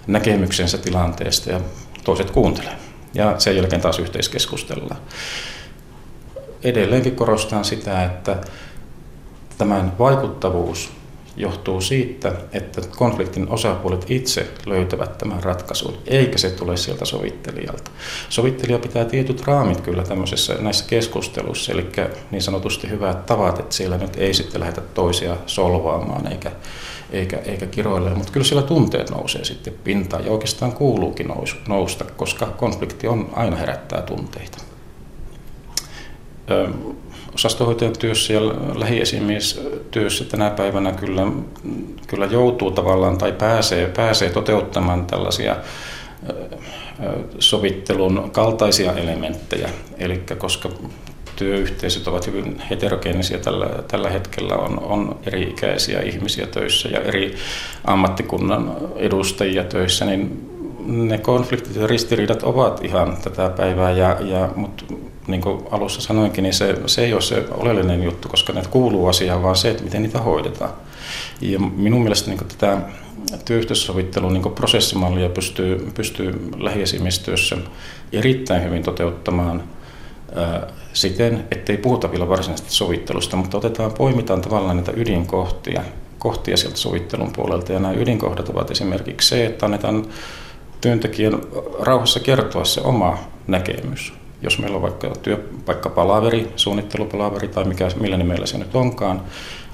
näkemyksensä 0.06 0.78
tilanteesta 0.78 1.50
ja 1.50 1.60
toiset 2.04 2.30
kuuntelee. 2.30 2.76
Ja 3.14 3.34
sen 3.38 3.56
jälkeen 3.56 3.82
taas 3.82 3.98
yhteiskeskustellaan 3.98 5.00
edelleenkin 6.64 7.16
korostan 7.16 7.64
sitä, 7.64 8.04
että 8.04 8.36
tämän 9.58 9.92
vaikuttavuus 9.98 10.92
johtuu 11.36 11.80
siitä, 11.80 12.32
että 12.52 12.80
konfliktin 12.96 13.48
osapuolet 13.48 14.10
itse 14.10 14.48
löytävät 14.66 15.18
tämän 15.18 15.42
ratkaisun, 15.42 15.98
eikä 16.06 16.38
se 16.38 16.50
tule 16.50 16.76
sieltä 16.76 17.04
sovittelijalta. 17.04 17.90
Sovittelija 18.28 18.78
pitää 18.78 19.04
tietyt 19.04 19.46
raamit 19.46 19.80
kyllä 19.80 20.02
tämmöisessä 20.02 20.54
näissä 20.60 20.84
keskusteluissa, 20.88 21.72
eli 21.72 21.86
niin 22.30 22.42
sanotusti 22.42 22.90
hyvät 22.90 23.26
tavat, 23.26 23.58
että 23.58 23.74
siellä 23.74 23.98
nyt 23.98 24.16
ei 24.16 24.34
sitten 24.34 24.60
lähdetä 24.60 24.80
toisia 24.80 25.36
solvaamaan 25.46 26.32
eikä, 26.32 26.52
eikä, 27.10 27.36
eikä 27.36 27.66
kiroille, 27.66 28.14
mutta 28.14 28.32
kyllä 28.32 28.46
siellä 28.46 28.66
tunteet 28.66 29.10
nousee 29.10 29.44
sitten 29.44 29.74
pintaan 29.84 30.24
ja 30.24 30.32
oikeastaan 30.32 30.72
kuuluukin 30.72 31.32
nousta, 31.68 32.04
koska 32.04 32.46
konflikti 32.46 33.06
on 33.08 33.30
aina 33.32 33.56
herättää 33.56 34.02
tunteita 34.02 34.73
osastohoitajan 37.34 37.94
työssä 37.98 38.32
ja 38.32 38.40
lähiesimiestyössä 38.74 40.24
tänä 40.24 40.50
päivänä 40.50 40.92
kyllä, 40.92 41.22
kyllä 42.06 42.26
joutuu 42.26 42.70
tavallaan 42.70 43.18
tai 43.18 43.32
pääsee, 43.32 43.86
pääsee 43.86 44.30
toteuttamaan 44.30 45.06
tällaisia 45.06 45.56
sovittelun 47.38 48.30
kaltaisia 48.32 48.92
elementtejä. 48.92 49.68
Eli 49.98 50.22
koska 50.38 50.68
työyhteisöt 51.36 52.08
ovat 52.08 52.26
hyvin 52.26 52.62
heterogeenisia 52.70 53.38
tällä, 53.38 53.66
tällä 53.88 54.10
hetkellä, 54.10 54.54
on, 54.54 54.78
on 54.78 55.18
eri-ikäisiä 55.26 56.00
ihmisiä 56.00 56.46
töissä 56.46 56.88
ja 56.88 57.00
eri 57.00 57.34
ammattikunnan 57.84 58.76
edustajia 58.96 59.64
töissä, 59.64 60.04
niin 60.04 60.50
ne 60.86 61.18
konfliktit 61.18 61.76
ja 61.76 61.86
ristiriidat 61.86 62.42
ovat 62.42 62.84
ihan 62.84 63.16
tätä 63.24 63.48
päivää, 63.48 63.90
ja, 63.90 64.16
ja, 64.20 64.48
mutta 64.56 64.84
niin 65.26 65.40
kuin 65.40 65.60
alussa 65.70 66.00
sanoinkin, 66.00 66.42
niin 66.42 66.54
se, 66.54 66.76
se 66.86 67.04
ei 67.04 67.12
ole 67.12 67.22
se 67.22 67.44
oleellinen 67.50 68.02
juttu, 68.02 68.28
koska 68.28 68.52
ne 68.52 68.62
kuuluu 68.70 69.06
asiaan, 69.06 69.42
vaan 69.42 69.56
se, 69.56 69.70
että 69.70 69.84
miten 69.84 70.02
niitä 70.02 70.18
hoidetaan. 70.18 70.72
Ja 71.40 71.58
minun 71.58 72.02
mielestä 72.02 72.30
niin 72.30 72.48
tätä 72.48 72.80
työyhteissovittelun 73.44 74.32
niin 74.32 74.52
prosessimallia 74.54 75.28
pystyy, 75.28 75.92
pystyy 75.94 76.50
lähiesimiestyössä 76.58 77.56
erittäin 78.12 78.64
hyvin 78.64 78.82
toteuttamaan 78.82 79.62
ää, 80.34 80.66
siten, 80.92 81.44
ettei 81.50 81.76
puhuta 81.76 82.10
vielä 82.10 82.28
varsinaisesti 82.28 82.72
sovittelusta, 82.72 83.36
mutta 83.36 83.56
otetaan, 83.56 83.92
poimitaan 83.92 84.40
tavallaan 84.40 84.76
niitä 84.76 84.92
ydinkohtia 84.96 85.82
kohtia 86.18 86.56
sieltä 86.56 86.76
sovittelun 86.76 87.32
puolelta. 87.32 87.72
Ja 87.72 87.80
nämä 87.80 87.94
ydinkohdat 87.94 88.48
ovat 88.48 88.70
esimerkiksi 88.70 89.28
se, 89.28 89.46
että 89.46 89.66
annetaan 89.66 90.06
työntekijän 90.80 91.40
rauhassa 91.80 92.20
kertoa 92.20 92.64
se 92.64 92.80
oma 92.80 93.18
näkemys 93.46 94.23
jos 94.42 94.58
meillä 94.58 94.76
on 94.76 94.82
vaikka 94.82 95.12
työpaikkapalaveri, 95.22 96.52
suunnittelupalaveri 96.56 97.48
tai 97.48 97.64
mikä, 97.64 97.88
millä 98.00 98.16
nimellä 98.16 98.46
se 98.46 98.58
nyt 98.58 98.74
onkaan, 98.74 99.22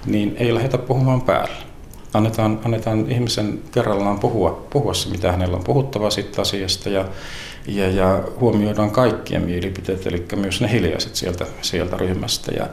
niin 0.07 0.37
ei 0.39 0.55
lähdetä 0.55 0.79
puhumaan 0.79 1.21
päälle. 1.21 1.55
annetaan, 2.15 2.61
annetaan 2.65 3.11
ihmisen 3.11 3.61
kerrallaan 3.73 4.21
puhua, 4.21 4.67
puhua 4.71 4.95
se, 4.95 5.09
mitä 5.09 5.33
hänellä 5.33 5.57
on 5.57 5.65
puhuttava 5.65 6.11
siitä 6.11 6.43
asiasta 6.43 6.89
ja, 6.89 7.05
ja, 7.67 7.91
ja 7.91 8.23
huomioidaan 8.41 8.91
kaikkien 8.91 9.43
mielipiteet, 9.43 10.07
eli 10.07 10.27
myös 10.37 10.61
ne 10.61 10.73
hiljaiset 10.73 11.17
sieltä, 11.17 11.47
sieltä 11.63 11.97
ryhmästä. 11.97 12.53
Ja, 12.53 12.67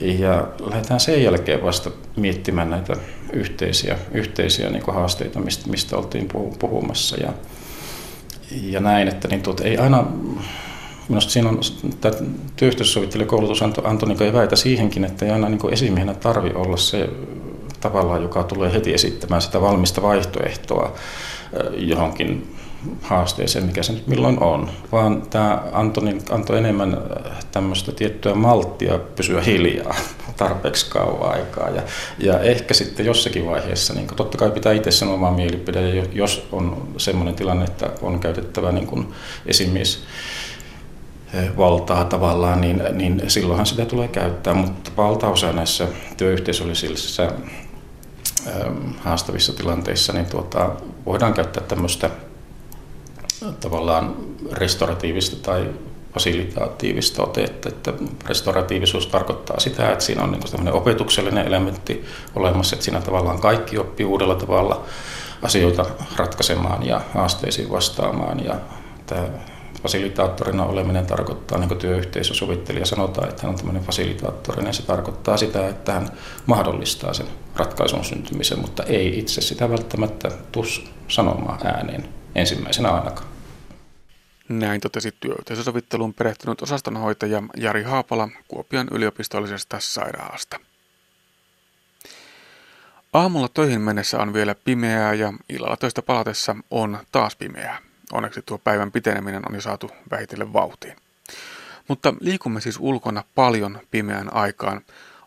ja 0.00 0.48
lähdetään 0.60 1.00
sen 1.00 1.22
jälkeen 1.22 1.62
vasta 1.62 1.90
miettimään 2.16 2.70
näitä 2.70 2.96
yhteisiä, 3.32 3.98
yhteisiä 4.12 4.70
niin 4.70 4.82
haasteita, 4.86 5.40
mistä, 5.40 5.70
mistä 5.70 5.96
oltiin 5.96 6.28
puhumassa. 6.58 7.16
Ja, 7.16 7.32
ja 8.62 8.80
näin, 8.80 9.08
että 9.08 9.28
niin 9.28 9.42
tuot, 9.42 9.60
ei 9.60 9.78
aina, 9.78 10.06
minusta 11.08 11.30
siinä 11.30 11.48
on, 11.48 11.60
tämä 12.00 12.14
työyhteisösovittelijakoulutus 12.56 13.62
antoi, 13.62 13.84
antoi 13.86 14.08
niin 14.08 14.22
eväitä 14.22 14.56
siihenkin, 14.56 15.04
että 15.04 15.24
ei 15.24 15.30
aina 15.30 15.48
niin 15.48 15.72
esimiehenä 15.72 16.14
tarvi 16.14 16.50
olla 16.54 16.76
se 16.76 17.10
tavallaan, 17.80 18.22
joka 18.22 18.42
tulee 18.42 18.72
heti 18.72 18.94
esittämään 18.94 19.42
sitä 19.42 19.60
valmista 19.60 20.02
vaihtoehtoa 20.02 20.92
johonkin 21.76 22.54
haasteeseen, 23.02 23.66
mikä 23.66 23.82
se 23.82 23.92
nyt 23.92 24.06
milloin 24.06 24.42
on, 24.42 24.70
vaan 24.92 25.22
tämä 25.30 25.62
Antoni 25.72 26.18
antoi 26.30 26.58
enemmän 26.58 26.98
tämmöistä 27.52 27.92
tiettyä 27.92 28.34
malttia 28.34 28.98
pysyä 28.98 29.42
hiljaa 29.42 29.94
tarpeeksi 30.36 30.90
kauan 30.90 31.32
aikaa. 31.32 31.68
Ja, 31.68 31.82
ja 32.18 32.40
ehkä 32.40 32.74
sitten 32.74 33.06
jossakin 33.06 33.46
vaiheessa, 33.46 33.94
niin 33.94 34.06
totta 34.16 34.38
kai 34.38 34.50
pitää 34.50 34.72
itse 34.72 34.90
sanoa 34.90 35.14
omaa 35.14 35.32
mielipide, 35.32 36.04
jos 36.12 36.48
on 36.52 36.88
semmoinen 36.96 37.34
tilanne, 37.34 37.64
että 37.64 37.90
on 38.02 38.20
käytettävä 38.20 38.72
niin 38.72 39.14
esimies 39.46 40.04
valtaa 41.56 42.04
tavallaan, 42.04 42.60
niin, 42.60 42.82
niin 42.92 43.22
silloinhan 43.28 43.66
sitä 43.66 43.84
tulee 43.84 44.08
käyttää, 44.08 44.54
mutta 44.54 44.90
valtaosa 44.96 45.52
näissä 45.52 45.88
työyhteisöllisissä 46.16 47.32
haastavissa 48.98 49.52
tilanteissa 49.52 50.12
niin 50.12 50.26
tuota, 50.26 50.70
voidaan 51.06 51.34
käyttää 51.34 51.62
tämmöistä 51.62 52.10
tavallaan 53.60 54.16
restoratiivista 54.52 55.36
tai 55.36 55.70
fasilitatiivista 56.14 57.22
otetta. 57.22 57.68
Että 57.68 57.92
restoratiivisuus 58.26 59.06
tarkoittaa 59.06 59.60
sitä, 59.60 59.92
että 59.92 60.04
siinä 60.04 60.22
on 60.22 60.30
niin 60.30 60.72
opetuksellinen 60.72 61.46
elementti 61.46 62.04
olemassa, 62.36 62.76
että 62.76 62.84
siinä 62.84 63.00
tavallaan 63.00 63.40
kaikki 63.40 63.78
oppii 63.78 64.06
uudella 64.06 64.34
tavalla 64.34 64.84
asioita 65.42 65.86
ratkaisemaan 66.16 66.86
ja 66.86 67.00
haasteisiin 67.14 67.70
vastaamaan. 67.70 68.44
Ja 68.44 68.54
tämä 69.06 69.22
fasilitaattorina 69.82 70.64
oleminen 70.64 71.06
tarkoittaa, 71.06 71.58
niin 71.58 71.68
kuin 71.68 71.78
työyhteisösovittelija 71.78 72.86
sanotaan, 72.86 73.28
että 73.28 73.42
hän 73.42 73.50
on 73.50 73.56
tämmöinen 73.56 73.82
fasilitaattori, 73.82 74.62
niin 74.62 74.74
se 74.74 74.82
tarkoittaa 74.82 75.36
sitä, 75.36 75.68
että 75.68 75.92
hän 75.92 76.08
mahdollistaa 76.46 77.14
sen 77.14 77.26
ratkaisun 77.56 78.04
syntymisen, 78.04 78.58
mutta 78.58 78.82
ei 78.82 79.18
itse 79.18 79.40
sitä 79.40 79.70
välttämättä 79.70 80.30
tus 80.52 80.90
sanomaan 81.08 81.66
ääneen 81.66 82.08
ensimmäisenä 82.34 82.90
ainakaan. 82.90 83.28
Näin 84.48 84.80
totesi 84.80 85.14
työyhteisösovitteluun 85.20 86.14
perehtynyt 86.14 86.62
osastonhoitaja 86.62 87.42
Jari 87.56 87.82
Haapala 87.82 88.28
Kuopion 88.48 88.88
yliopistollisesta 88.90 89.76
sairaalasta. 89.80 90.60
Aamulla 93.12 93.48
töihin 93.48 93.80
mennessä 93.80 94.18
on 94.18 94.32
vielä 94.32 94.54
pimeää 94.54 95.14
ja 95.14 95.32
illalla 95.48 95.76
töistä 95.76 96.02
palatessa 96.02 96.56
on 96.70 96.98
taas 97.12 97.36
pimeää. 97.36 97.87
Onneksi 98.12 98.42
tuo 98.46 98.58
päivän 98.58 98.92
piteneminen 98.92 99.42
on 99.48 99.54
jo 99.54 99.60
saatu 99.60 99.90
vähitellen 100.10 100.52
vauhtiin. 100.52 100.96
Mutta 101.88 102.14
liikumme 102.20 102.60
siis 102.60 102.76
ulkona 102.80 103.24
paljon 103.34 103.80
pimeään 103.90 104.34
aikaan. 104.34 104.80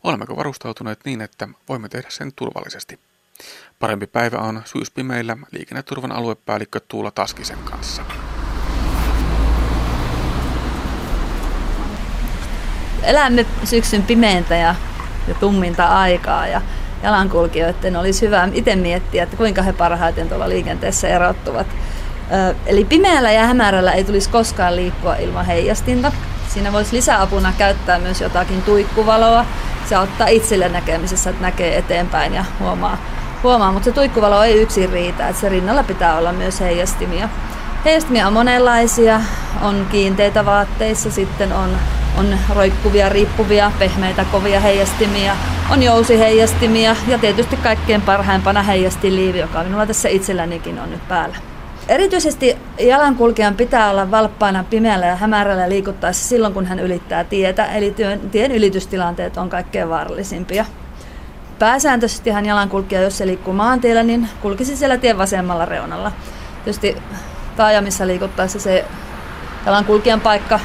Olemmeko 0.04 0.36
varustautuneet 0.36 1.00
niin, 1.06 1.22
että 1.22 1.48
voimme 1.70 1.90
tehdä 1.90 2.08
sen 2.10 2.32
turvallisesti? 2.36 3.00
Parempi 3.80 4.08
päivä 4.08 4.38
on 4.38 4.62
syyspimeillä 4.66 5.38
liikenneturvan 5.52 6.12
aluepäällikkö 6.12 6.80
Tuula 6.88 7.12
Taskisen 7.12 7.58
kanssa. 7.58 8.02
Elämme 13.04 13.46
syksyn 13.64 14.04
pimeintä 14.04 14.56
ja, 14.56 14.76
ja 15.28 15.34
tumminta 15.34 15.86
aikaa 15.88 16.48
ja 16.48 16.62
jalankulkijoiden 17.04 17.96
olisi 17.96 18.26
hyvä 18.26 18.50
itse 18.54 18.76
miettiä, 18.76 19.24
että 19.24 19.38
kuinka 19.38 19.62
he 19.62 19.74
parhaiten 19.74 20.30
tuolla 20.30 20.50
liikenteessä 20.50 21.08
erottuvat. 21.08 21.68
Eli 22.66 22.86
pimeällä 22.86 23.32
ja 23.32 23.46
hämärällä 23.46 23.92
ei 23.92 24.04
tulisi 24.04 24.30
koskaan 24.30 24.76
liikkua 24.76 25.16
ilman 25.16 25.46
heijastinta. 25.46 26.12
Siinä 26.48 26.74
voisi 26.74 26.96
lisäapuna 26.96 27.54
käyttää 27.58 28.00
myös 28.00 28.22
jotakin 28.22 28.62
tuikkuvaloa. 28.62 29.46
Se 29.90 29.96
auttaa 29.96 30.28
itselle 30.28 30.70
näkemisessä, 30.70 31.30
että 31.30 31.42
näkee 31.42 31.78
eteenpäin 31.78 32.34
ja 32.34 32.46
huomaa, 32.60 32.98
huomaa. 33.44 33.72
mutta 33.72 33.86
se 33.86 33.92
tuikkuvalo 33.92 34.44
ei 34.44 34.62
yksin 34.62 34.90
riitä, 34.90 35.28
että 35.28 35.42
se 35.42 35.50
rinnalla 35.50 35.84
pitää 35.84 36.18
olla 36.18 36.34
myös 36.34 36.60
heijastimia. 36.60 37.30
Heijastimia 37.86 38.28
on 38.28 38.34
monenlaisia, 38.34 39.22
on 39.62 39.88
kiinteitä 39.92 40.46
vaatteissa, 40.46 41.12
sitten 41.12 41.54
on, 41.54 41.78
on 42.18 42.38
roikkuvia, 42.50 43.10
riippuvia, 43.10 43.72
pehmeitä, 43.80 44.26
kovia 44.32 44.60
heijastimia, 44.60 45.36
on 45.70 45.84
jousiheijastimia 45.84 46.96
ja 47.08 47.18
tietysti 47.18 47.58
kaikkein 47.58 48.02
parhaimpana 48.02 48.64
heijastiliivi, 48.64 49.40
joka 49.40 49.64
minulla 49.64 49.86
tässä 49.86 50.10
itsellänikin 50.10 50.80
on 50.80 50.92
nyt 50.92 51.08
päällä. 51.08 51.51
Erityisesti 51.92 52.58
jalankulkijan 52.80 53.56
pitää 53.56 53.90
olla 53.90 54.12
valppaana 54.12 54.64
pimeällä 54.70 55.06
ja 55.06 55.16
hämärällä 55.16 55.70
liikuttaessa 55.70 56.30
silloin, 56.30 56.54
kun 56.54 56.66
hän 56.66 56.80
ylittää 56.80 57.24
tietä, 57.24 57.66
eli 57.66 57.92
työn, 57.92 58.20
tien 58.20 58.52
ylitystilanteet 58.52 59.38
on 59.38 59.50
kaikkein 59.50 59.90
vaarallisimpia. 59.90 60.66
Pääsääntöisesti 61.60 62.30
hän 62.30 62.46
jalankulkija, 62.46 63.02
jos 63.02 63.18
se 63.18 63.28
liikkuu 63.28 63.54
maantiellä, 63.54 64.04
niin 64.04 64.30
kulkisi 64.42 64.78
siellä 64.78 64.98
tien 64.98 65.18
vasemmalla 65.18 65.66
reunalla. 65.66 66.12
Tietysti 66.64 66.98
taajamissa 67.56 68.08
liikuttaessa 68.08 68.60
se 68.60 68.86
jalankulkijan 69.66 70.22
paikka 70.22 70.60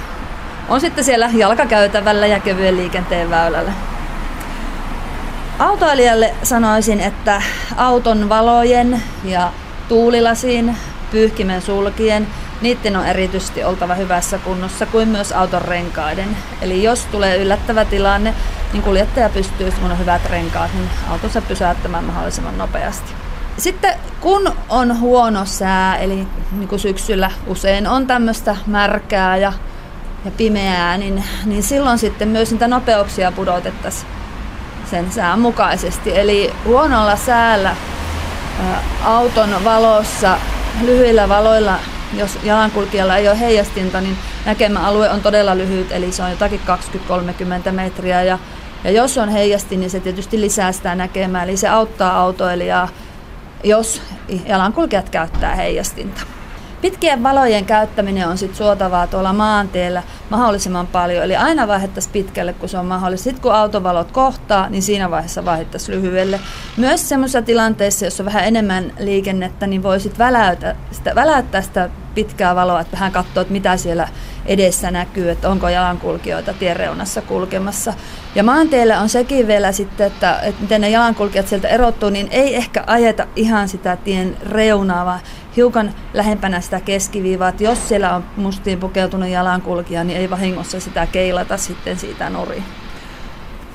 on 0.69 0.81
sitten 0.81 1.05
siellä 1.05 1.31
jalkakäytävällä 1.35 2.27
ja 2.27 2.41
kevyen 2.41 2.77
liikenteen 2.77 3.31
väylällä. 3.31 3.73
Autoilijalle 5.59 6.35
sanoisin, 6.43 7.01
että 7.01 7.43
auton 7.77 8.29
valojen 8.29 9.03
ja 9.25 9.53
tuulilasin 9.89 10.77
pyyhkimen 11.11 11.63
sulkien, 11.63 12.27
niiden 12.61 12.97
on 12.97 13.07
erityisesti 13.07 13.65
oltava 13.65 13.95
hyvässä 13.95 14.39
kunnossa 14.39 14.87
kuin 14.87 15.09
myös 15.09 15.33
auton 15.33 15.63
renkaiden. 15.63 16.37
Eli 16.63 16.83
jos 16.83 17.05
tulee 17.05 17.37
yllättävä 17.37 17.85
tilanne, 17.85 18.35
niin 18.73 18.83
kuljettaja 18.83 19.29
pystyy, 19.29 19.71
kun 19.71 19.91
on 19.91 19.99
hyvät 19.99 20.31
renkaat, 20.31 20.75
niin 20.75 20.91
autonsa 21.11 21.43
pysäyttämään 21.43 22.05
mahdollisimman 22.05 22.59
nopeasti. 22.59 23.13
Sitten 23.59 23.95
kun 24.21 24.53
on 24.69 25.01
huono 25.01 25.45
sää, 25.45 25.97
eli 25.97 26.27
niin 26.53 26.69
kuin 26.69 26.79
syksyllä 26.79 27.31
usein 27.47 27.87
on 27.87 28.07
tämmöistä 28.07 28.57
märkää 28.67 29.37
ja, 29.37 29.53
ja 30.25 30.31
pimeää, 30.31 30.99
niin, 30.99 31.25
niin 31.45 31.63
silloin 31.63 31.99
sitten 31.99 32.29
myös 32.29 32.51
niitä 32.51 32.69
nopeuksia 32.69 33.33
pudotettaisiin 33.33 34.09
sen 34.91 35.13
sään 35.13 35.41
mukaisesti. 35.41 36.19
Eli 36.19 36.53
huonolla 36.65 37.17
säällä 37.17 37.71
ä, 37.71 37.75
auton 39.05 39.65
valossa 39.65 40.39
lyhyillä 40.83 41.29
valoilla, 41.29 41.79
jos 42.13 42.39
jalankulkijalla 42.43 43.17
ei 43.17 43.29
ole 43.29 43.41
heijastinta, 43.41 44.01
niin 44.01 44.17
näkemä 44.47 44.81
alue 44.81 45.11
on 45.11 45.21
todella 45.21 45.59
lyhyt, 45.59 45.93
eli 45.93 46.13
se 46.13 46.23
on 46.23 46.31
jotakin 46.31 46.61
20-30 47.69 47.73
metriä. 47.73 48.23
Ja, 48.23 48.39
ja 48.85 48.91
jos 48.91 49.19
on 49.19 49.29
heijastin, 49.29 49.81
niin 49.81 49.91
se 49.91 50.01
tietysti 50.01 50.41
lisää 50.41 50.73
sitä 50.73 50.95
näkemää, 50.95 51.45
eli 51.45 51.57
se 51.57 51.69
auttaa 51.69 52.21
autoilijaa, 52.21 52.89
jos 53.65 54.03
jalankulkijat 54.47 55.11
käyttää 55.11 55.55
heijastinta. 55.55 56.36
Pitkien 56.81 57.23
valojen 57.23 57.65
käyttäminen 57.65 58.29
on 58.29 58.39
sitten 58.39 58.57
suotavaa 58.57 59.07
tuolla 59.07 59.33
maantiellä 59.33 60.03
mahdollisimman 60.31 60.87
paljon, 60.87 61.25
eli 61.25 61.37
aina 61.37 61.69
vaihdettaisiin 61.69 62.13
pitkälle, 62.13 62.53
kun 62.53 62.69
se 62.69 62.79
on 62.79 62.87
mahdollista. 62.87 63.25
Sitten 63.25 63.43
kun 63.43 63.55
autovalot 63.55 64.13
kohtaa, 64.13 64.69
niin 64.69 64.83
siinä 64.83 65.11
vaiheessa 65.11 65.45
vaihdettaisiin 65.45 65.97
lyhyelle. 65.97 66.41
Myös 66.77 67.09
sellaisissa 67.09 67.43
tilanteissa, 67.43 68.05
jossa 68.05 68.23
on 68.23 68.27
vähän 68.27 68.45
enemmän 68.45 68.93
liikennettä, 68.99 69.67
niin 69.67 69.83
voisit 69.83 70.19
väläyttää 70.19 70.77
sitä, 70.91 71.15
väläyttää 71.15 71.63
sitä 71.63 71.91
pitkää 72.15 72.55
valoa, 72.55 72.81
että 72.81 72.93
vähän 72.93 73.13
katsoa, 73.13 73.41
että 73.41 73.53
mitä 73.53 73.77
siellä 73.77 74.09
edessä 74.47 74.91
näkyy, 74.91 75.31
että 75.31 75.49
onko 75.51 75.69
jalankulkijoita 75.69 76.53
tien 76.53 76.77
reunassa 76.77 77.23
kulkemassa. 77.23 77.95
Ja 78.35 78.43
maanteille 78.43 78.99
on 78.99 79.09
sekin 79.09 79.47
vielä 79.47 79.73
sitten, 79.73 80.07
että, 80.07 80.41
että 80.41 80.63
miten 80.63 80.81
ne 80.81 80.91
jalankulkijat 80.91 81.49
sieltä 81.49 81.69
erottuu, 81.69 82.11
niin 82.11 82.29
ei 82.31 82.57
ehkä 82.57 82.85
ajeta 82.87 83.27
ihan 83.37 83.69
sitä 83.69 83.97
tien 83.97 84.37
reunaa, 84.51 85.07
vaan 85.07 85.21
hiukan 85.57 85.95
lähempänä 86.15 86.61
sitä 86.61 86.81
keskiviivaa, 86.81 87.49
että 87.49 87.65
jos 87.65 87.89
siellä 87.89 88.15
on 88.17 88.25
mustiin 88.37 88.81
pukeutunut 88.81 89.29
jalankulkija, 89.29 90.05
niin 90.05 90.19
ei 90.19 90.31
vahingossa 90.31 90.81
sitä 90.81 91.07
keilata 91.07 91.57
sitten 91.57 91.99
siitä 91.99 92.31
nuri. 92.31 92.63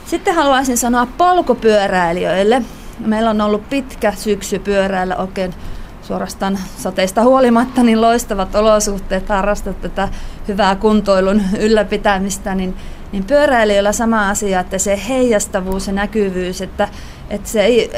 Sitten 0.06 0.36
haluaisin 0.36 0.78
sanoa 0.78 1.08
polkupyöräilijöille. 1.18 2.62
Meillä 3.00 3.30
on 3.30 3.42
ollut 3.42 3.70
pitkä 3.70 4.12
syksy 4.12 4.60
pyöräillä 4.60 5.16
oikein 5.16 5.54
suorastaan 6.02 6.60
sateista 6.78 7.24
huolimatta 7.24 7.84
niin 7.84 8.02
loistavat 8.02 8.56
olosuhteet 8.56 9.30
harrastaa 9.30 9.74
tätä 9.74 10.10
hyvää 10.48 10.76
kuntoilun 10.76 11.42
ylläpitämistä, 11.60 12.56
niin, 12.56 12.76
niin 13.12 13.24
pyöräilijöillä 13.24 13.92
sama 13.92 14.30
asia, 14.30 14.60
että 14.60 14.78
se 14.78 15.02
heijastavuus 15.08 15.88
ja 15.88 15.94
näkyvyys, 15.94 16.62
että, 16.62 16.88
että 17.30 17.50
se 17.50 17.62
ei 17.62 17.92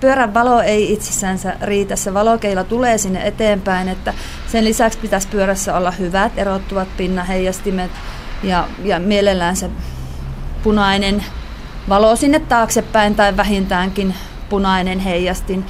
pyörän 0.00 0.34
valo 0.34 0.60
ei 0.60 0.92
itsessänsä 0.92 1.56
riitä, 1.62 1.96
se 1.96 2.14
valokeila 2.14 2.64
tulee 2.64 2.98
sinne 2.98 3.26
eteenpäin, 3.26 3.88
että 3.88 4.14
sen 4.46 4.64
lisäksi 4.64 4.98
pitäisi 4.98 5.28
pyörässä 5.28 5.76
olla 5.76 5.90
hyvät 5.90 6.32
erottuvat 6.36 6.88
pinnaheijastimet 6.96 7.90
ja, 8.42 8.68
ja 8.84 8.98
mielellään 8.98 9.56
se 9.56 9.70
punainen 10.62 11.24
valo 11.88 12.16
sinne 12.16 12.38
taaksepäin 12.38 13.14
tai 13.14 13.36
vähintäänkin 13.36 14.14
punainen 14.48 14.98
heijastin. 14.98 15.64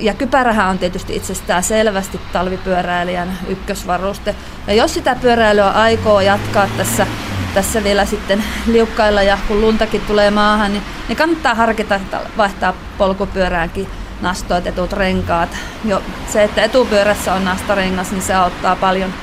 Ja 0.00 0.14
kypärähän 0.14 0.68
on 0.68 0.78
tietysti 0.78 1.16
itsestään 1.16 1.62
selvästi 1.62 2.20
talvipyöräilijän 2.32 3.38
ykkösvaruste. 3.48 4.34
Ja 4.66 4.74
jos 4.74 4.94
sitä 4.94 5.16
pyöräilyä 5.20 5.70
aikoo 5.70 6.20
jatkaa 6.20 6.68
tässä, 6.76 7.06
tässä 7.54 7.84
vielä 7.84 8.04
sitten 8.04 8.44
liukkailla 8.66 9.22
ja 9.22 9.38
kun 9.48 9.60
luntakin 9.60 10.00
tulee 10.00 10.30
maahan, 10.30 10.72
niin, 10.72 10.82
niin 11.08 11.16
kannattaa 11.16 11.54
harkita 11.54 11.94
että 11.94 12.20
vaihtaa 12.36 12.74
polkupyöräänkin 12.98 13.88
nastoit, 14.20 14.66
etut, 14.66 14.92
renkaat. 14.92 15.56
Jo 15.84 16.02
se, 16.32 16.42
että 16.42 16.64
etupyörässä 16.64 17.34
on 17.34 17.44
nastarengas, 17.44 18.10
niin 18.10 18.22
se 18.22 18.34
auttaa 18.34 18.76
paljon, 18.76 19.14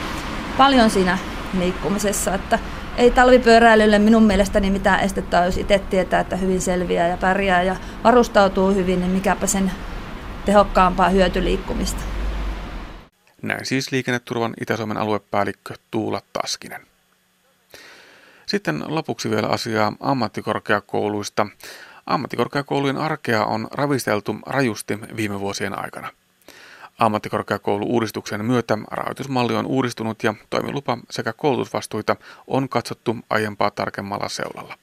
paljon 0.57 0.89
siinä 0.89 1.17
liikkumisessa. 1.57 2.34
Että 2.34 2.59
ei 2.97 3.11
talvipyöräilylle 3.11 3.99
minun 3.99 4.23
mielestäni 4.23 4.69
mitään 4.69 4.99
estettä, 4.99 5.45
jos 5.45 5.57
itse 5.57 5.80
tietää, 5.80 6.19
että 6.19 6.36
hyvin 6.36 6.61
selviää 6.61 7.07
ja 7.07 7.17
pärjää 7.17 7.63
ja 7.63 7.76
varustautuu 8.03 8.73
hyvin, 8.73 8.99
niin 8.99 9.11
mikäpä 9.11 9.47
sen 9.47 9.71
tehokkaampaa 10.45 11.09
hyötyliikkumista. 11.09 12.01
Näin 13.41 13.65
siis 13.65 13.91
liikenneturvan 13.91 14.53
Itä-Suomen 14.61 14.97
aluepäällikkö 14.97 15.73
Tuula 15.91 16.21
Taskinen. 16.34 16.82
Sitten 18.45 18.83
lopuksi 18.87 19.29
vielä 19.29 19.47
asiaa 19.47 19.93
ammattikorkeakouluista. 19.99 21.47
Ammattikorkeakoulujen 22.05 22.97
arkea 22.97 23.45
on 23.45 23.67
ravisteltu 23.71 24.35
rajusti 24.45 24.99
viime 25.15 25.39
vuosien 25.39 25.79
aikana. 25.79 26.11
Ammattikorkeakoulu-uudistuksen 26.99 28.45
myötä 28.45 28.77
rahoitusmalli 28.91 29.55
on 29.55 29.65
uudistunut 29.65 30.23
ja 30.23 30.33
toimilupa 30.49 30.97
sekä 31.09 31.33
koulutusvastuita 31.33 32.15
on 32.47 32.69
katsottu 32.69 33.17
aiempaa 33.29 33.71
tarkemmalla 33.71 34.29
seulalla. 34.29 34.77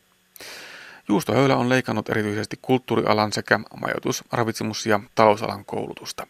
Juusto 1.08 1.34
Höylä 1.34 1.56
on 1.56 1.68
leikannut 1.68 2.08
erityisesti 2.08 2.58
kulttuurialan 2.62 3.32
sekä 3.32 3.60
majoitus-, 3.80 4.24
ravitsemus- 4.32 4.86
ja 4.86 5.00
talousalan 5.14 5.64
koulutusta. 5.64 6.26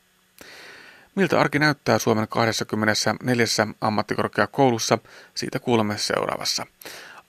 Miltä 1.14 1.40
arki 1.40 1.58
näyttää 1.58 1.98
Suomen 1.98 2.28
24 2.28 3.46
ammattikorkeakoulussa, 3.80 4.98
siitä 5.34 5.58
kuulemme 5.58 5.98
seuraavassa. 5.98 6.66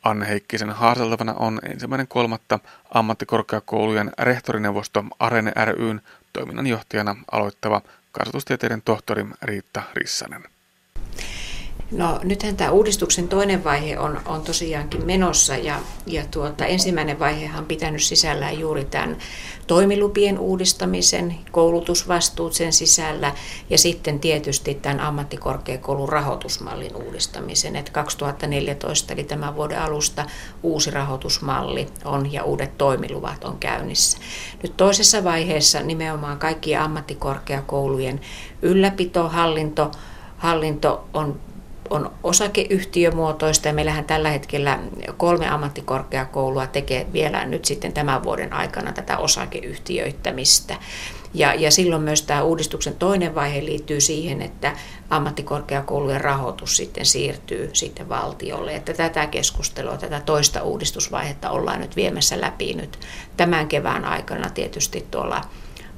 Anne 0.03 0.27
Heikkisen 0.27 0.69
haastateltavana 0.69 1.33
on 1.33 1.59
ensimmäinen 1.63 2.07
kolmatta 2.07 2.59
ammattikorkeakoulujen 2.93 4.11
rehtorineuvosto 4.19 5.03
Arene 5.19 5.51
ryn 5.65 6.01
toiminnanjohtajana 6.33 7.15
aloittava 7.31 7.81
kasvatustieteiden 8.11 8.81
tohtori 8.81 9.25
Riitta 9.41 9.83
Rissanen. 9.93 10.52
No 11.93 12.19
nythän 12.23 12.57
tämä 12.57 12.71
uudistuksen 12.71 13.27
toinen 13.27 13.63
vaihe 13.63 13.99
on, 13.99 14.21
on 14.25 14.41
tosiaankin 14.41 15.05
menossa 15.05 15.57
ja, 15.57 15.79
ja 16.05 16.23
tuota, 16.31 16.65
ensimmäinen 16.65 17.19
vaihehan 17.19 17.59
on 17.59 17.65
pitänyt 17.65 18.03
sisällään 18.03 18.59
juuri 18.59 18.85
tämän 18.85 19.17
toimilupien 19.67 20.39
uudistamisen, 20.39 21.35
koulutusvastuut 21.51 22.53
sen 22.53 22.73
sisällä 22.73 23.33
ja 23.69 23.77
sitten 23.77 24.19
tietysti 24.19 24.75
tämän 24.75 24.99
ammattikorkeakoulun 24.99 26.09
rahoitusmallin 26.09 26.95
uudistamisen. 26.95 27.75
Et 27.75 27.89
2014 27.89 29.13
eli 29.13 29.23
tämän 29.23 29.55
vuoden 29.55 29.81
alusta 29.81 30.25
uusi 30.63 30.91
rahoitusmalli 30.91 31.87
on 32.05 32.33
ja 32.33 32.43
uudet 32.43 32.77
toimiluvat 32.77 33.43
on 33.43 33.57
käynnissä. 33.57 34.17
Nyt 34.63 34.77
toisessa 34.77 35.23
vaiheessa 35.23 35.79
nimenomaan 35.79 36.39
kaikkien 36.39 36.81
ammattikorkeakoulujen 36.81 38.21
ylläpito, 38.61 39.29
hallinto, 39.29 39.91
hallinto 40.37 41.07
on 41.13 41.39
on 41.93 42.11
osakeyhtiömuotoista 42.23 43.67
ja 43.67 43.73
meillähän 43.73 44.05
tällä 44.05 44.29
hetkellä 44.29 44.79
kolme 45.17 45.49
ammattikorkeakoulua 45.49 46.67
tekee 46.67 47.07
vielä 47.13 47.45
nyt 47.45 47.65
sitten 47.65 47.93
tämän 47.93 48.23
vuoden 48.23 48.53
aikana 48.53 48.91
tätä 48.91 49.17
osakeyhtiöittämistä. 49.17 50.75
Ja, 51.33 51.53
ja 51.53 51.71
silloin 51.71 52.01
myös 52.01 52.21
tämä 52.21 52.43
uudistuksen 52.43 52.95
toinen 52.95 53.35
vaihe 53.35 53.65
liittyy 53.65 54.01
siihen, 54.01 54.41
että 54.41 54.75
ammattikorkeakoulujen 55.09 56.21
rahoitus 56.21 56.77
sitten 56.77 57.05
siirtyy 57.05 57.69
sitten 57.73 58.09
valtiolle. 58.09 58.75
Että 58.75 58.93
tätä 58.93 59.27
keskustelua, 59.27 59.97
tätä 59.97 60.19
toista 60.19 60.63
uudistusvaihetta 60.63 61.49
ollaan 61.49 61.81
nyt 61.81 61.95
viemässä 61.95 62.41
läpi 62.41 62.73
nyt 62.73 62.99
tämän 63.37 63.67
kevään 63.67 64.05
aikana 64.05 64.49
tietysti 64.49 65.07
tuolla 65.11 65.41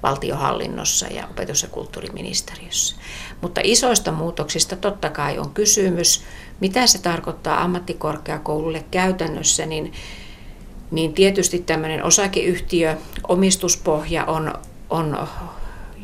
valtiohallinnossa 0.05 1.07
ja 1.07 1.27
opetus- 1.27 1.63
ja 1.63 1.69
kulttuuriministeriössä. 1.69 2.95
Mutta 3.41 3.61
isoista 3.63 4.11
muutoksista 4.11 4.75
totta 4.75 5.09
kai 5.09 5.37
on 5.39 5.49
kysymys. 5.49 6.23
Mitä 6.59 6.87
se 6.87 7.01
tarkoittaa 7.01 7.63
ammattikorkeakoululle 7.63 8.85
käytännössä, 8.91 9.65
niin, 9.65 9.93
niin 10.91 11.13
tietysti 11.13 11.59
tämmöinen 11.59 12.03
osakeyhtiö, 12.03 12.97
omistuspohja 13.27 14.25
on, 14.25 14.53
on 14.89 15.27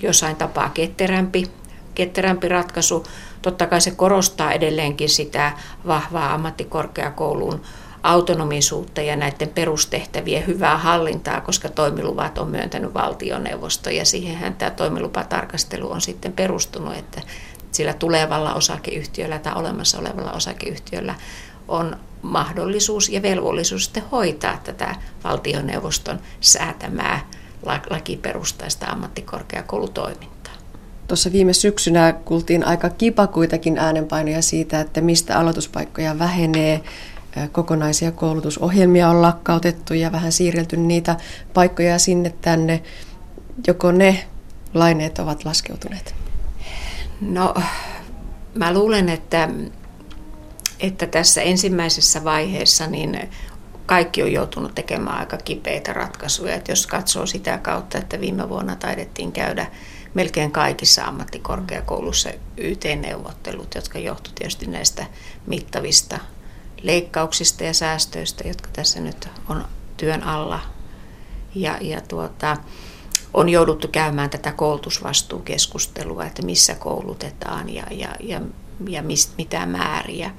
jossain 0.01 0.35
tapaa 0.35 0.69
ketterämpi, 0.69 1.47
ketterämpi 1.95 2.47
ratkaisu. 2.47 3.05
Totta 3.41 3.67
kai 3.67 3.81
se 3.81 3.91
korostaa 3.91 4.51
edelleenkin 4.51 5.09
sitä 5.09 5.51
vahvaa 5.87 6.33
ammattikorkeakoulun 6.33 7.61
autonomisuutta 8.03 9.01
ja 9.01 9.15
näiden 9.15 9.49
perustehtävien 9.49 10.47
hyvää 10.47 10.77
hallintaa, 10.77 11.41
koska 11.41 11.69
toimiluvat 11.69 12.37
on 12.37 12.49
myöntänyt 12.49 12.93
valtioneuvosto 12.93 13.89
ja 13.89 14.05
siihenhän 14.05 14.55
tämä 14.55 14.71
toimilupatarkastelu 14.71 15.91
on 15.91 16.01
sitten 16.01 16.33
perustunut, 16.33 16.97
että 16.97 17.21
sillä 17.71 17.93
tulevalla 17.93 18.53
osakeyhtiöllä 18.53 19.39
tai 19.39 19.53
olemassa 19.55 19.99
olevalla 19.99 20.31
osakeyhtiöllä 20.31 21.15
on 21.67 21.97
mahdollisuus 22.21 23.09
ja 23.09 23.21
velvollisuus 23.21 23.83
sitten 23.83 24.03
hoitaa 24.11 24.57
tätä 24.63 24.95
valtioneuvoston 25.23 26.19
säätämää 26.41 27.25
lakiperustaista 27.89 28.85
ammattikorkeakoulutoimintaa. 28.85 30.53
Tuossa 31.07 31.31
viime 31.31 31.53
syksynä 31.53 32.13
kuultiin 32.13 32.67
aika 32.67 32.89
kipakuitakin 32.89 33.77
äänenpainoja 33.77 34.41
siitä, 34.41 34.81
että 34.81 35.01
mistä 35.01 35.39
aloituspaikkoja 35.39 36.19
vähenee 36.19 36.81
kokonaisia 37.51 38.11
koulutusohjelmia 38.11 39.09
on 39.09 39.21
lakkautettu 39.21 39.93
ja 39.93 40.11
vähän 40.11 40.31
siirrelty 40.31 40.77
niitä 40.77 41.15
paikkoja 41.53 41.99
sinne 41.99 42.33
tänne. 42.41 42.83
Joko 43.67 43.91
ne 43.91 44.27
laineet 44.73 45.19
ovat 45.19 45.45
laskeutuneet? 45.45 46.15
No, 47.21 47.53
mä 48.55 48.73
luulen, 48.73 49.09
että, 49.09 49.49
että 50.79 51.07
tässä 51.07 51.41
ensimmäisessä 51.41 52.23
vaiheessa 52.23 52.87
niin 52.87 53.29
kaikki 53.85 54.23
on 54.23 54.31
joutunut 54.31 54.75
tekemään 54.75 55.17
aika 55.17 55.37
kipeitä 55.37 55.93
ratkaisuja. 55.93 56.55
Että 56.55 56.71
jos 56.71 56.87
katsoo 56.87 57.25
sitä 57.25 57.57
kautta, 57.57 57.97
että 57.97 58.19
viime 58.19 58.49
vuonna 58.49 58.75
taidettiin 58.75 59.31
käydä 59.31 59.67
melkein 60.13 60.51
kaikissa 60.51 61.03
ammattikorkeakoulussa 61.03 62.29
YT-neuvottelut, 62.57 63.75
jotka 63.75 63.99
johtuivat 63.99 64.35
tietysti 64.35 64.67
näistä 64.67 65.05
mittavista 65.47 66.19
leikkauksista 66.83 67.63
ja 67.63 67.73
säästöistä, 67.73 68.47
jotka 68.47 68.69
tässä 68.73 68.99
nyt 68.99 69.29
on 69.49 69.65
työn 69.97 70.23
alla. 70.23 70.59
Ja, 71.55 71.77
ja 71.81 72.01
tuota, 72.01 72.57
on 73.33 73.49
jouduttu 73.49 73.87
käymään 73.87 74.29
tätä 74.29 74.51
koulutusvastuukeskustelua, 74.51 76.25
että 76.25 76.41
missä 76.41 76.75
koulutetaan 76.75 77.69
ja, 77.69 77.83
ja, 77.91 78.09
ja, 78.19 78.41
ja 78.87 79.03
mist, 79.03 79.33
mitä 79.37 79.65
määriä. 79.65 80.31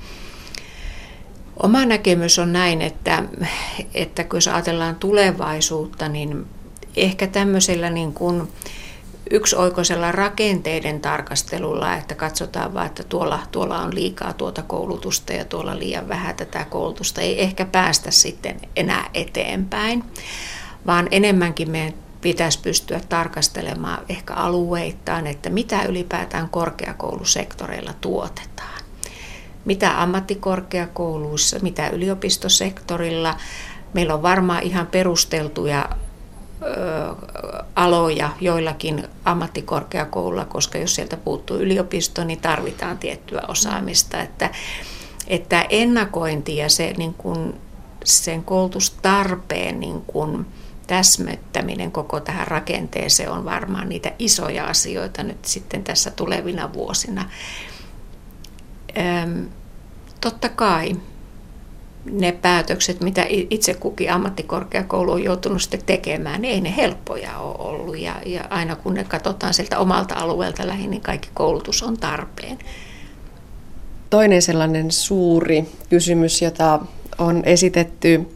Oma 1.63 1.85
näkemys 1.85 2.39
on 2.39 2.53
näin, 2.53 2.83
että, 2.83 3.25
että 3.95 4.25
kun 4.25 4.41
ajatellaan 4.53 4.97
tulevaisuutta, 4.97 6.09
niin 6.09 6.47
ehkä 6.97 7.27
tämmöisellä 7.27 7.91
niin 7.91 8.13
kuin, 8.13 8.49
yksioikoisella 9.31 10.13
rakenteiden 10.13 11.01
tarkastelulla, 11.01 11.95
että 11.95 12.15
katsotaan 12.15 12.75
vaan, 12.75 12.87
että 12.87 13.03
tuolla, 13.05 13.39
tuolla 13.53 13.79
on 13.79 13.95
liikaa 13.95 14.33
tuota 14.33 14.63
koulutusta 14.63 15.33
ja 15.33 15.45
tuolla 15.45 15.79
liian 15.79 16.09
vähän 16.09 16.37
tätä 16.37 16.65
koulutusta, 16.65 17.21
ei 17.21 17.43
ehkä 17.43 17.65
päästä 17.65 18.11
sitten 18.11 18.61
enää 18.77 19.11
eteenpäin, 19.15 20.05
vaan 20.87 21.09
enemmänkin 21.11 21.71
meidän 21.71 21.95
pitäisi 22.21 22.59
pystyä 22.63 23.01
tarkastelemaan 23.09 24.05
ehkä 24.09 24.35
alueittain, 24.35 25.27
että 25.27 25.51
mitä 25.51 25.83
ylipäätään 25.83 26.49
korkeakoulusektoreilla 26.49 27.95
tuotetaan. 28.01 28.83
Mitä 29.65 30.03
ammattikorkeakouluissa, 30.03 31.59
mitä 31.63 31.89
yliopistosektorilla. 31.89 33.37
Meillä 33.95 34.15
on 34.15 34.23
varmaan 34.23 34.63
ihan 34.63 34.87
perusteltuja 34.87 35.89
aloja 37.77 38.31
joillakin 38.41 39.09
ammattikorkeakoululla, 39.25 40.45
koska 40.45 40.79
jos 40.79 40.95
sieltä 40.95 41.17
puuttuu 41.17 41.57
yliopisto, 41.57 42.25
niin 42.25 42.41
tarvitaan 42.41 42.99
tiettyä 42.99 43.43
osaamista. 43.49 44.21
Että, 44.21 44.51
että 45.27 45.67
ennakointi 45.69 46.57
ja 46.57 46.69
se, 46.69 46.95
niin 46.97 47.15
kuin, 47.15 47.55
sen 48.05 48.45
koulutustarpeen 48.45 49.81
niin 49.81 50.03
kuin, 50.07 50.47
täsmettäminen 50.87 51.93
koko 51.93 52.21
tähän 52.21 52.47
rakenteeseen 52.47 53.31
on 53.31 53.45
varmaan 53.45 53.89
niitä 53.89 54.13
isoja 54.19 54.67
asioita 54.67 55.23
nyt 55.23 55.45
sitten 55.45 55.85
tässä 55.85 56.11
tulevina 56.11 56.73
vuosina. 56.73 57.31
Öm, 58.99 59.47
totta 60.21 60.49
kai 60.49 60.97
ne 62.05 62.33
päätökset, 62.33 63.01
mitä 63.01 63.27
itse 63.29 63.75
kukin 63.75 64.13
ammattikorkeakoulu 64.13 65.13
on 65.13 65.25
joutunut 65.25 65.63
sitten 65.63 65.83
tekemään, 65.87 66.43
niin 66.43 66.55
ei 66.55 66.61
ne 66.61 66.77
helppoja 66.77 67.39
ole 67.39 67.57
ollut. 67.59 67.99
Ja, 67.99 68.15
ja 68.27 68.45
aina 68.51 68.77
kun 68.77 68.95
ne 68.95 69.05
katsotaan 69.05 69.55
sieltä 69.55 69.79
omalta 69.79 70.15
alueelta 70.15 70.67
lähin, 70.67 70.91
niin 70.91 71.03
kaikki 71.03 71.29
koulutus 71.35 71.83
on 71.83 71.99
tarpeen. 71.99 72.59
Toinen 74.11 74.43
sellainen 74.43 74.91
suuri 74.91 75.65
kysymys, 75.91 76.43
jota 76.43 76.81
on 77.19 77.43
esitetty, 77.45 78.29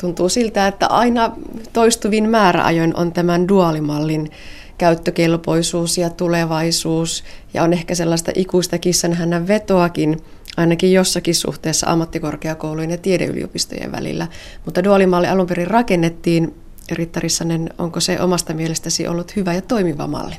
tuntuu 0.00 0.28
siltä, 0.28 0.66
että 0.66 0.86
aina 0.86 1.32
toistuvin 1.72 2.28
määräajoin 2.28 2.96
on 2.96 3.12
tämän 3.12 3.48
duaalimallin 3.48 4.30
käyttökelpoisuus 4.78 5.98
ja 5.98 6.10
tulevaisuus. 6.10 7.24
Ja 7.54 7.62
on 7.62 7.72
ehkä 7.72 7.94
sellaista 7.94 8.32
ikuista 8.34 8.78
kissanhännän 8.78 9.48
vetoakin 9.48 10.22
ainakin 10.56 10.92
jossakin 10.92 11.34
suhteessa 11.34 11.86
ammattikorkeakoulujen 11.90 12.90
ja 12.90 12.98
tiedeyliopistojen 12.98 13.92
välillä. 13.92 14.26
Mutta 14.64 14.84
duaalimalli 14.84 15.26
alun 15.26 15.46
perin 15.46 15.66
rakennettiin. 15.66 16.54
Riitta 16.92 17.20
Rissanen, 17.20 17.70
onko 17.78 18.00
se 18.00 18.20
omasta 18.20 18.54
mielestäsi 18.54 19.08
ollut 19.08 19.36
hyvä 19.36 19.54
ja 19.54 19.62
toimiva 19.62 20.06
malli? 20.06 20.34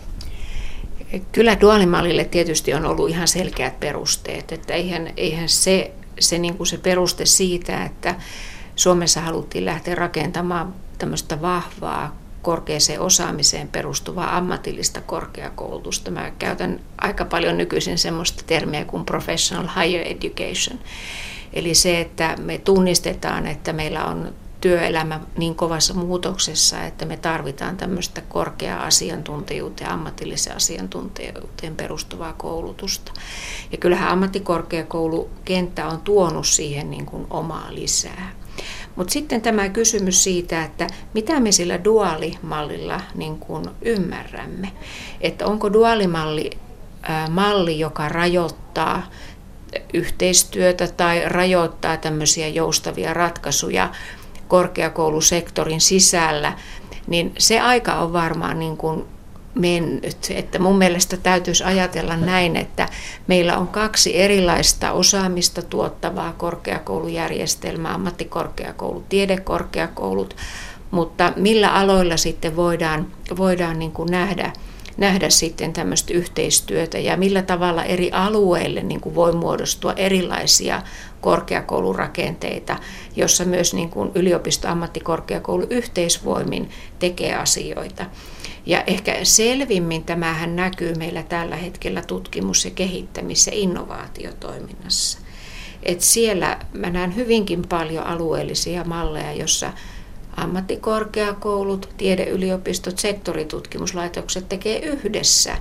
Kyllä 1.32 1.61
duaalimallille 1.61 2.26
tietysti 2.26 2.74
on 2.74 2.86
ollut 2.86 3.09
ihan 3.09 3.28
selkeät 3.28 3.80
perusteet. 3.80 4.51
Että 4.51 4.74
eihän, 4.74 5.09
eihän 5.18 5.49
se, 5.49 5.91
se, 6.20 6.38
niin 6.39 6.57
kuin 6.57 6.68
se 6.68 6.78
peruste 6.78 7.26
siitä, 7.26 7.86
että 7.86 8.16
Suomessa 8.76 9.22
haluttiin 9.22 9.66
lähteä 9.66 9.95
rakentamaan 9.95 10.74
tämmöistä 10.97 11.41
vahvaa 11.41 12.22
korkeaseen 12.44 13.02
osaamiseen 13.02 13.68
perustuvaa 13.68 14.38
ammatillista 14.38 15.02
korkeakoulutusta. 15.02 16.12
Mä 16.12 16.32
käytän 16.39 16.80
aika 17.02 17.26
paljon 17.26 17.58
nykyisin 17.58 17.98
semmoista 17.98 18.44
termiä 18.48 18.86
kuin 18.86 19.06
professional 19.06 19.68
higher 19.68 20.08
education. 20.08 20.80
Eli 21.54 21.76
se, 21.76 22.02
että 22.02 22.36
me 22.41 22.58
tunnistetaan, 22.58 23.48
että 23.48 23.74
meillä 23.74 24.06
on 24.06 24.34
työelämä 24.62 25.20
niin 25.38 25.56
kovassa 25.56 25.94
muutoksessa, 25.94 26.84
että 26.84 27.06
me 27.06 27.18
tarvitaan 27.18 27.78
tämmöistä 27.78 28.22
korkeaa 28.22 28.84
asiantuntijuuteen, 28.84 29.89
ammatilliseen 29.89 30.56
asiantuntijuuteen 30.56 31.76
perustuvaa 31.76 32.34
koulutusta. 32.34 33.12
Ja 33.72 33.78
kyllähän 33.78 34.10
ammattikorkeakoulukenttä 34.10 35.88
on 35.88 36.02
tuonut 36.02 36.48
siihen 36.48 36.91
niin 36.91 37.06
kuin 37.06 37.28
omaa 37.30 37.68
lisää. 37.70 38.32
Mutta 38.96 39.14
sitten 39.14 39.41
tämä 39.41 39.70
kysymys 39.70 40.24
siitä, 40.24 40.64
että 40.64 40.88
mitä 41.14 41.39
me 41.39 41.52
sillä 41.52 41.84
duaalimallilla 41.84 43.02
niin 43.16 43.39
kuin 43.39 43.66
ymmärrämme. 43.82 44.72
Että 45.22 45.46
onko 45.46 45.74
duaalimalli 45.74 46.50
ää, 47.02 47.30
malli, 47.30 47.80
joka 47.80 48.10
rajoittaa 48.10 49.10
yhteistyötä 49.94 50.88
tai 50.88 51.22
rajoittaa 51.26 51.98
tämmöisiä 51.98 52.48
joustavia 52.48 53.14
ratkaisuja 53.14 53.89
korkeakoulusektorin 54.48 55.82
sisällä, 55.82 56.54
niin 57.08 57.34
se 57.38 57.60
aika 57.60 57.94
on 57.94 58.14
varmaan 58.14 58.60
niin 58.60 58.78
kuin 58.78 59.06
mennyt. 59.56 60.18
Että 60.30 60.60
mun 60.60 60.78
mielestä 60.78 61.18
täytyisi 61.18 61.64
ajatella 61.64 62.18
näin, 62.18 62.56
että 62.56 62.89
meillä 63.28 63.58
on 63.58 63.68
kaksi 63.68 64.22
erilaista 64.22 64.91
osaamista 64.91 65.62
tuottavaa 65.62 66.34
korkeakoulujärjestelmää, 66.34 67.93
ammattikorkeakoulut, 67.93 69.10
tiedekorkeakoulut, 69.10 70.36
mutta 70.91 71.34
millä 71.36 71.74
aloilla 71.74 72.18
sitten 72.18 72.56
voidaan, 72.56 73.08
voidaan 73.38 73.80
niin 73.80 73.91
kuin 73.91 74.12
nähdä, 74.12 74.54
nähdä 74.97 75.30
sitten 75.30 75.74
tämmöistä 75.74 76.14
yhteistyötä 76.14 76.99
ja 76.99 77.18
millä 77.18 77.41
tavalla 77.41 77.84
eri 77.84 78.12
alueille 78.12 78.84
niin 78.84 79.01
kuin 79.01 79.16
voi 79.16 79.34
muodostua 79.34 79.93
erilaisia 79.93 80.82
korkeakoulurakenteita, 81.24 82.80
jossa 83.15 83.45
myös 83.45 83.74
niin 83.74 83.89
kuin 83.89 84.11
yliopisto 84.15 84.67
ammattikorkeakoulu 84.67 85.67
yhteisvoimin 85.69 86.69
tekee 86.99 87.36
asioita. 87.36 88.05
Ja 88.65 88.84
ehkä 88.88 89.19
selvimmin 89.24 90.03
tämähän 90.03 90.55
näkyy 90.55 90.95
meillä 90.95 91.24
tällä 91.24 91.55
hetkellä 91.55 92.01
tutkimus- 92.01 92.65
ja 92.65 92.71
kehittämis- 92.71 93.47
ja 93.47 93.53
innovaatiotoiminnassa. 93.55 95.19
Et 95.84 96.01
siellä 96.01 96.59
mä 96.74 96.89
näen 96.89 97.15
hyvinkin 97.15 97.61
paljon 97.69 98.05
alueellisia 98.05 98.84
malleja, 98.84 99.34
jossa 99.34 99.74
ammattikorkeakoulut, 100.38 101.89
tiedeyliopistot, 101.97 102.99
sektoritutkimuslaitokset 102.99 104.49
tekee 104.49 104.80
yhdessä 104.80 105.57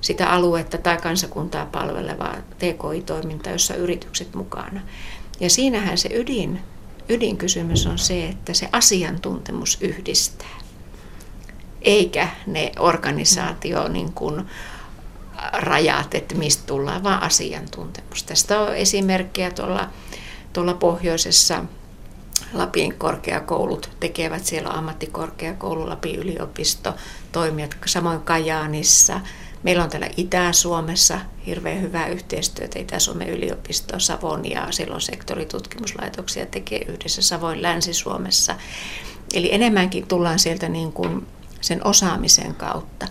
sitä 0.00 0.30
aluetta 0.30 0.78
tai 0.78 0.96
kansakuntaa 0.96 1.66
palvelevaa 1.66 2.34
TKI-toimintaa, 2.58 3.52
jossa 3.52 3.74
yritykset 3.74 4.34
mukana. 4.34 4.80
Ja 5.40 5.50
siinähän 5.50 5.98
se 5.98 6.08
ydin, 6.12 6.60
ydinkysymys 7.08 7.86
on 7.86 7.98
se, 7.98 8.28
että 8.28 8.54
se 8.54 8.68
asiantuntemus 8.72 9.78
yhdistää 9.80 10.58
eikä 11.82 12.28
ne 12.46 12.72
organisaatio 12.78 13.88
niin 13.88 14.12
kuin 14.12 14.46
rajat, 15.52 16.14
että 16.14 16.34
mistä 16.34 16.62
tullaan, 16.66 17.02
vaan 17.02 17.22
asiantuntemus. 17.22 18.22
Tästä 18.22 18.60
on 18.60 18.76
esimerkkejä 18.76 19.50
tuolla, 19.50 19.88
tuolla 20.52 20.74
pohjoisessa 20.74 21.64
Lapin 22.52 22.94
korkeakoulut 22.94 23.90
tekevät 24.00 24.44
siellä 24.44 24.70
ammattikorkeakoulu, 24.70 25.88
Lapin 25.88 26.16
yliopisto, 26.16 26.94
toimijat 27.32 27.76
samoin 27.86 28.20
Kajaanissa. 28.20 29.20
Meillä 29.62 29.84
on 29.84 29.90
täällä 29.90 30.08
Itä-Suomessa 30.16 31.20
hirveän 31.46 31.82
hyvää 31.82 32.06
yhteistyötä, 32.06 32.78
Itä-Suomen 32.78 33.28
yliopisto, 33.28 34.00
Savon 34.00 34.50
ja 34.50 34.66
silloin 34.70 35.00
sektoritutkimuslaitoksia 35.00 36.46
tekee 36.46 36.84
yhdessä 36.88 37.22
Savoin 37.22 37.62
Länsi-Suomessa. 37.62 38.54
Eli 39.34 39.54
enemmänkin 39.54 40.06
tullaan 40.06 40.38
sieltä 40.38 40.68
niin 40.68 40.92
kuin 40.92 41.26
sen 41.60 41.86
osaamisen 41.86 42.54
kautta. 42.54 43.06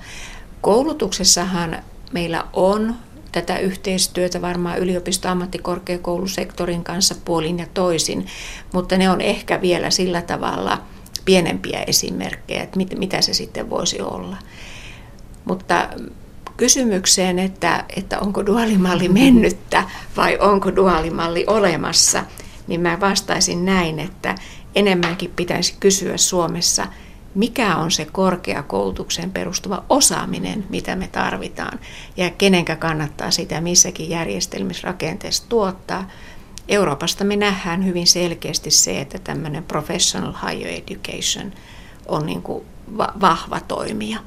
Koulutuksessahan 0.61 1.83
meillä 2.11 2.45
on 2.53 2.95
tätä 3.31 3.59
yhteistyötä 3.59 4.41
varmaan 4.41 4.79
yliopisto-ammattikorkeakoulusektorin 4.79 6.83
kanssa 6.83 7.15
puolin 7.25 7.59
ja 7.59 7.67
toisin, 7.73 8.27
mutta 8.73 8.97
ne 8.97 9.09
on 9.09 9.21
ehkä 9.21 9.61
vielä 9.61 9.89
sillä 9.89 10.21
tavalla 10.21 10.81
pienempiä 11.25 11.83
esimerkkejä, 11.87 12.63
että 12.63 12.77
mit, 12.77 12.99
mitä 12.99 13.21
se 13.21 13.33
sitten 13.33 13.69
voisi 13.69 14.01
olla. 14.01 14.37
Mutta 15.45 15.89
kysymykseen, 16.57 17.39
että, 17.39 17.85
että 17.95 18.19
onko 18.19 18.45
duaalimalli 18.45 19.09
mennyttä 19.23 19.83
vai 20.17 20.37
onko 20.39 20.75
duaalimalli 20.75 21.43
olemassa, 21.47 22.25
niin 22.67 22.81
mä 22.81 22.99
vastaisin 22.99 23.65
näin, 23.65 23.99
että 23.99 24.35
enemmänkin 24.75 25.33
pitäisi 25.35 25.75
kysyä 25.79 26.17
Suomessa– 26.17 26.87
mikä 27.37 27.75
on 27.75 27.91
se 27.91 28.05
korkeakoulutukseen 28.05 29.31
perustuva 29.31 29.83
osaaminen, 29.89 30.65
mitä 30.69 30.95
me 30.95 31.07
tarvitaan 31.07 31.79
ja 32.17 32.29
kenenkä 32.29 32.75
kannattaa 32.75 33.31
sitä 33.31 33.61
missäkin 33.61 34.09
järjestelmissä 34.09 34.87
rakenteessa 34.87 35.49
tuottaa. 35.49 36.09
Euroopasta 36.67 37.23
me 37.23 37.35
nähdään 37.35 37.85
hyvin 37.85 38.07
selkeästi 38.07 38.71
se, 38.71 39.01
että 39.01 39.19
tämmöinen 39.19 39.63
professional 39.63 40.33
higher 40.33 40.67
education 40.67 41.53
on 42.07 42.25
niin 42.25 42.41
kuin 42.41 42.65
vahva 43.21 43.59
toimija, 43.59 44.19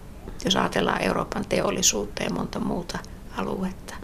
jos 0.44 0.56
ajatellaan 0.56 1.02
Euroopan 1.02 1.44
teollisuutta 1.48 2.22
ja 2.22 2.30
monta 2.30 2.60
muuta 2.60 2.98
aluetta. 3.36 3.94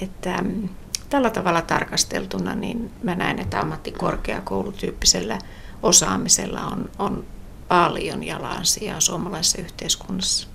Että, 0.00 0.42
mm, 0.42 0.68
tällä 1.10 1.30
tavalla 1.30 1.62
tarkasteltuna 1.62 2.54
niin 2.54 2.90
mä 3.02 3.14
näen, 3.14 3.38
että 3.38 3.60
ammattikorkeakoulutyyppisellä 3.60 5.38
osaamisella 5.82 6.60
on, 6.60 6.90
on 6.98 7.24
paljon 7.68 8.24
jalansijaa 8.24 9.00
suomalaisessa 9.00 9.62
yhteiskunnassa. 9.62 10.48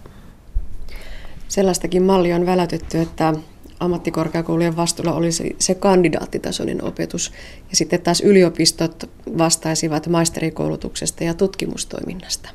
Sellaistakin 1.47 2.03
mallia 2.03 2.36
on 2.36 2.45
välätetty, 2.45 2.99
että 2.99 3.34
ammattikorkeakoulujen 3.80 4.76
vastuulla 4.76 5.14
olisi 5.14 5.55
se 5.59 5.76
kandidaattitasoinen 5.76 6.84
opetus 6.84 7.32
ja 7.70 7.76
sitten 7.76 8.01
taas 8.01 8.22
yliopistot 8.22 9.09
vastaisivat 9.38 10.07
maisterikoulutuksesta 10.07 11.24
ja 11.24 11.34
tutkimustoiminnasta. 11.34 12.49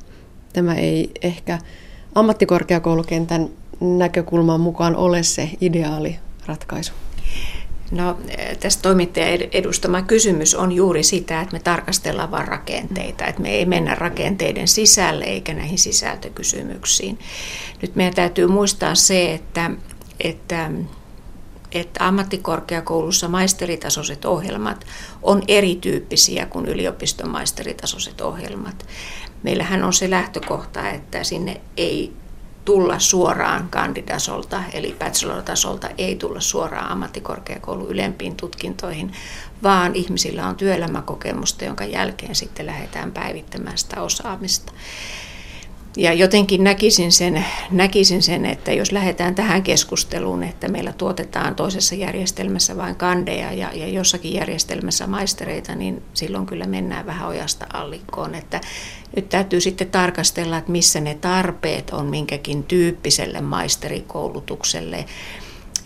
Tämä 0.53 0.75
ei 0.75 1.11
ehkä 1.23 1.59
ammattikorkeakoulukentän 2.17 3.49
näkökulman 3.81 4.61
mukaan 4.61 4.97
ole 4.97 5.23
se 5.23 5.51
ideaali 5.61 6.17
ratkaisu. 6.47 6.93
No, 7.91 8.19
tässä 8.61 8.83
toimittajan 8.83 9.39
edustama 9.53 10.03
kysymys 10.03 10.55
on 10.55 10.73
juuri 10.73 11.03
sitä, 11.03 11.41
että 11.41 11.53
me 11.53 11.61
tarkastellaan 11.61 12.31
vain 12.31 12.49
rakenteita, 12.49 13.27
että 13.27 13.43
me 13.43 13.51
ei 13.51 13.67
mennä 13.67 13.95
rakenteiden 13.95 14.69
sisälle 14.69 15.25
eikä 15.25 15.55
näihin 15.55 15.79
sisältökysymyksiin. 15.79 17.19
Nyt 17.83 17.97
meidän 17.97 18.15
täytyy 18.15 18.47
muistaa 18.47 18.95
se, 18.95 19.35
että, 19.35 19.71
että 20.21 20.71
että 21.81 22.07
ammattikorkeakoulussa 22.07 23.29
maisteritasoiset 23.29 24.25
ohjelmat 24.25 24.87
on 25.23 25.43
erityyppisiä 25.49 26.47
kuin 26.47 26.67
yliopiston 26.67 27.31
maisteritasoiset 27.31 28.21
ohjelmat. 28.21 28.87
Meillähän 29.43 29.85
on 29.85 29.93
se 29.93 30.11
lähtökohta, 30.11 30.89
että 30.89 31.25
sinne 31.25 31.61
ei 31.77 32.13
tulla 32.65 32.99
suoraan 32.99 33.69
kandidasolta, 33.69 34.63
eli 34.73 34.97
bachelor-tasolta 34.99 35.89
ei 35.99 36.17
tulla 36.17 36.41
suoraan 36.41 36.91
ammattikorkeakoulu 36.91 37.87
ylempiin 37.89 38.37
tutkintoihin, 38.37 39.13
vaan 39.63 39.95
ihmisillä 39.95 40.47
on 40.47 40.57
työelämäkokemusta, 40.57 41.65
jonka 41.65 41.85
jälkeen 41.85 42.35
sitten 42.35 42.67
lähdetään 42.67 43.13
päivittämään 43.13 43.79
sitä 43.79 44.03
osaamista. 44.03 44.73
Ja 45.97 46.13
jotenkin 46.13 46.65
näkisin 46.65 47.13
sen, 47.13 47.45
näkisin 47.71 48.23
sen, 48.23 48.47
että 48.47 48.73
jos 48.73 48.93
lähdetään 48.93 49.35
tähän 49.35 49.63
keskusteluun, 49.63 50.43
että 50.43 50.69
meillä 50.69 50.93
tuotetaan 50.93 51.55
toisessa 51.55 51.95
järjestelmässä 51.95 52.77
vain 52.77 52.97
kandeja 52.97 53.53
ja, 53.53 53.73
ja 53.75 53.89
jossakin 53.89 54.35
järjestelmässä 54.35 55.07
maistereita, 55.07 55.75
niin 55.75 56.03
silloin 56.15 56.47
kyllä 56.47 56.67
mennään 56.67 57.07
vähän 57.07 57.29
ojasta 57.29 57.67
allikkoon. 57.73 58.35
Että 58.35 58.61
nyt 59.17 59.29
täytyy 59.29 59.61
sitten 59.61 59.91
tarkastella, 59.91 60.59
että 60.59 60.73
missä 60.73 61.01
ne 61.01 61.15
tarpeet 61.15 61.91
on 61.91 62.07
minkäkin 62.07 62.65
tyyppiselle 62.65 63.41
maisterikoulutukselle. 63.41 65.05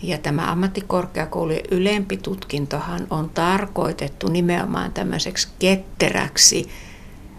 Ja 0.03 0.19
tämä 0.19 0.51
ammattikorkeakoulujen 0.53 1.65
ylempi 1.71 2.17
tutkintohan 2.17 3.07
on 3.11 3.31
tarkoitettu 3.31 4.29
nimenomaan 4.29 4.93
tämmöiseksi 4.93 5.49
ketteräksi 5.59 6.69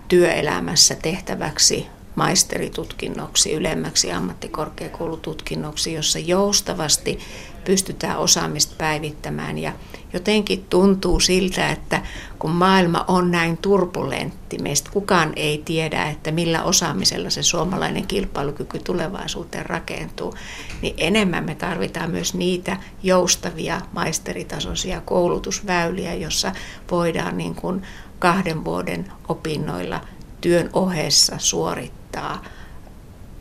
työelämässä 0.08 0.96
tehtäväksi 0.96 1.88
maisteritutkinnoksi, 2.16 3.54
ylemmäksi 3.54 4.12
ammattikorkeakoulututkinnoksi, 4.12 5.94
jossa 5.94 6.20
joustavasti 6.20 7.20
pystytään 7.66 8.18
osaamista 8.18 8.76
päivittämään. 8.78 9.58
Ja 9.58 9.74
jotenkin 10.14 10.66
tuntuu 10.70 11.20
siltä, 11.20 11.70
että 11.70 12.02
kun 12.40 12.52
maailma 12.52 13.06
on 13.08 13.32
näin 13.32 13.58
turbulentti, 13.58 14.58
meistä 14.58 14.90
kukaan 14.94 15.34
ei 15.36 15.62
tiedä, 15.66 16.10
että 16.10 16.32
millä 16.32 16.64
osaamisella 16.64 17.30
se 17.30 17.44
suomalainen 17.44 18.08
kilpailukyky 18.08 18.80
tulevaisuuteen 18.80 19.66
rakentuu, 19.66 20.34
niin 20.82 20.94
enemmän 20.98 21.44
me 21.44 21.56
tarvitaan 21.56 22.12
myös 22.12 22.34
niitä 22.34 22.78
joustavia 23.04 23.82
maisteritasoisia 23.92 25.02
koulutusväyliä, 25.02 26.14
jossa 26.14 26.52
voidaan 26.92 27.38
niin 27.38 27.56
kuin 27.56 27.82
kahden 28.20 28.66
vuoden 28.66 29.12
opinnoilla 29.30 30.02
työn 30.42 30.70
ohessa 30.74 31.36
suorittaa 31.38 32.44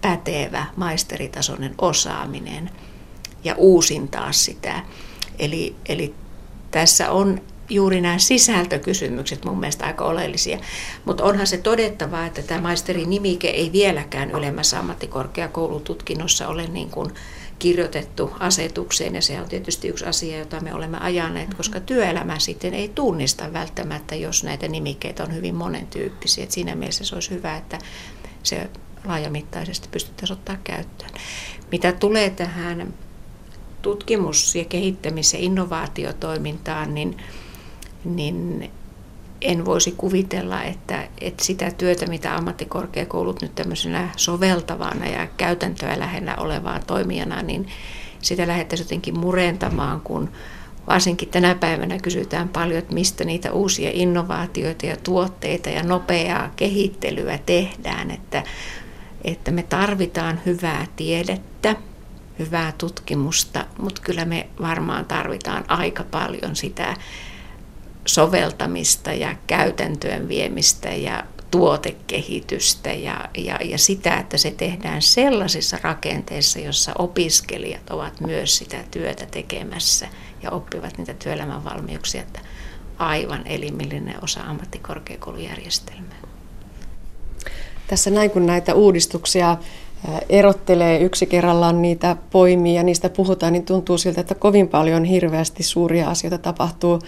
pätevä 0.00 0.66
maisteritasoinen 0.76 1.74
osaaminen 1.78 2.70
ja 3.44 3.54
uusintaa 3.56 4.32
sitä. 4.32 4.82
Eli, 5.38 5.76
eli 5.88 6.14
tässä 6.70 7.10
on 7.10 7.40
juuri 7.70 8.00
nämä 8.00 8.18
sisältökysymykset 8.18 9.44
mun 9.44 9.60
mielestä 9.60 9.86
aika 9.86 10.04
oleellisia. 10.04 10.58
Mutta 11.04 11.24
onhan 11.24 11.46
se 11.46 11.58
todettava, 11.58 12.26
että 12.26 12.42
tämä 12.42 12.60
maisterin 12.60 13.10
nimike 13.10 13.48
ei 13.48 13.72
vieläkään 13.72 14.30
ylemmässä 14.30 14.78
ammattikorkeakoulututkinnossa 14.78 16.48
ole 16.48 16.66
niin 16.66 16.90
kuin 16.90 17.10
kirjoitettu 17.60 18.30
asetukseen 18.40 19.14
ja 19.14 19.22
se 19.22 19.40
on 19.40 19.48
tietysti 19.48 19.88
yksi 19.88 20.04
asia, 20.04 20.38
jota 20.38 20.60
me 20.60 20.74
olemme 20.74 20.98
ajaneet, 20.98 21.54
koska 21.54 21.80
työelämä 21.80 22.38
sitten 22.38 22.74
ei 22.74 22.88
tunnista 22.88 23.52
välttämättä, 23.52 24.14
jos 24.14 24.44
näitä 24.44 24.68
nimikkeitä 24.68 25.22
on 25.22 25.34
hyvin 25.34 25.54
monentyyppisiä. 25.54 26.44
Et 26.44 26.50
siinä 26.50 26.74
mielessä 26.74 27.04
se 27.04 27.14
olisi 27.14 27.30
hyvä, 27.30 27.56
että 27.56 27.78
se 28.42 28.70
laajamittaisesti 29.04 29.88
pystyttäisiin 29.90 30.38
ottaa 30.38 30.56
käyttöön. 30.64 31.10
Mitä 31.72 31.92
tulee 31.92 32.30
tähän 32.30 32.94
tutkimus- 33.82 34.54
ja 34.54 34.64
kehittämis- 34.64 35.32
ja 35.32 35.38
innovaatiotoimintaan, 35.38 36.94
niin, 36.94 37.16
niin 38.04 38.70
en 39.40 39.64
voisi 39.64 39.94
kuvitella, 39.96 40.62
että, 40.62 41.08
että 41.20 41.44
sitä 41.44 41.70
työtä, 41.70 42.06
mitä 42.06 42.36
ammattikorkeakoulut 42.36 43.42
nyt 43.42 43.54
tämmöisenä 43.54 44.08
soveltavana 44.16 45.06
ja 45.06 45.26
käytäntöä 45.36 45.98
lähellä 45.98 46.36
olevaa 46.36 46.80
toimijana, 46.86 47.42
niin 47.42 47.66
sitä 48.22 48.46
lähdettäisiin 48.46 48.84
jotenkin 48.84 49.18
murentamaan, 49.18 50.00
kun 50.00 50.30
varsinkin 50.86 51.28
tänä 51.28 51.54
päivänä 51.54 51.98
kysytään 51.98 52.48
paljon, 52.48 52.78
että 52.78 52.94
mistä 52.94 53.24
niitä 53.24 53.52
uusia 53.52 53.90
innovaatioita 53.92 54.86
ja 54.86 54.96
tuotteita 54.96 55.68
ja 55.68 55.82
nopeaa 55.82 56.50
kehittelyä 56.56 57.38
tehdään, 57.46 58.10
että, 58.10 58.42
että 59.24 59.50
me 59.50 59.62
tarvitaan 59.62 60.40
hyvää 60.46 60.86
tiedettä, 60.96 61.76
hyvää 62.38 62.72
tutkimusta, 62.78 63.66
mutta 63.78 64.02
kyllä 64.02 64.24
me 64.24 64.46
varmaan 64.60 65.04
tarvitaan 65.04 65.64
aika 65.68 66.04
paljon 66.04 66.56
sitä 66.56 66.96
soveltamista 68.14 69.12
ja 69.12 69.34
käytäntöön 69.46 70.28
viemistä 70.28 70.88
ja 70.88 71.24
tuotekehitystä 71.50 72.92
ja, 72.92 73.28
ja, 73.38 73.58
ja 73.64 73.78
sitä, 73.78 74.16
että 74.16 74.38
se 74.38 74.50
tehdään 74.50 75.02
sellaisissa 75.02 75.78
rakenteissa, 75.82 76.58
jossa 76.58 76.92
opiskelijat 76.98 77.90
ovat 77.90 78.20
myös 78.20 78.56
sitä 78.56 78.76
työtä 78.90 79.26
tekemässä 79.26 80.08
ja 80.42 80.50
oppivat 80.50 80.98
niitä 80.98 81.14
työelämän 81.14 81.64
valmiuksia, 81.64 82.22
että 82.22 82.40
aivan 82.98 83.46
elimellinen 83.46 84.24
osa 84.24 84.40
ammattikorkeakoulujärjestelmää. 84.40 86.20
Tässä 87.86 88.10
näin, 88.10 88.30
kun 88.30 88.46
näitä 88.46 88.74
uudistuksia 88.74 89.56
erottelee 90.28 91.00
yksi 91.00 91.26
kerrallaan 91.26 91.82
niitä 91.82 92.16
poimia 92.30 92.74
ja 92.74 92.82
niistä 92.82 93.08
puhutaan, 93.08 93.52
niin 93.52 93.64
tuntuu 93.64 93.98
siltä, 93.98 94.20
että 94.20 94.34
kovin 94.34 94.68
paljon 94.68 95.04
hirveästi 95.04 95.62
suuria 95.62 96.10
asioita 96.10 96.38
tapahtuu. 96.38 96.98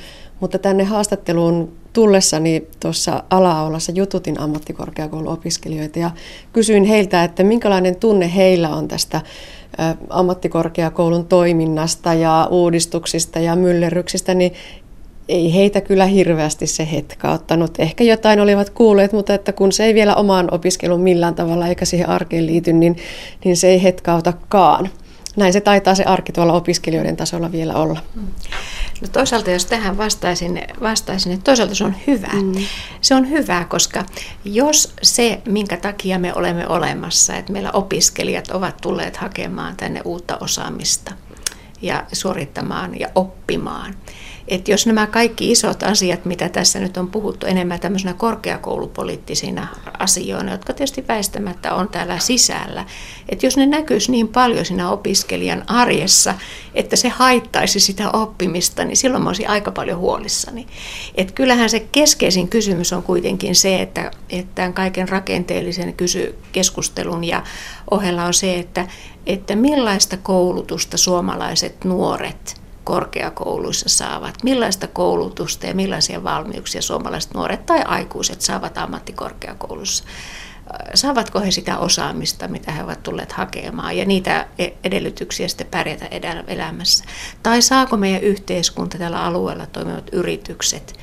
Mutta 0.42 0.58
tänne 0.58 0.84
haastatteluun 0.84 1.72
tullessani 1.92 2.66
tuossa 2.80 3.22
ala-aulassa 3.30 3.92
jututin 3.92 4.40
ammattikorkeakouluopiskelijoita 4.40 5.98
ja 5.98 6.10
kysyin 6.52 6.84
heiltä, 6.84 7.24
että 7.24 7.44
minkälainen 7.44 7.96
tunne 7.96 8.34
heillä 8.34 8.68
on 8.68 8.88
tästä 8.88 9.20
ammattikorkeakoulun 10.10 11.26
toiminnasta 11.26 12.14
ja 12.14 12.48
uudistuksista 12.50 13.38
ja 13.38 13.56
myllerryksistä, 13.56 14.34
niin 14.34 14.52
ei 15.28 15.54
heitä 15.54 15.80
kyllä 15.80 16.06
hirveästi 16.06 16.66
se 16.66 16.88
ottanut. 17.34 17.80
Ehkä 17.80 18.04
jotain 18.04 18.40
olivat 18.40 18.70
kuulleet, 18.70 19.12
mutta 19.12 19.34
että 19.34 19.52
kun 19.52 19.72
se 19.72 19.84
ei 19.84 19.94
vielä 19.94 20.14
omaan 20.14 20.48
opiskeluun 20.54 21.00
millään 21.00 21.34
tavalla 21.34 21.68
eikä 21.68 21.84
siihen 21.84 22.08
arkeen 22.08 22.46
liity, 22.46 22.72
niin, 22.72 22.96
niin 23.44 23.56
se 23.56 23.68
ei 23.68 23.82
hetkautakaan. 23.82 24.88
Näin 25.36 25.52
se 25.52 25.60
taitaa 25.60 25.94
se 25.94 26.04
arki 26.04 26.32
tuolla 26.32 26.52
opiskelijoiden 26.52 27.16
tasolla 27.16 27.52
vielä 27.52 27.74
olla. 27.74 28.00
No 29.00 29.08
toisaalta 29.12 29.50
jos 29.50 29.66
tähän 29.66 29.98
vastaisin, 29.98 30.62
vastaisin 30.80 31.32
että 31.32 31.44
toisaalta 31.44 31.74
se 31.74 31.84
on 31.84 31.94
hyvä. 32.06 32.30
Mm. 32.32 32.52
Se 33.00 33.14
on 33.14 33.30
hyvä, 33.30 33.64
koska 33.68 34.04
jos 34.44 34.94
se, 35.02 35.42
minkä 35.44 35.76
takia 35.76 36.18
me 36.18 36.34
olemme 36.34 36.68
olemassa, 36.68 37.36
että 37.36 37.52
meillä 37.52 37.70
opiskelijat 37.72 38.50
ovat 38.50 38.76
tulleet 38.76 39.16
hakemaan 39.16 39.76
tänne 39.76 40.00
uutta 40.04 40.38
osaamista 40.40 41.12
ja 41.82 42.04
suorittamaan 42.12 43.00
ja 43.00 43.08
oppimaan, 43.14 43.94
että 44.48 44.70
jos 44.70 44.86
nämä 44.86 45.06
kaikki 45.06 45.50
isot 45.50 45.82
asiat, 45.82 46.24
mitä 46.24 46.48
tässä 46.48 46.80
nyt 46.80 46.96
on 46.96 47.10
puhuttu 47.10 47.46
enemmän 47.46 47.80
tämmöisenä 47.80 48.14
korkeakoulupoliittisina 48.14 49.68
asioina, 49.98 50.52
jotka 50.52 50.72
tietysti 50.72 51.04
väistämättä 51.08 51.74
on 51.74 51.88
täällä 51.88 52.18
sisällä, 52.18 52.84
että 53.28 53.46
jos 53.46 53.56
ne 53.56 53.66
näkyisi 53.66 54.10
niin 54.10 54.28
paljon 54.28 54.64
siinä 54.64 54.90
opiskelijan 54.90 55.64
arjessa, 55.66 56.34
että 56.74 56.96
se 56.96 57.08
haittaisi 57.08 57.80
sitä 57.80 58.10
oppimista, 58.10 58.84
niin 58.84 58.96
silloin 58.96 59.22
mä 59.22 59.30
olisin 59.30 59.48
aika 59.48 59.70
paljon 59.70 59.98
huolissani. 59.98 60.66
Että 61.14 61.32
kyllähän 61.32 61.70
se 61.70 61.80
keskeisin 61.80 62.48
kysymys 62.48 62.92
on 62.92 63.02
kuitenkin 63.02 63.54
se, 63.54 63.82
että, 63.82 64.10
että 64.30 64.72
kaiken 64.72 65.08
rakenteellisen 65.08 65.94
kysy, 65.94 66.34
keskustelun 66.52 67.24
ja 67.24 67.42
ohella 67.90 68.24
on 68.24 68.34
se, 68.34 68.58
että, 68.58 68.86
että 69.26 69.56
millaista 69.56 70.16
koulutusta 70.16 70.96
suomalaiset 70.96 71.84
nuoret– 71.84 72.56
korkeakouluissa 72.84 73.88
saavat, 73.88 74.34
millaista 74.42 74.86
koulutusta 74.86 75.66
ja 75.66 75.74
millaisia 75.74 76.24
valmiuksia 76.24 76.82
suomalaiset 76.82 77.34
nuoret 77.34 77.66
tai 77.66 77.82
aikuiset 77.82 78.40
saavat 78.40 78.78
ammattikorkeakoulussa. 78.78 80.04
Saavatko 80.94 81.40
he 81.40 81.50
sitä 81.50 81.78
osaamista, 81.78 82.48
mitä 82.48 82.72
he 82.72 82.84
ovat 82.84 83.02
tulleet 83.02 83.32
hakemaan 83.32 83.96
ja 83.96 84.04
niitä 84.04 84.46
e- 84.58 84.70
edellytyksiä 84.84 85.48
sitten 85.48 85.66
pärjätä 85.66 86.06
elämässä? 86.46 87.04
Tai 87.42 87.62
saako 87.62 87.96
meidän 87.96 88.22
yhteiskunta 88.22 88.98
tällä 88.98 89.24
alueella 89.24 89.66
toimivat 89.66 90.08
yritykset– 90.12 90.92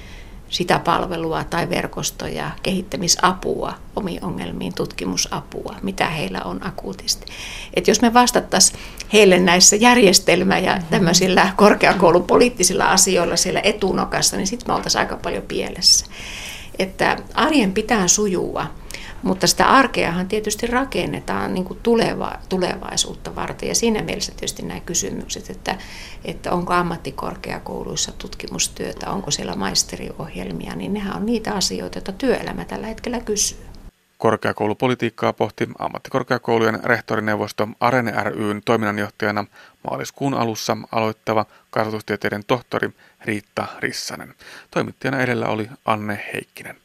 sitä 0.50 0.80
palvelua 0.80 1.44
tai 1.44 1.70
verkostoja, 1.70 2.52
kehittämisapua 2.64 3.74
omiin 3.96 4.24
ongelmiin, 4.26 4.76
tutkimusapua, 4.76 5.76
mitä 5.82 6.10
heillä 6.10 6.42
on 6.46 6.68
akuutisti. 6.68 7.26
Et 7.74 7.88
jos 7.88 8.02
me 8.02 8.14
vastattaisiin 8.14 8.80
heille 9.14 9.40
näissä 9.40 9.76
järjestelmä- 9.76 10.60
ja 10.60 10.74
mm-hmm. 10.74 10.88
tämmöisillä 10.90 11.54
korkeakoulupoliittisilla 11.56 12.86
asioilla 12.86 13.36
siellä 13.36 13.62
etunokassa, 13.64 14.38
niin 14.38 14.48
sitten 14.48 14.68
me 14.70 14.76
oltaisiin 14.76 15.00
aika 15.00 15.18
paljon 15.18 15.44
pielessä. 15.44 16.06
Että 16.80 17.18
arjen 17.34 17.72
pitää 17.72 18.08
sujua, 18.08 18.66
Mutta 19.24 19.48
sitä 19.48 19.66
arkeahan 19.66 20.28
tietysti 20.28 20.68
rakennetaan 20.68 21.54
niin 21.54 21.66
kuin 21.66 21.80
tuleva, 21.84 22.34
tulevaisuutta 22.50 23.36
varten 23.36 23.70
ja 23.70 23.76
siinä 23.76 24.02
mielessä 24.02 24.32
tietysti 24.32 24.64
nämä 24.64 24.80
kysymykset, 24.80 25.50
että, 25.50 25.78
että 26.26 26.52
onko 26.52 26.74
ammattikorkeakouluissa 26.74 28.12
tutkimustyötä, 28.12 29.10
onko 29.10 29.32
siellä 29.32 29.56
maisteriohjelmia, 29.56 30.76
niin 30.76 30.94
nehän 30.94 31.16
on 31.16 31.26
niitä 31.26 31.54
asioita, 31.54 31.98
joita 31.98 32.12
työelämä 32.12 32.66
tällä 32.66 32.88
hetkellä 32.88 33.20
kysyy. 33.20 33.70
Korkeakoulupolitiikkaa 34.18 35.34
pohti 35.34 35.70
ammattikorkeakoulujen 35.80 36.84
rehtorineuvosto 36.84 37.68
Arene 37.80 38.14
ryn 38.24 38.62
toiminnanjohtajana 38.66 39.46
maaliskuun 39.90 40.34
alussa 40.34 40.78
aloittava 40.92 41.46
kasvatustieteiden 41.70 42.44
tohtori 42.48 42.90
Riitta 43.26 43.68
Rissanen. 43.80 44.34
Toimittajana 44.72 45.20
edellä 45.20 45.48
oli 45.48 45.70
Anne 45.86 46.26
Heikkinen. 46.34 46.76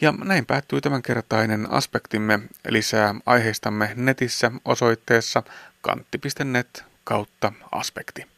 Ja 0.00 0.12
näin 0.24 0.46
päättyy 0.46 0.80
tämänkertainen 0.80 1.70
aspektimme. 1.70 2.40
Lisää 2.68 3.14
aiheistamme 3.26 3.92
netissä 3.96 4.50
osoitteessa 4.64 5.42
kantti.net 5.80 6.84
kautta 7.04 7.52
aspekti. 7.72 8.35